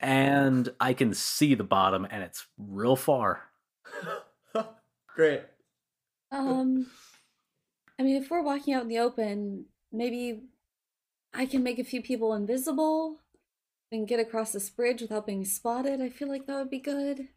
and 0.00 0.68
I 0.80 0.94
can 0.94 1.14
see 1.14 1.54
the 1.54 1.64
bottom, 1.64 2.06
and 2.10 2.22
it's 2.22 2.46
real 2.58 2.96
far. 2.96 3.42
Great. 5.14 5.42
Um, 6.32 6.86
I 7.98 8.02
mean, 8.02 8.16
if 8.16 8.30
we're 8.30 8.42
walking 8.42 8.72
out 8.74 8.82
in 8.82 8.88
the 8.88 8.98
open, 8.98 9.66
maybe 9.92 10.44
I 11.34 11.46
can 11.46 11.62
make 11.62 11.78
a 11.78 11.84
few 11.84 12.02
people 12.02 12.34
invisible 12.34 13.18
and 13.92 14.08
get 14.08 14.20
across 14.20 14.52
this 14.52 14.70
bridge 14.70 15.02
without 15.02 15.26
being 15.26 15.44
spotted. 15.44 16.00
I 16.00 16.08
feel 16.08 16.28
like 16.28 16.46
that 16.46 16.56
would 16.56 16.70
be 16.70 16.78
good. 16.78 17.28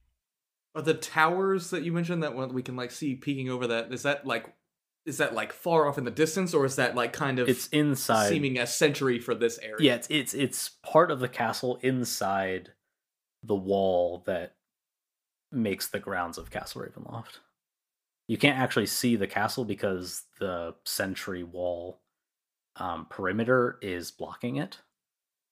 Are 0.76 0.82
the 0.82 0.94
towers 0.94 1.70
that 1.72 1.84
you 1.84 1.92
mentioned 1.92 2.24
that 2.24 2.36
we 2.54 2.64
can 2.64 2.76
like 2.76 2.92
see 2.92 3.16
peeking 3.16 3.50
over 3.50 3.68
that? 3.68 3.92
Is 3.94 4.04
that 4.04 4.26
like, 4.26 4.54
is 5.06 5.18
that 5.18 5.34
like 5.34 5.52
far 5.52 5.88
off 5.88 5.98
in 5.98 6.04
the 6.06 6.12
distance, 6.12 6.54
or 6.54 6.66
is 6.66 6.76
that 6.78 6.96
like 6.96 7.14
kind 7.14 7.40
of 7.40 7.50
It's 7.50 7.68
inside. 7.68 8.30
seeming 8.30 8.58
a 8.58 8.68
century 8.68 9.20
for 9.20 9.36
this 9.36 9.60
area? 9.60 9.76
Yeah, 9.80 9.96
it's 9.96 10.08
it's 10.10 10.34
it's 10.34 10.70
part 10.84 11.12
of 11.12 11.20
the 11.20 11.28
castle 11.28 11.80
inside 11.82 12.72
the 13.44 13.56
wall 13.56 14.24
that 14.26 14.56
makes 15.52 15.88
the 15.88 16.00
grounds 16.00 16.38
of 16.38 16.50
Castle 16.50 16.82
Ravenloft. 16.82 17.40
You 18.28 18.38
can't 18.38 18.58
actually 18.58 18.86
see 18.86 19.16
the 19.18 19.28
castle 19.28 19.66
because 19.66 20.24
the 20.40 20.76
sentry 20.86 21.44
wall 21.44 22.00
um, 22.78 23.06
perimeter 23.10 23.78
is 23.82 24.12
blocking 24.12 24.56
it 24.56 24.78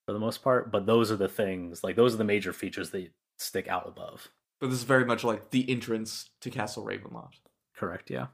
for 0.05 0.13
the 0.13 0.19
most 0.19 0.41
part. 0.41 0.71
But 0.71 0.85
those 0.85 1.11
are 1.11 1.17
the 1.17 1.27
things, 1.27 1.83
like 1.83 1.97
those 1.97 2.13
are 2.13 2.17
the 2.17 2.23
major 2.23 2.53
features 2.53 2.91
that 2.91 3.11
stick 3.37 3.67
out 3.67 3.87
above. 3.87 4.29
But 4.61 4.69
this 4.69 4.79
is 4.79 4.85
very 4.85 5.05
much 5.05 5.23
like 5.23 5.49
the 5.49 5.69
entrance 5.69 6.29
to 6.39 6.49
Castle 6.49 6.85
Ravenloft. 6.85 7.41
Correct? 7.75 8.09
Yeah. 8.09 8.27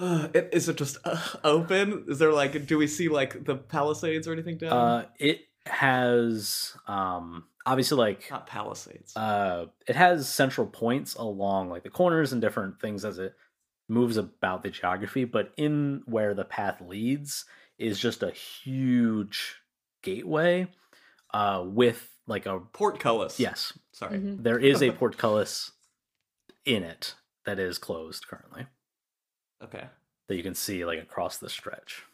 Uh, 0.00 0.28
it, 0.34 0.48
is 0.52 0.68
it 0.68 0.76
just 0.76 0.96
uh, 1.04 1.20
open? 1.44 2.04
Is 2.08 2.18
there 2.18 2.32
like, 2.32 2.66
do 2.66 2.78
we 2.78 2.86
see 2.86 3.08
like 3.08 3.44
the 3.44 3.56
palisades 3.56 4.26
or 4.26 4.32
anything 4.32 4.56
down? 4.58 4.72
Uh, 4.72 5.04
it 5.18 5.40
has 5.66 6.74
um, 6.88 7.44
obviously 7.66 7.98
like 7.98 8.28
Not 8.30 8.46
palisades. 8.46 9.14
uh 9.14 9.66
it 9.86 9.94
has 9.94 10.26
central 10.28 10.66
points 10.66 11.14
along 11.14 11.68
like 11.68 11.82
the 11.82 11.90
corners 11.90 12.32
and 12.32 12.40
different 12.40 12.80
things 12.80 13.04
as 13.04 13.18
it 13.18 13.34
moves 13.86 14.16
about 14.16 14.62
the 14.62 14.70
geography 14.70 15.24
but 15.24 15.52
in 15.58 16.02
where 16.06 16.32
the 16.32 16.44
path 16.46 16.80
leads 16.80 17.44
is 17.78 17.98
just 18.00 18.22
a 18.22 18.30
huge 18.30 19.56
gateway 20.02 20.66
uh 21.34 21.62
with 21.64 22.08
like 22.26 22.46
a 22.46 22.58
Portcullis. 22.72 23.38
yes 23.38 23.78
Sorry. 23.92 24.18
Mhm. 24.18 24.42
there 24.42 24.58
is 24.58 24.82
a 24.82 24.90
portcullis 25.00 25.72
in 26.64 26.82
it 26.82 27.14
that 27.44 27.58
is 27.58 27.76
closed 27.78 28.26
currently 28.26 28.66
Okay. 29.62 29.84
that 30.28 30.36
you 30.36 30.42
can 30.42 30.54
see 30.54 30.84
like 30.84 31.02
across 31.02 31.38
the 31.38 31.48
stretch 31.50 32.04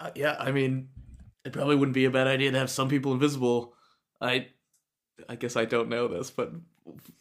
Uh, 0.00 0.10
yeah, 0.14 0.36
I 0.38 0.50
mean, 0.52 0.90
it 1.44 1.52
probably 1.52 1.76
wouldn't 1.76 1.94
be 1.94 2.04
a 2.04 2.10
bad 2.10 2.26
idea 2.26 2.50
to 2.50 2.58
have 2.58 2.70
some 2.70 2.88
people 2.88 3.12
invisible. 3.12 3.74
I, 4.20 4.48
I 5.28 5.36
guess 5.36 5.56
I 5.56 5.64
don't 5.64 5.88
know 5.88 6.08
this, 6.08 6.30
but 6.30 6.52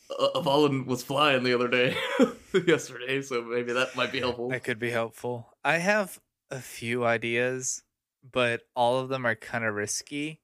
uh, 0.10 0.30
Avalon 0.36 0.86
was 0.86 1.04
flying 1.04 1.44
the 1.44 1.54
other 1.54 1.68
day, 1.68 1.96
yesterday, 2.68 3.22
so 3.22 3.42
maybe 3.44 3.74
that 3.74 3.96
might 3.96 4.12
be 4.12 4.20
helpful. 4.20 4.50
That 4.50 4.64
could 4.64 4.80
be 4.80 4.92
helpful. 4.92 5.56
I 5.64 5.78
have 5.78 6.20
a 6.52 6.60
few 6.60 7.06
ideas, 7.06 7.84
but 8.32 8.62
all 8.76 9.00
of 9.00 9.10
them 9.10 9.26
are 9.26 9.36
kind 9.36 9.64
of 9.66 9.76
risky. 9.76 10.42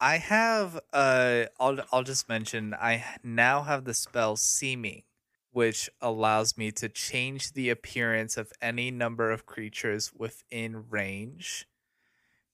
I 0.00 0.18
have 0.18 0.78
uh 0.92 1.44
I'll 1.58 1.78
I'll 1.92 2.02
just 2.02 2.28
mention 2.28 2.74
I 2.74 3.04
now 3.22 3.62
have 3.62 3.84
the 3.84 3.94
spell 3.94 4.36
seeming, 4.36 5.02
which 5.54 5.88
allows 6.00 6.58
me 6.58 6.72
to 6.72 6.88
change 6.88 7.52
the 7.52 7.70
appearance 7.70 8.36
of 8.36 8.52
any 8.60 8.90
number 8.90 9.30
of 9.30 9.46
creatures 9.46 10.12
within 10.12 10.84
range 10.90 11.66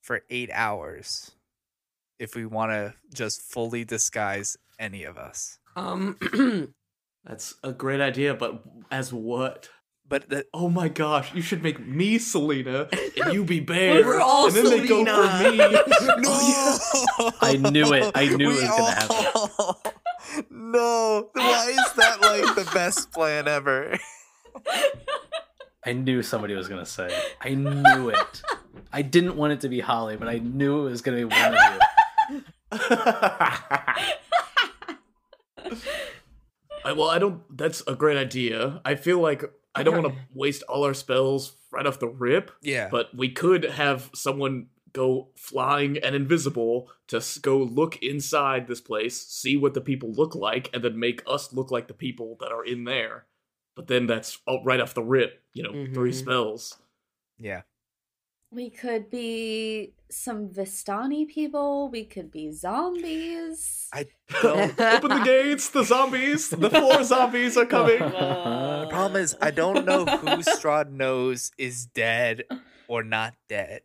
for 0.03 0.21
8 0.29 0.51
hours. 0.53 1.31
If 2.19 2.37
we 2.37 2.45
want 2.45 2.73
to 2.73 2.93
just 3.15 3.41
fully 3.41 3.85
disguise 3.87 4.59
any 4.79 5.05
of 5.05 5.17
us. 5.17 5.59
Um, 5.75 6.19
That's 7.25 7.55
a 7.65 7.73
great 7.73 8.03
idea, 8.03 8.35
but 8.35 8.63
as 8.91 9.15
what? 9.15 9.71
But 10.07 10.29
the, 10.29 10.45
Oh 10.53 10.69
my 10.69 10.89
gosh, 10.89 11.33
you 11.35 11.41
should 11.41 11.63
make 11.63 11.81
me 11.81 12.19
Selena 12.19 12.89
and 13.25 13.33
you 13.33 13.45
be 13.45 13.61
Bear. 13.73 14.05
We're 14.05 14.21
all 14.21 14.47
and 14.49 14.55
then 14.57 14.65
they 14.65 14.87
go 14.87 15.05
Selena. 15.05 15.39
for 15.39 15.51
me. 15.51 15.57
no! 16.23 17.31
I 17.41 17.57
knew 17.57 17.93
it. 17.95 18.13
I 18.15 18.27
knew 18.27 18.35
it 18.35 18.39
We 18.39 18.47
was 18.47 18.69
gonna 18.69 18.91
happen. 18.91 19.90
All- 20.41 20.47
No, 20.51 21.31
why 21.35 21.69
is 21.71 21.93
that 21.97 22.21
like 22.21 22.55
the 22.55 22.71
best 22.73 23.13
plan 23.13 23.47
ever? 23.49 23.99
i 25.87 25.93
knew 25.93 26.23
somebody 26.23 26.55
was 26.55 26.69
gonna 26.69 26.85
say 26.85 27.07
it. 27.07 27.37
i 27.41 27.55
knew 27.55 28.09
it 28.11 28.43
i 28.93 29.01
didn't 29.01 29.37
want 29.37 29.53
it 29.53 29.61
to 29.63 29.69
be 29.69 29.81
holly 29.81 30.17
but 30.17 30.29
i 30.29 30.39
knew 30.39 30.87
it 30.87 30.91
was 30.91 31.01
gonna 31.03 31.17
be 31.17 31.25
one 31.25 31.55
of 31.55 31.81
you 32.71 32.81
I, 36.85 36.93
well, 36.93 37.09
I 37.09 37.19
don't. 37.19 37.43
That's 37.57 37.83
a 37.87 37.95
great 37.95 38.17
idea. 38.17 38.81
I 38.85 38.95
feel 38.95 39.21
like 39.21 39.45
I 39.75 39.83
don't 39.83 40.03
want 40.03 40.15
to 40.15 40.21
waste 40.35 40.63
all 40.63 40.85
our 40.85 40.95
spells 40.95 41.55
right 41.71 41.87
off 41.87 41.99
the 41.99 42.09
rip, 42.09 42.51
Yeah, 42.63 42.89
but 42.91 43.15
we 43.15 43.29
could 43.31 43.65
have 43.65 44.11
someone 44.15 44.67
go 44.93 45.29
flying 45.37 45.99
and 45.99 46.15
invisible 46.15 46.91
to 47.09 47.23
go 47.43 47.59
look 47.59 47.97
inside 48.03 48.67
this 48.67 48.81
place, 48.81 49.21
see 49.27 49.57
what 49.57 49.75
the 49.75 49.81
people 49.81 50.13
look 50.13 50.35
like, 50.35 50.69
and 50.73 50.83
then 50.85 50.99
make 50.99 51.23
us 51.27 51.53
look 51.53 51.71
like 51.71 51.89
the 51.89 51.95
people 51.95 52.37
that 52.41 52.53
are 52.53 52.65
in 52.65 52.85
there. 52.85 53.27
But 53.77 53.87
then 53.87 54.07
that's 54.07 54.39
all 54.47 54.63
right 54.65 54.81
off 54.81 54.95
the 54.95 55.03
rip, 55.03 55.43
you 55.55 55.63
know, 55.63 55.73
three 55.95 56.11
Mhm. 56.13 56.15
spells. 56.15 56.79
yeah. 57.39 57.63
We 58.53 58.69
could 58.69 59.11
be 59.11 59.95
some 60.11 60.49
Vistani 60.49 61.29
people. 61.29 61.89
We 61.89 62.05
could 62.05 62.33
be 62.33 62.51
zombies. 62.51 63.87
I 63.93 64.07
Open 64.43 64.77
don't. 64.77 65.09
the 65.09 65.23
gates, 65.25 65.71
the 65.71 65.85
zombies, 65.85 66.51
the 66.51 66.69
four 66.69 67.05
zombies 67.05 67.57
are 67.57 67.65
coming. 67.65 67.99
the 68.01 68.87
problem 68.91 69.23
is, 69.23 69.37
I 69.41 69.53
don't 69.53 69.87
know 69.87 70.05
who 70.05 70.27
Strahd 70.43 70.91
knows 70.91 71.53
is 71.59 71.87
dead 71.87 72.43
or 72.89 73.05
not 73.05 73.35
dead. 73.49 73.83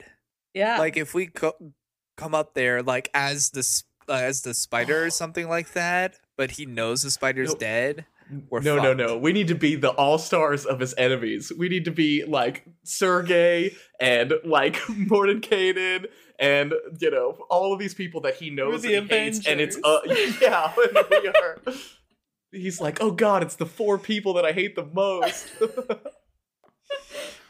Yeah. 0.55 0.79
Like, 0.79 0.97
if 0.97 1.13
we 1.13 1.27
co- 1.27 1.73
come 2.17 2.33
up 2.33 2.55
there, 2.55 2.81
like 2.81 3.09
as 3.13 3.51
the 3.51 3.83
uh, 4.09 4.13
as 4.13 4.41
the 4.41 4.53
spider 4.55 5.05
or 5.05 5.09
something 5.21 5.47
like 5.47 5.73
that, 5.73 6.15
but 6.37 6.51
he 6.51 6.65
knows 6.65 7.03
the 7.03 7.11
spider's 7.11 7.49
Nope. 7.49 7.59
dead. 7.59 8.05
We're 8.49 8.61
no, 8.61 8.77
no, 8.77 8.83
fucked. 8.85 8.97
no. 8.97 9.17
We 9.19 9.33
need 9.33 9.49
to 9.49 9.55
be 9.55 9.75
the 9.75 9.91
all 9.91 10.17
stars 10.17 10.65
of 10.65 10.79
his 10.79 10.95
enemies. 10.97 11.51
We 11.55 11.69
need 11.69 11.85
to 11.85 11.91
be 11.91 12.23
like 12.25 12.65
Sergei 12.83 13.75
and 13.99 14.33
like 14.43 14.75
Mordenkainen 14.87 16.07
and 16.39 16.73
you 16.99 17.11
know 17.11 17.37
all 17.51 17.71
of 17.71 17.79
these 17.79 17.93
people 17.93 18.21
that 18.21 18.35
he 18.35 18.49
knows 18.49 18.83
We're 18.83 18.97
and 18.97 19.09
the 19.09 19.15
he 19.15 19.21
hates. 19.21 19.45
And 19.45 19.61
it's 19.61 19.77
uh 19.83 19.99
yeah, 20.41 20.73
we 21.11 21.27
are. 21.27 21.61
He's 22.51 22.81
like, 22.81 22.97
oh 22.99 23.11
god, 23.11 23.43
it's 23.43 23.57
the 23.57 23.65
four 23.67 23.99
people 23.99 24.33
that 24.35 24.45
I 24.45 24.53
hate 24.53 24.75
the 24.75 24.85
most 24.85 25.47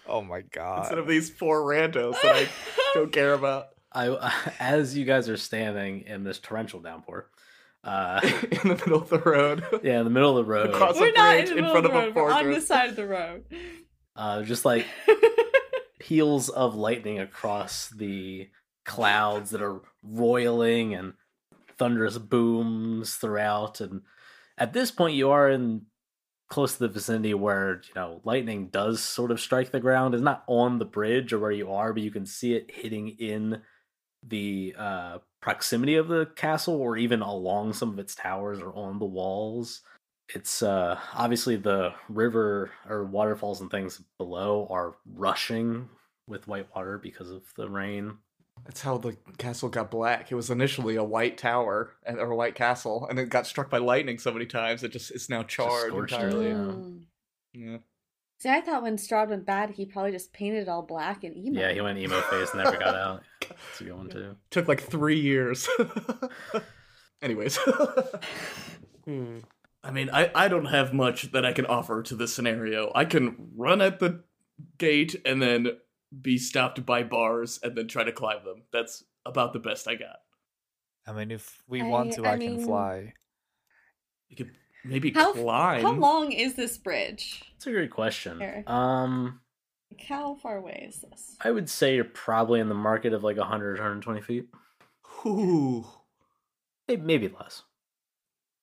Oh 0.08 0.22
my 0.22 0.42
god. 0.42 0.80
instead 0.80 0.98
of 0.98 1.08
these 1.08 1.30
four 1.30 1.62
randos 1.62 2.20
that 2.22 2.36
I 2.36 2.48
don't 2.94 3.12
care 3.12 3.34
about. 3.34 3.68
I, 3.92 4.34
as 4.60 4.98
you 4.98 5.06
guys 5.06 5.30
are 5.30 5.38
standing 5.38 6.02
in 6.02 6.24
this 6.24 6.38
torrential 6.40 6.82
downpour, 6.82 7.30
uh, 7.84 8.20
in 8.52 8.68
the 8.70 8.76
middle 8.76 9.02
of 9.02 9.10
the 9.10 9.20
road. 9.20 9.64
yeah, 9.84 10.00
in 10.00 10.04
the 10.04 10.10
middle 10.10 10.38
of 10.38 10.46
the 10.46 10.52
road, 10.52 10.70
Across- 10.72 11.00
We're 11.00 11.10
a 11.10 11.12
not 11.14 11.36
in 11.38 11.38
bridge 11.46 11.50
the 11.50 11.58
in 11.58 11.64
middle 11.64 11.72
front 11.72 11.86
of 11.86 11.92
the 11.92 11.98
of 11.98 12.04
a 12.04 12.08
road. 12.08 12.16
We're 12.28 12.32
on 12.34 12.52
the 12.54 12.62
side 12.62 12.90
of 12.90 12.96
the 12.98 13.08
road. 13.08 13.44
uh, 14.16 14.44
just 14.44 14.66
like 14.66 14.86
peals 16.00 16.50
of 16.50 16.76
lightning 16.76 17.20
across 17.20 17.90
the 17.90 18.50
clouds 18.86 19.52
that 19.52 19.62
are 19.62 19.82
roiling 20.04 20.94
and 20.94 21.14
thunderous 21.78 22.18
booms 22.18 23.16
throughout. 23.16 23.82
And 23.82 24.02
at 24.58 24.74
this 24.74 24.92
point, 24.92 25.16
you 25.16 25.30
are 25.32 25.50
in 25.50 25.84
close 26.50 26.74
to 26.74 26.80
the 26.80 26.88
vicinity 26.88 27.34
where 27.34 27.82
you 27.88 27.94
know 27.96 28.22
lightning 28.24 28.68
does 28.68 29.02
sort 29.02 29.32
of 29.32 29.40
strike 29.40 29.72
the 29.72 29.80
ground. 29.80 30.14
It's 30.14 30.24
not 30.24 30.44
on 30.48 30.80
the 30.80 30.86
bridge 30.86 31.34
or 31.34 31.40
where 31.40 31.52
you 31.52 31.72
are, 31.72 31.94
but 31.94 32.04
you 32.04 32.12
can 32.12 32.26
see 32.26 32.56
it 32.56 32.72
hitting 32.72 33.10
in 33.20 33.62
the 34.28 34.76
uh, 34.78 35.18
proximity 35.42 35.96
of 35.96 36.08
the 36.08 36.26
castle 36.36 36.76
or 36.76 36.98
even 36.98 37.22
along 37.22 37.74
some 37.74 37.90
of 37.90 38.00
its 38.00 38.16
towers 38.16 38.60
or 38.60 38.74
on 38.74 38.98
the 39.00 39.06
walls 39.06 39.82
it's 40.34 40.64
uh 40.64 41.00
obviously 41.14 41.56
the 41.56 41.94
river 42.10 42.72
or 42.90 43.06
waterfalls 43.06 43.62
and 43.62 43.70
things 43.70 44.02
below 44.18 44.68
are 44.70 44.96
rushing 45.14 45.88
with 46.28 46.48
white 46.48 46.68
water 46.76 46.98
because 46.98 47.30
of 47.30 47.44
the 47.58 47.70
rain 47.70 48.18
That's 48.66 48.82
how 48.82 48.98
the 48.98 49.16
castle 49.38 49.70
got 49.70 49.92
black. 49.92 50.32
It 50.32 50.36
was 50.36 50.50
initially 50.50 50.96
a 50.96 51.04
white 51.04 51.38
tower 51.38 51.92
and 52.06 52.18
or 52.20 52.32
a 52.32 52.36
white 52.36 52.56
castle, 52.56 53.06
and 53.10 53.20
it 53.20 53.30
got 53.30 53.46
struck 53.46 53.70
by 53.70 53.78
lightning 53.78 54.18
so 54.18 54.32
many 54.32 54.46
times 54.48 54.84
it 54.84 54.92
just 54.92 55.12
it's 55.12 55.30
now 55.30 55.44
charred 55.44 55.92
scorched 55.92 56.14
entirely. 56.14 56.48
yeah. 56.48 56.54
Mm. 56.54 57.04
Yeah. 57.54 57.78
See, 58.40 58.50
I 58.50 58.62
thought 58.62 58.84
when 58.84 58.98
Strahd 58.98 59.30
went 59.30 59.46
bad, 59.46 59.70
he 59.72 59.86
probably 59.86 60.12
just 60.12 60.34
painted 60.34 60.64
it 60.64 60.68
all 60.68 60.82
black 60.82 61.24
and 61.24 61.38
emo. 61.38 61.60
yeah 61.62 61.72
he 61.72 61.80
went 61.80 61.98
emo 61.98 62.20
face 62.22 62.52
and 62.54 62.64
never 62.64 62.78
got 62.78 62.94
out 62.96 63.24
that's 63.40 63.80
a 63.82 63.84
good 63.86 63.94
one 63.96 64.10
too 64.10 64.36
Took 64.50 64.68
like 64.68 64.82
three 64.82 65.20
years. 65.20 65.70
Anyways. 67.22 67.58
Hmm. 69.06 69.42
I 69.84 69.92
mean, 69.92 70.10
I, 70.12 70.32
I 70.34 70.48
don't 70.48 70.66
have 70.66 70.92
much 70.92 71.32
that 71.32 71.46
I 71.46 71.54
can 71.54 71.68
offer 71.68 72.02
to 72.02 72.16
this 72.16 72.34
scenario. 72.34 72.92
I 72.96 73.06
can 73.06 73.52
run 73.56 73.82
at 73.82 74.00
the 74.00 74.24
gate 74.80 75.16
and 75.24 75.40
then 75.40 75.78
be 76.22 76.38
stopped 76.38 76.86
by 76.86 77.04
bars 77.04 77.60
and 77.64 77.76
then 77.76 77.88
try 77.88 78.04
to 78.04 78.12
climb 78.12 78.44
them. 78.44 78.64
That's 78.72 79.04
about 79.26 79.54
the 79.54 79.60
best 79.60 79.88
I 79.88 79.96
got. 79.96 80.18
I 81.08 81.14
mean, 81.14 81.32
if 81.32 81.62
we 81.68 81.82
I- 81.82 81.86
want 81.88 82.14
to, 82.14 82.26
I 82.26 82.34
I, 82.34 82.38
can 82.38 82.60
fly. 82.64 83.14
You 84.30 84.36
could 84.38 84.52
maybe 84.84 85.12
How, 85.12 85.34
climb. 85.34 85.82
how 85.82 85.94
long 85.94 86.32
is 86.32 86.56
this 86.56 86.78
bridge? 86.78 87.44
that's 87.54 87.68
a 87.68 87.72
great 87.72 87.90
question 87.92 88.42
Eric. 88.42 88.70
um 88.70 89.40
how 90.10 90.36
far 90.36 90.58
away 90.58 90.86
is 90.88 91.00
this? 91.02 91.36
i 91.44 91.50
would 91.50 91.70
say 91.70 91.96
you're 91.96 92.04
probably 92.04 92.60
in 92.60 92.70
the 92.70 92.76
market 92.76 93.14
of 93.14 93.24
like 93.24 93.38
100 93.38 93.78
120 93.80 94.22
feet 94.22 94.48
Ooh. 95.26 95.86
Maybe 96.88 97.28
less 97.30 97.64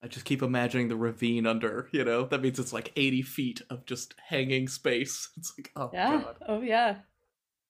I 0.04 0.08
just 0.08 0.24
keep 0.24 0.42
imagining 0.42 0.88
the 0.88 0.96
ravine 0.96 1.46
under, 1.46 1.88
you 1.92 2.02
know? 2.04 2.24
That 2.24 2.42
means 2.42 2.58
it's 2.58 2.72
like 2.72 2.90
80 2.96 3.22
feet 3.22 3.62
of 3.70 3.86
just 3.86 4.14
hanging 4.26 4.66
space. 4.66 5.28
It's 5.36 5.52
like, 5.56 5.70
oh 5.76 5.90
Yeah. 5.92 6.22
god. 6.22 6.36
Oh 6.48 6.60
yeah. 6.60 6.96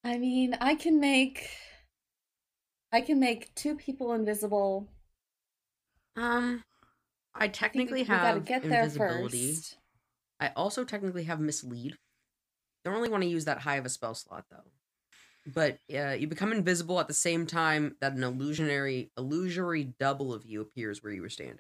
I 0.05 0.17
mean, 0.19 0.55
I 0.61 0.75
can 0.77 1.01
make 1.01 1.51
I 2.93 3.01
can 3.01 3.19
make 3.19 3.53
two 3.57 3.75
people 3.77 4.13
invisible. 4.13 4.89
Um, 6.17 6.63
I 7.35 7.45
I 7.45 7.49
think 7.49 7.53
technically 7.53 8.03
we 8.09 8.19
gotta 8.19 8.41
have 8.41 8.41
get 8.41 8.69
there 8.69 8.89
invisibility. 8.89 9.55
first. 9.55 9.79
I 10.41 10.51
also 10.57 10.85
technically 10.85 11.25
have 11.25 11.41
mislead. 11.41 11.99
Don't 12.85 12.95
really 12.95 13.11
want 13.11 13.23
to 13.25 13.31
use 13.31 13.45
that 13.47 13.61
high 13.61 13.77
of 13.77 13.87
a 13.87 13.91
spell 13.91 14.15
slot 14.15 14.47
though. 14.51 14.73
But 15.47 15.79
uh, 15.95 16.11
you 16.19 16.29
become 16.29 16.53
invisible 16.53 17.01
at 17.01 17.09
the 17.09 17.15
same 17.15 17.47
time 17.47 17.97
that 18.01 18.13
an 18.15 18.25
illusionary 18.25 19.13
illusory 19.19 19.85
double 19.99 20.35
of 20.35 20.45
you 20.45 20.61
appears 20.61 21.03
where 21.03 21.13
you 21.13 21.23
were 21.23 21.31
standing. 21.31 21.59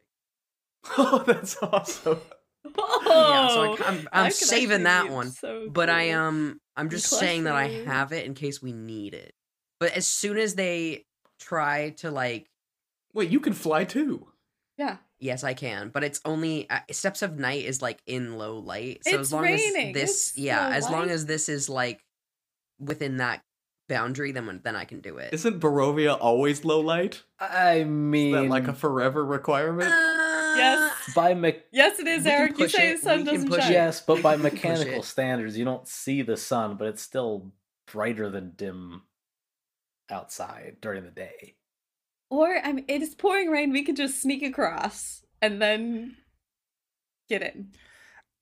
Oh, 0.99 1.25
that's 1.27 1.57
awesome. 1.63 2.21
Yeah, 2.65 3.49
so 3.49 3.77
I, 3.77 3.89
am 3.89 4.09
I'm 4.13 4.25
I 4.27 4.29
could 4.29 4.35
saving 4.35 4.85
that 4.85 5.11
one. 5.11 5.31
so 5.31 5.69
But 5.71 5.89
I 5.91 6.11
cool. 6.11 6.19
um 6.21 6.61
I'm 6.77 6.89
Be 6.89 6.97
just 6.97 7.11
saying 7.11 7.45
that 7.45 7.55
I 7.55 7.69
have 7.69 8.13
it 8.13 8.25
in 8.27 8.35
case 8.35 8.63
we 8.63 8.73
need 8.73 9.15
it. 9.15 9.33
But 9.81 9.93
as 9.93 10.07
soon 10.07 10.39
as 10.39 10.55
they 10.55 11.05
try 11.41 11.91
to 11.99 12.11
like 12.11 12.49
Wait, 13.15 13.31
you 13.31 13.41
can 13.41 13.53
fly 13.53 13.85
too. 13.85 14.29
Yeah. 14.79 14.97
Yes, 15.19 15.45
I 15.45 15.55
can, 15.55 15.91
but 15.91 16.03
it's 16.03 16.21
only 16.25 16.69
uh, 16.69 16.81
Steps 16.91 17.23
of 17.23 17.39
Night 17.39 17.65
is 17.65 17.81
like 17.81 18.01
in 18.07 18.39
low 18.39 18.59
light. 18.59 19.03
So 19.05 19.11
It's 19.11 19.19
as 19.21 19.33
long 19.33 19.43
raining, 19.45 19.89
as 19.89 19.95
this, 19.95 20.11
it's 20.31 20.39
yeah, 20.39 20.67
low 20.67 20.73
as 20.73 20.91
long 20.91 21.01
light. 21.03 21.11
as 21.11 21.27
this 21.27 21.49
is 21.49 21.69
like 21.69 22.01
within 22.81 23.19
that 23.19 23.43
boundary, 23.89 24.33
then 24.33 24.61
then 24.65 24.75
I 24.75 24.85
can 24.85 25.01
do 25.01 25.19
it. 25.19 25.33
Isn't 25.33 25.61
Barovia 25.61 26.17
always 26.21 26.65
low 26.65 26.81
light? 26.81 27.23
i 27.39 27.75
Is 27.81 27.87
mean 27.87 28.33
that 28.33 28.49
like 28.49 28.67
a 28.67 28.73
forever 28.73 29.25
requirement? 29.25 29.91
Yes. 30.57 30.93
by 31.15 31.35
me- 31.35 31.59
Yes, 31.73 31.99
it 31.99 32.07
is, 32.07 32.25
We 32.25 32.31
Eric. 32.31 32.59
You 32.59 32.69
say 32.69 32.91
it, 32.91 32.97
the 32.97 33.03
sun 33.03 33.19
we 33.19 33.25
doesn't 33.25 33.53
shine. 33.53 33.73
yes 33.73 34.01
but 34.01 34.23
by 34.23 34.37
We 34.37 34.43
can 34.43 34.51
push 34.51 34.63
mechanical 34.63 35.03
standards 35.03 35.57
you 35.59 35.65
don't 35.65 35.87
see 35.89 36.23
the 36.23 36.37
sun 36.37 36.77
but 36.77 36.89
it's 36.89 37.03
still 37.03 37.53
brighter 37.91 38.29
than 38.31 38.53
dim 38.57 39.03
outside 40.11 40.77
during 40.81 41.05
the 41.05 41.11
day 41.11 41.55
Or 42.31 42.59
I 42.63 42.73
mean, 42.73 42.85
it 42.89 43.03
is 43.03 43.15
pouring 43.15 43.49
rain. 43.51 43.73
We 43.73 43.83
could 43.85 43.97
just 43.97 44.21
sneak 44.23 44.43
across 44.43 45.23
and 45.41 45.61
then 45.61 46.17
get 47.29 47.43
in. 47.43 47.73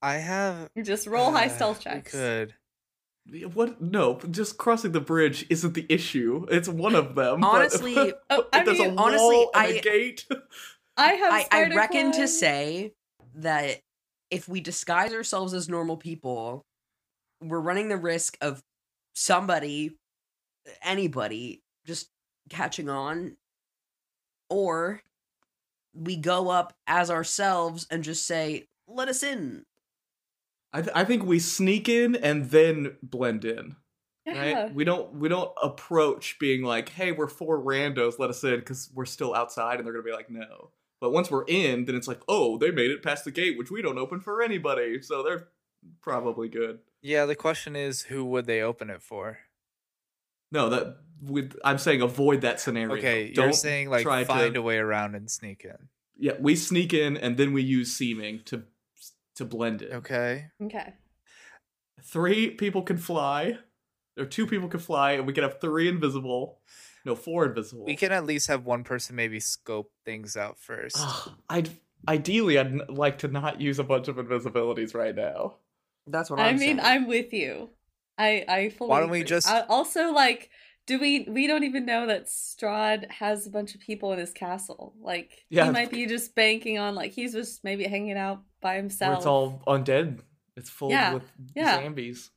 I 0.03 0.15
have. 0.15 0.71
Just 0.83 1.07
roll 1.07 1.31
high 1.33 1.47
uh, 1.47 1.51
stealth 1.51 1.79
we 1.81 1.85
checks. 1.85 2.13
could. 2.13 2.55
What? 3.53 3.81
No, 3.83 4.19
just 4.31 4.57
crossing 4.59 4.93
the 4.93 5.01
bridge 5.01 5.45
isn't 5.51 5.75
the 5.75 5.87
issue. 5.89 6.47
It's 6.51 6.69
one 6.69 6.95
of 6.95 7.15
them. 7.15 7.41
but- 7.41 7.47
Honestly, 7.49 8.13
Oh, 8.31 8.47
I 8.53 8.65
there's 8.65 8.79
mean, 8.79 8.91
a 8.91 8.95
wall 8.95 9.05
honestly, 9.07 9.47
and 9.55 9.73
a 9.73 9.79
I- 9.79 9.81
gate. 9.81 10.27
I 11.01 11.13
have. 11.15 11.33
I, 11.33 11.47
I 11.51 11.75
reckon 11.75 12.13
to 12.13 12.29
say 12.29 12.93
that 13.35 13.81
if 14.31 14.49
we 14.49 14.61
disguise 14.61 15.13
ourselves 15.13 15.55
as 15.55 15.69
normal 15.69 15.97
people, 15.97 16.65
we're 17.43 17.61
running 17.61 17.89
the 17.89 17.97
risk 17.97 18.37
of 18.41 18.63
somebody, 19.15 19.97
anybody, 20.83 21.63
just 21.87 22.09
catching 22.49 22.89
on, 22.89 23.37
or 24.49 25.03
we 25.95 26.17
go 26.17 26.49
up 26.51 26.75
as 26.87 27.11
ourselves 27.11 27.87
and 27.91 28.05
just 28.05 28.27
say, 28.27 28.69
"Let 28.87 29.09
us 29.09 29.23
in." 29.23 29.65
I, 30.73 30.83
th- 30.83 30.93
I 30.95 31.05
think 31.05 31.25
we 31.25 31.41
sneak 31.41 31.89
in 31.89 32.15
and 32.15 32.51
then 32.51 32.97
blend 33.03 33.45
in. 33.45 33.75
Yeah. 34.25 34.53
Right? 34.53 34.75
We 34.75 34.85
don't 34.85 35.15
we 35.15 35.29
don't 35.29 35.51
approach 35.63 36.39
being 36.39 36.63
like, 36.63 36.91
"Hey, 36.91 37.11
we're 37.11 37.27
four 37.27 37.59
randos, 37.59 38.19
let 38.19 38.31
us 38.31 38.45
in," 38.45 38.61
because 38.61 38.91
we're 38.95 39.07
still 39.07 39.35
outside, 39.35 39.79
and 39.79 39.87
they're 39.87 39.95
gonna 39.95 40.05
be 40.05 40.13
like, 40.13 40.31
"No." 40.31 40.71
But 41.01 41.13
once 41.13 41.31
we're 41.31 41.45
in, 41.45 41.87
then 41.87 41.95
it's 41.95 42.09
like, 42.09 42.21
"Oh, 42.29 42.59
they 42.59 42.71
made 42.71 42.91
it 42.91 43.03
past 43.03 43.25
the 43.25 43.31
gate, 43.31 43.57
which 43.57 43.71
we 43.71 43.83
don't 43.83 43.99
open 43.99 44.21
for 44.21 44.43
anybody, 44.43 45.01
so 45.03 45.23
they're 45.23 45.49
probably 46.03 46.49
good." 46.49 46.81
Yeah, 47.03 47.25
the 47.25 47.35
question 47.35 47.75
is, 47.75 48.03
who 48.03 48.25
would 48.27 48.47
they 48.47 48.61
open 48.61 48.91
it 48.91 49.03
for? 49.03 49.39
No, 50.53 50.69
that 50.69 50.99
with 51.23 51.57
I'm 51.65 51.79
saying 51.79 52.03
avoid 52.03 52.43
that 52.43 52.61
scenario. 52.61 52.97
Okay, 52.97 53.33
don't 53.33 53.47
you're 53.47 53.53
saying 53.53 53.91
like 53.91 54.03
try 54.03 54.25
find 54.25 54.55
to, 54.55 54.61
a 54.61 54.63
way 54.63 54.79
around 54.79 55.15
and 55.15 55.31
sneak 55.31 55.65
in. 55.65 55.89
Yeah, 56.19 56.33
we 56.39 56.57
sneak 56.57 56.93
in 56.93 57.17
and 57.17 57.37
then 57.37 57.53
we 57.53 57.63
use 57.63 57.93
seeming 57.93 58.43
to 58.47 58.65
to 59.37 59.45
blend 59.45 59.83
it. 59.83 59.93
Okay. 59.93 60.49
Okay. 60.63 60.95
Three 62.03 62.51
people 62.51 62.83
can 62.83 62.97
fly, 62.97 63.59
or 64.19 64.25
two 64.25 64.47
people 64.47 64.69
can 64.69 64.81
fly, 64.81 65.13
and 65.13 65.27
we 65.27 65.33
can 65.33 65.45
have 65.45 65.61
three 65.61 65.89
invisible. 65.89 66.61
No, 67.05 67.15
four 67.15 67.47
invisible. 67.47 67.85
We 67.87 67.97
can 67.97 68.13
at 68.13 68.25
least 68.27 68.49
have 68.49 68.65
one 68.67 68.85
person 68.85 69.17
maybe 69.17 69.41
scope 69.41 69.91
things 70.05 70.37
out 70.37 70.59
first. 70.59 70.97
Ugh, 70.99 71.33
I'd 71.49 71.71
ideally 72.09 72.59
I'd 72.59 72.89
like 72.91 73.19
to 73.19 73.29
not 73.29 73.61
use 73.61 73.79
a 73.79 73.85
bunch 73.85 74.09
of 74.09 74.17
invisibilities 74.17 74.95
right 74.95 75.15
now. 75.15 75.57
That's 76.07 76.31
what 76.31 76.41
I 76.41 76.49
I'm 76.49 76.59
mean, 76.59 76.79
saying. 76.79 76.81
I'm 76.81 77.07
with 77.07 77.33
you. 77.33 77.71
I 78.19 78.45
I 78.49 78.69
fully. 78.71 78.91
Why 78.91 79.01
don't 79.01 79.11
we 79.11 79.21
agree. 79.21 79.29
just- 79.29 79.49
I, 79.49 79.61
also 79.63 80.13
like 80.13 80.51
Do 80.87 80.99
we? 80.99 81.27
We 81.29 81.47
don't 81.47 81.63
even 81.65 81.87
know 81.87 82.07
that 82.07 82.27
Strahd 82.27 83.11
has 83.11 83.47
a 83.47 83.51
bunch 83.51 83.75
of 83.75 83.81
people 83.81 84.13
in 84.13 84.19
his 84.19 84.33
castle. 84.33 84.95
Like 85.01 85.45
Yeah. 85.49 85.67
he 85.67 85.71
might 85.71 85.91
be 85.91 86.07
just 86.07 86.35
banking 86.35 86.79
on 86.79 86.95
like 86.95 87.13
he's 87.13 87.33
just 87.33 87.63
maybe 87.65 87.85
hanging 87.85 88.17
out 88.19 88.43
by 88.61 88.71
Where 88.71 88.77
himself. 88.83 89.19
it's 89.19 89.27
all 89.27 89.63
undead. 89.67 90.21
It's 90.57 90.69
full 90.69 90.91
Yeah, 90.91 91.15
with 91.15 91.23
yeah. 91.55 91.77
zombies. 91.83 92.31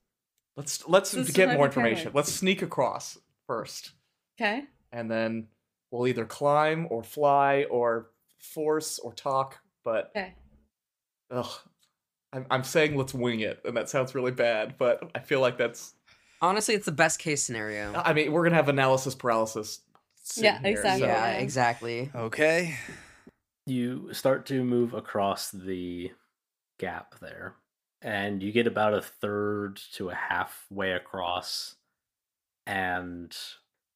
Let's 0.55 0.87
let's 0.87 1.11
This 1.11 1.31
get 1.31 1.55
more 1.57 1.65
information. 1.65 2.11
Let's 2.13 2.31
sneak 2.31 2.61
across 2.61 3.17
first, 3.47 3.91
okay. 4.39 4.63
and 4.91 5.09
then 5.09 5.47
we'll 5.91 6.07
either 6.07 6.25
climb 6.25 6.87
or 6.89 7.03
fly 7.03 7.65
or 7.69 8.09
force 8.39 8.99
or 8.99 9.13
talk. 9.13 9.59
But 9.83 10.11
Okay. 10.15 10.33
ugh, 11.31 11.51
I'm 12.31 12.45
I'm 12.49 12.63
saying 12.63 12.95
let's 12.97 13.13
wing 13.13 13.41
it, 13.41 13.61
and 13.65 13.75
that 13.77 13.89
sounds 13.89 14.15
really 14.15 14.31
bad. 14.31 14.77
But 14.77 15.11
I 15.15 15.19
feel 15.19 15.39
like 15.41 15.57
that's. 15.57 15.93
Honestly, 16.41 16.75
it's 16.75 16.85
the 16.85 16.91
best 16.91 17.19
case 17.19 17.41
scenario. 17.43 17.93
I 17.95 18.13
mean, 18.13 18.31
we're 18.31 18.43
gonna 18.43 18.55
have 18.55 18.69
analysis 18.69 19.15
paralysis. 19.15 19.79
Yeah, 20.35 20.59
here, 20.59 20.71
exactly. 20.71 21.01
so- 21.01 21.07
yeah, 21.07 21.31
yeah. 21.33 21.37
exactly. 21.39 22.11
Okay. 22.15 22.75
you 23.65 24.09
start 24.13 24.45
to 24.47 24.63
move 24.63 24.93
across 24.93 25.51
the 25.51 26.11
gap 26.79 27.15
there 27.21 27.55
and 28.01 28.43
you 28.43 28.51
get 28.51 28.67
about 28.67 28.93
a 28.93 29.01
third 29.01 29.79
to 29.93 30.09
a 30.09 30.13
halfway 30.15 30.91
across 30.91 31.75
and 32.65 33.33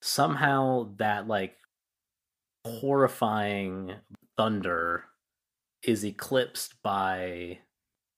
somehow 0.07 0.89
that 0.97 1.27
like 1.27 1.57
horrifying 2.65 3.93
thunder 4.35 5.03
is 5.83 6.03
eclipsed 6.05 6.81
by 6.81 7.59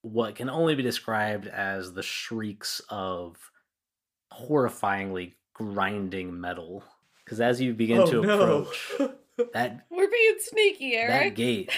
what 0.02 0.36
can 0.36 0.50
only 0.50 0.76
be 0.76 0.84
described 0.84 1.48
as 1.48 1.94
the 1.94 2.04
shrieks 2.04 2.82
of 2.90 3.38
horrifyingly 4.34 5.34
grinding 5.54 6.40
metal 6.40 6.84
because 7.26 7.42
as 7.42 7.60
you 7.60 7.74
begin 7.74 8.00
Oh 8.00 8.06
to 8.06 8.22
no! 8.22 8.42
approach 8.42 8.92
that 9.54 9.86
We're 9.90 10.10
being 10.10 10.36
sneaky, 10.40 10.96
Eric. 10.96 11.10
that 11.10 11.36
gate 11.36 11.72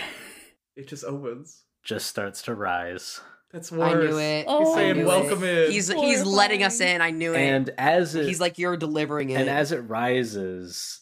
it 0.75 0.87
just 0.87 1.03
opens. 1.03 1.63
just 1.83 2.07
starts 2.07 2.41
to 2.43 2.55
rise. 2.55 3.21
That's 3.51 3.71
worse. 3.71 3.93
I 3.93 3.93
knew 3.95 4.17
it. 4.17 4.45
Oh, 4.47 4.65
He's 4.65 4.73
saying 4.75 5.05
welcome 5.05 5.43
it. 5.43 5.65
in. 5.67 5.71
He's 5.71 5.91
he's 5.91 6.23
letting 6.25 6.63
us 6.63 6.79
in. 6.79 7.01
I 7.01 7.11
knew 7.11 7.33
it. 7.33 7.39
And 7.39 7.69
as 7.77 8.15
it 8.15 8.25
he's 8.25 8.39
like, 8.39 8.57
you're 8.57 8.77
delivering 8.77 9.29
it. 9.29 9.39
and 9.41 9.49
as 9.49 9.71
it 9.71 9.79
rises, 9.79 11.01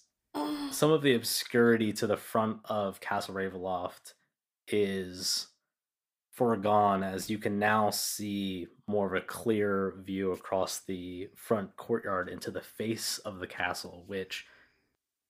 some 0.72 0.92
of 0.92 1.02
the 1.02 1.14
obscurity 1.16 1.94
to 1.94 2.08
the 2.08 2.18
front 2.18 2.58
of 2.66 3.00
Castle 3.00 3.36
Ravenloft 3.36 4.14
is 4.68 5.48
foregone 6.34 7.04
as 7.04 7.30
you 7.30 7.38
can 7.38 7.60
now 7.60 7.90
see 7.90 8.68
more 8.88 9.08
of 9.08 9.14
a 9.22 9.26
clear 9.26 9.94
view 10.06 10.32
across 10.32 10.80
the 10.80 11.28
front 11.36 11.76
courtyard 11.76 12.30
into 12.30 12.50
the 12.50 12.62
face 12.62 13.18
of 13.20 13.40
the 13.40 13.48
castle, 13.48 14.06
which 14.08 14.46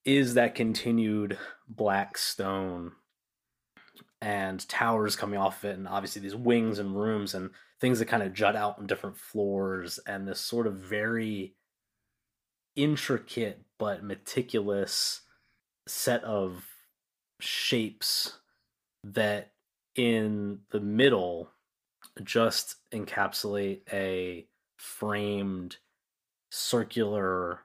is 0.06 0.36
that 0.36 0.54
continued 0.56 1.38
black 1.68 2.18
stone 2.18 2.92
and 4.22 4.68
towers 4.68 5.16
coming 5.16 5.40
off 5.40 5.64
of 5.64 5.72
it, 5.72 5.78
and 5.78 5.88
obviously 5.88 6.22
these 6.22 6.36
wings 6.36 6.80
and 6.80 7.00
rooms 7.00 7.34
and 7.34 7.52
things 7.80 8.00
that 8.00 8.06
kind 8.06 8.24
of 8.24 8.34
jut 8.34 8.56
out 8.56 8.78
on 8.78 8.88
different 8.88 9.18
floors, 9.18 10.00
and 10.06 10.28
this 10.28 10.40
sort 10.42 10.68
of 10.68 10.76
very 10.76 11.56
intricate 12.76 13.62
but 13.78 14.04
meticulous 14.04 15.22
set 15.88 16.24
of 16.24 16.66
shapes 17.40 18.40
that 19.04 19.52
in 19.96 20.60
the 20.72 20.80
middle 20.80 21.50
just 22.24 22.76
encapsulate 22.94 23.82
a 23.92 24.46
framed 24.78 25.78
circular 26.52 27.62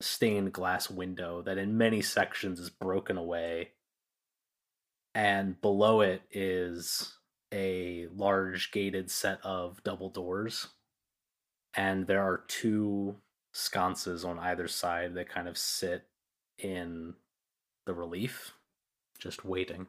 stained 0.00 0.52
glass 0.52 0.90
window 0.90 1.42
that 1.42 1.58
in 1.58 1.78
many 1.78 2.02
sections 2.02 2.60
is 2.60 2.70
broken 2.70 3.16
away 3.16 3.70
and 5.14 5.60
below 5.60 6.00
it 6.00 6.22
is 6.30 7.14
a 7.52 8.06
large 8.14 8.72
gated 8.72 9.10
set 9.10 9.38
of 9.44 9.82
double 9.84 10.10
doors. 10.10 10.68
And 11.76 12.06
there 12.06 12.22
are 12.22 12.44
two 12.48 13.16
sconces 13.52 14.24
on 14.24 14.38
either 14.38 14.68
side 14.68 15.14
that 15.14 15.28
kind 15.28 15.48
of 15.48 15.58
sit 15.58 16.06
in 16.58 17.14
the 17.86 17.94
relief 17.94 18.52
just 19.18 19.44
waiting. 19.44 19.86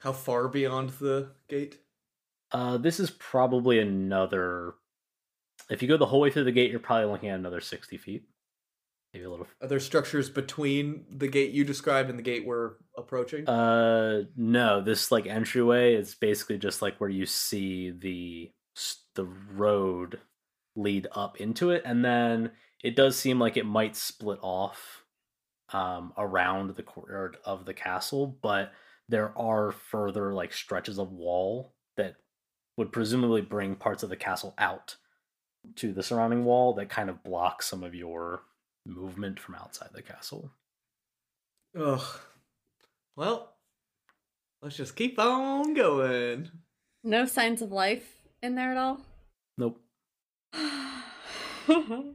How 0.00 0.12
far 0.12 0.48
beyond 0.48 0.90
the 0.90 1.28
gate? 1.48 1.78
uh 2.52 2.76
this 2.76 3.00
is 3.00 3.10
probably 3.10 3.78
another 3.78 4.74
if 5.70 5.82
you 5.82 5.88
go 5.88 5.96
the 5.96 6.06
whole 6.06 6.20
way 6.20 6.30
through 6.30 6.44
the 6.44 6.52
gate 6.52 6.70
you're 6.70 6.80
probably 6.80 7.10
looking 7.10 7.28
at 7.28 7.38
another 7.38 7.60
60 7.60 7.96
feet 7.96 8.24
maybe 9.12 9.24
a 9.24 9.30
little 9.30 9.46
Are 9.60 9.68
there 9.68 9.80
structures 9.80 10.30
between 10.30 11.04
the 11.10 11.28
gate 11.28 11.52
you 11.52 11.64
described 11.64 12.10
and 12.10 12.18
the 12.18 12.22
gate 12.22 12.46
we're 12.46 12.72
approaching? 12.96 13.48
Uh, 13.48 14.22
no. 14.36 14.80
This 14.80 15.10
like 15.10 15.26
entryway 15.26 15.94
is 15.94 16.14
basically 16.14 16.58
just 16.58 16.82
like 16.82 17.00
where 17.00 17.10
you 17.10 17.26
see 17.26 17.90
the 17.90 18.50
the 19.14 19.26
road 19.54 20.20
lead 20.74 21.06
up 21.12 21.40
into 21.40 21.70
it, 21.70 21.82
and 21.84 22.04
then 22.04 22.52
it 22.82 22.96
does 22.96 23.18
seem 23.18 23.38
like 23.38 23.56
it 23.56 23.66
might 23.66 23.96
split 23.96 24.38
off 24.42 25.04
um 25.72 26.12
around 26.18 26.74
the 26.76 26.82
courtyard 26.82 27.36
of 27.44 27.64
the 27.64 27.74
castle, 27.74 28.38
but 28.42 28.72
there 29.08 29.36
are 29.38 29.72
further 29.72 30.32
like 30.32 30.52
stretches 30.52 30.98
of 30.98 31.12
wall 31.12 31.74
that 31.96 32.14
would 32.76 32.92
presumably 32.92 33.42
bring 33.42 33.74
parts 33.74 34.02
of 34.02 34.08
the 34.08 34.16
castle 34.16 34.54
out 34.56 34.96
to 35.76 35.92
the 35.92 36.02
surrounding 36.02 36.44
wall 36.44 36.74
that 36.74 36.88
kind 36.88 37.10
of 37.10 37.22
block 37.22 37.62
some 37.62 37.84
of 37.84 37.94
your 37.94 38.42
movement 38.86 39.38
from 39.40 39.54
outside 39.54 39.90
the 39.92 40.02
castle. 40.02 40.50
Ugh. 41.78 42.02
Well, 43.16 43.52
let's 44.62 44.76
just 44.76 44.96
keep 44.96 45.18
on 45.18 45.74
going. 45.74 46.50
no 47.04 47.26
signs 47.26 47.62
of 47.62 47.72
life 47.72 48.16
in 48.42 48.54
there 48.54 48.72
at 48.72 48.78
all. 48.78 49.00
Nope. 49.58 49.80
okay. 51.68 52.12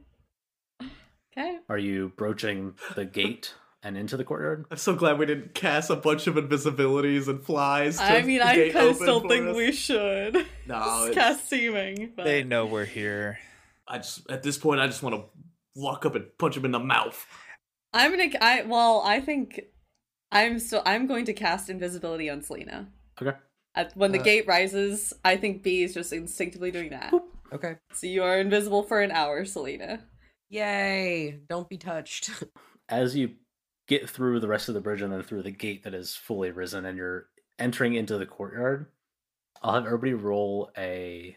Are 1.68 1.78
you 1.78 2.12
broaching 2.16 2.74
the 2.94 3.04
gate 3.04 3.54
and 3.82 3.96
into 3.96 4.16
the 4.16 4.24
courtyard? 4.24 4.66
I'm 4.70 4.76
so 4.76 4.94
glad 4.94 5.18
we 5.18 5.26
didn't 5.26 5.54
cast 5.54 5.90
a 5.90 5.96
bunch 5.96 6.26
of 6.26 6.34
invisibilities 6.34 7.28
and 7.28 7.42
flies. 7.42 7.98
To 7.98 8.04
I 8.04 8.22
mean, 8.22 8.42
I 8.42 8.54
gate 8.54 8.72
kind 8.72 8.88
of 8.88 8.96
still 8.96 9.20
think 9.20 9.48
us. 9.48 9.56
we 9.56 9.72
should. 9.72 10.46
No, 10.66 11.02
It's 11.06 11.10
it's- 11.10 11.14
cast 11.14 11.48
seeming. 11.48 12.12
But... 12.16 12.24
They 12.24 12.42
know 12.42 12.66
we're 12.66 12.84
here. 12.84 13.38
I 13.86 13.98
just 13.98 14.28
at 14.30 14.42
this 14.42 14.58
point 14.58 14.80
I 14.80 14.86
just 14.86 15.02
want 15.02 15.14
to 15.16 15.22
walk 15.78 16.04
up 16.04 16.14
and 16.14 16.26
punch 16.38 16.56
him 16.56 16.64
in 16.64 16.72
the 16.72 16.78
mouth. 16.78 17.26
I'm 17.92 18.10
gonna. 18.10 18.30
I 18.40 18.62
well, 18.62 19.02
I 19.04 19.20
think 19.20 19.60
I'm 20.30 20.58
still. 20.58 20.82
I'm 20.84 21.06
going 21.06 21.24
to 21.26 21.32
cast 21.32 21.70
invisibility 21.70 22.28
on 22.28 22.42
Selena. 22.42 22.88
Okay. 23.20 23.36
At, 23.74 23.96
when 23.96 24.12
the 24.12 24.20
Uh. 24.20 24.24
gate 24.24 24.46
rises, 24.46 25.12
I 25.24 25.36
think 25.36 25.62
B 25.62 25.82
is 25.82 25.94
just 25.94 26.12
instinctively 26.12 26.70
doing 26.70 26.90
that. 26.90 27.12
okay. 27.52 27.76
So 27.92 28.06
you 28.06 28.22
are 28.22 28.38
invisible 28.38 28.82
for 28.82 29.00
an 29.00 29.10
hour, 29.10 29.44
Selena. 29.44 30.00
Yay! 30.50 31.40
Don't 31.48 31.68
be 31.68 31.76
touched. 31.78 32.30
As 32.88 33.14
you 33.14 33.34
get 33.86 34.08
through 34.08 34.40
the 34.40 34.48
rest 34.48 34.68
of 34.68 34.74
the 34.74 34.80
bridge 34.80 35.02
and 35.02 35.12
then 35.12 35.22
through 35.22 35.42
the 35.42 35.50
gate 35.50 35.84
that 35.84 35.94
is 35.94 36.14
fully 36.14 36.50
risen 36.50 36.84
and 36.86 36.96
you're 36.96 37.28
entering 37.58 37.94
into 37.94 38.16
the 38.18 38.26
courtyard, 38.26 38.86
I'll 39.62 39.74
have 39.74 39.84
everybody 39.86 40.14
roll 40.14 40.70
a 40.76 41.36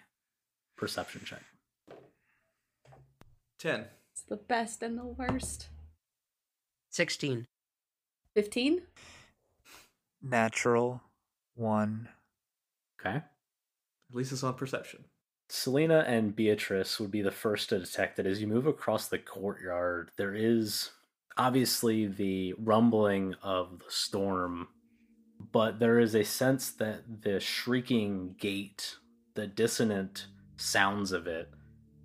perception 0.78 1.22
check. 1.26 1.42
Ten. 3.60 3.86
It's 4.32 4.40
the 4.40 4.46
best 4.46 4.82
and 4.82 4.98
the 4.98 5.04
worst. 5.04 5.68
Sixteen. 6.90 7.48
Fifteen. 8.34 8.84
Natural 10.22 11.02
one. 11.56 12.08
Okay. 13.00 13.18
At 13.18 13.26
least 14.14 14.32
it's 14.32 14.44
on 14.44 14.54
perception. 14.54 15.04
Selena 15.50 16.06
and 16.08 16.34
Beatrice 16.34 16.98
would 16.98 17.12
be 17.12 17.22
the 17.22 17.32
first 17.32 17.70
to 17.70 17.80
detect 17.80 18.16
that 18.16 18.26
as 18.26 18.40
you 18.40 18.48
move 18.48 18.68
across 18.68 19.08
the 19.10 19.18
courtyard, 19.18 20.12
there 20.16 20.34
is 20.34 20.92
obviously 21.36 22.08
the 22.08 22.54
rumbling 22.58 23.36
of 23.44 23.80
the 23.80 23.92
storm, 23.92 24.70
but 25.52 25.80
there 25.80 26.00
is 26.00 26.16
a 26.16 26.24
sense 26.24 26.70
that 26.72 27.24
the 27.24 27.42
shrieking 27.42 28.36
gate, 28.40 28.96
the 29.34 29.48
dissonant 29.48 30.28
sounds 30.56 31.12
of 31.12 31.28
it, 31.28 31.50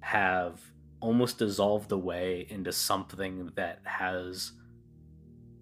have 0.01 0.61
almost 1.01 1.39
dissolved 1.39 1.93
away 1.93 2.47
into 2.49 2.73
something 2.73 3.51
that 3.57 3.81
has 3.85 4.53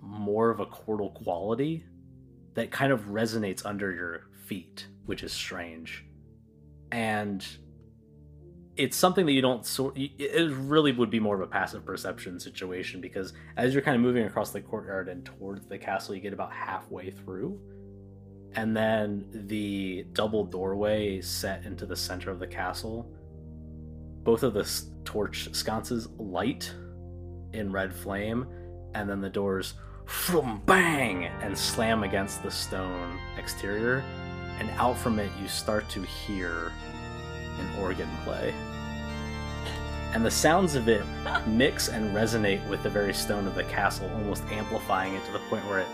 more 0.00 0.50
of 0.50 0.60
a 0.60 0.66
chordal 0.66 1.12
quality 1.14 1.84
that 2.54 2.70
kind 2.70 2.92
of 2.92 3.06
resonates 3.06 3.64
under 3.64 3.92
your 3.92 4.26
feet, 4.46 4.86
which 5.06 5.22
is 5.22 5.32
strange. 5.32 6.04
And 6.92 7.44
it's 8.76 8.96
something 8.96 9.24
that 9.26 9.32
you 9.32 9.40
don't 9.40 9.64
sort 9.64 9.96
it 9.96 10.50
really 10.52 10.92
would 10.92 11.10
be 11.10 11.20
more 11.20 11.36
of 11.36 11.40
a 11.40 11.46
passive 11.46 11.84
perception 11.84 12.40
situation 12.40 13.00
because 13.00 13.32
as 13.56 13.72
you're 13.72 13.82
kind 13.82 13.94
of 13.94 14.02
moving 14.02 14.24
across 14.24 14.50
the 14.50 14.60
courtyard 14.60 15.08
and 15.08 15.24
towards 15.24 15.66
the 15.66 15.78
castle 15.78 16.14
you 16.14 16.20
get 16.20 16.32
about 16.32 16.52
halfway 16.52 17.10
through 17.10 17.58
and 18.56 18.76
then 18.76 19.26
the 19.46 20.04
double 20.12 20.44
doorway 20.44 21.20
set 21.20 21.64
into 21.64 21.86
the 21.86 21.94
center 21.94 22.30
of 22.30 22.40
the 22.40 22.46
castle 22.46 23.13
both 24.24 24.42
of 24.42 24.54
the 24.54 24.68
torch 25.04 25.48
sconces 25.52 26.08
light 26.18 26.72
in 27.52 27.70
red 27.70 27.94
flame, 27.94 28.46
and 28.94 29.08
then 29.08 29.20
the 29.20 29.30
doors 29.30 29.74
from 30.06 30.60
bang 30.66 31.26
and 31.42 31.56
slam 31.56 32.02
against 32.02 32.42
the 32.42 32.50
stone 32.50 33.18
exterior, 33.38 34.02
and 34.58 34.68
out 34.70 34.96
from 34.96 35.18
it 35.18 35.30
you 35.40 35.46
start 35.46 35.88
to 35.90 36.02
hear 36.02 36.72
an 37.58 37.80
organ 37.80 38.08
play. 38.24 38.52
And 40.12 40.24
the 40.24 40.30
sounds 40.30 40.74
of 40.74 40.88
it 40.88 41.04
mix 41.46 41.88
and 41.88 42.14
resonate 42.14 42.66
with 42.68 42.82
the 42.82 42.90
very 42.90 43.12
stone 43.12 43.46
of 43.46 43.54
the 43.54 43.64
castle, 43.64 44.10
almost 44.14 44.44
amplifying 44.44 45.14
it 45.14 45.24
to 45.26 45.32
the 45.32 45.40
point 45.50 45.64
where 45.66 45.80
it 45.80 45.88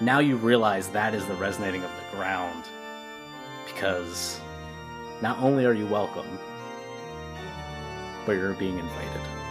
now 0.00 0.18
you 0.18 0.36
realize 0.36 0.88
that 0.88 1.14
is 1.14 1.24
the 1.26 1.34
resonating 1.34 1.84
of 1.84 1.90
the 1.90 2.16
ground. 2.16 2.64
Because 3.66 4.40
not 5.20 5.38
only 5.38 5.64
are 5.64 5.74
you 5.74 5.86
welcome, 5.86 6.26
but 8.26 8.32
you're 8.32 8.54
being 8.54 8.78
invited. 8.78 9.41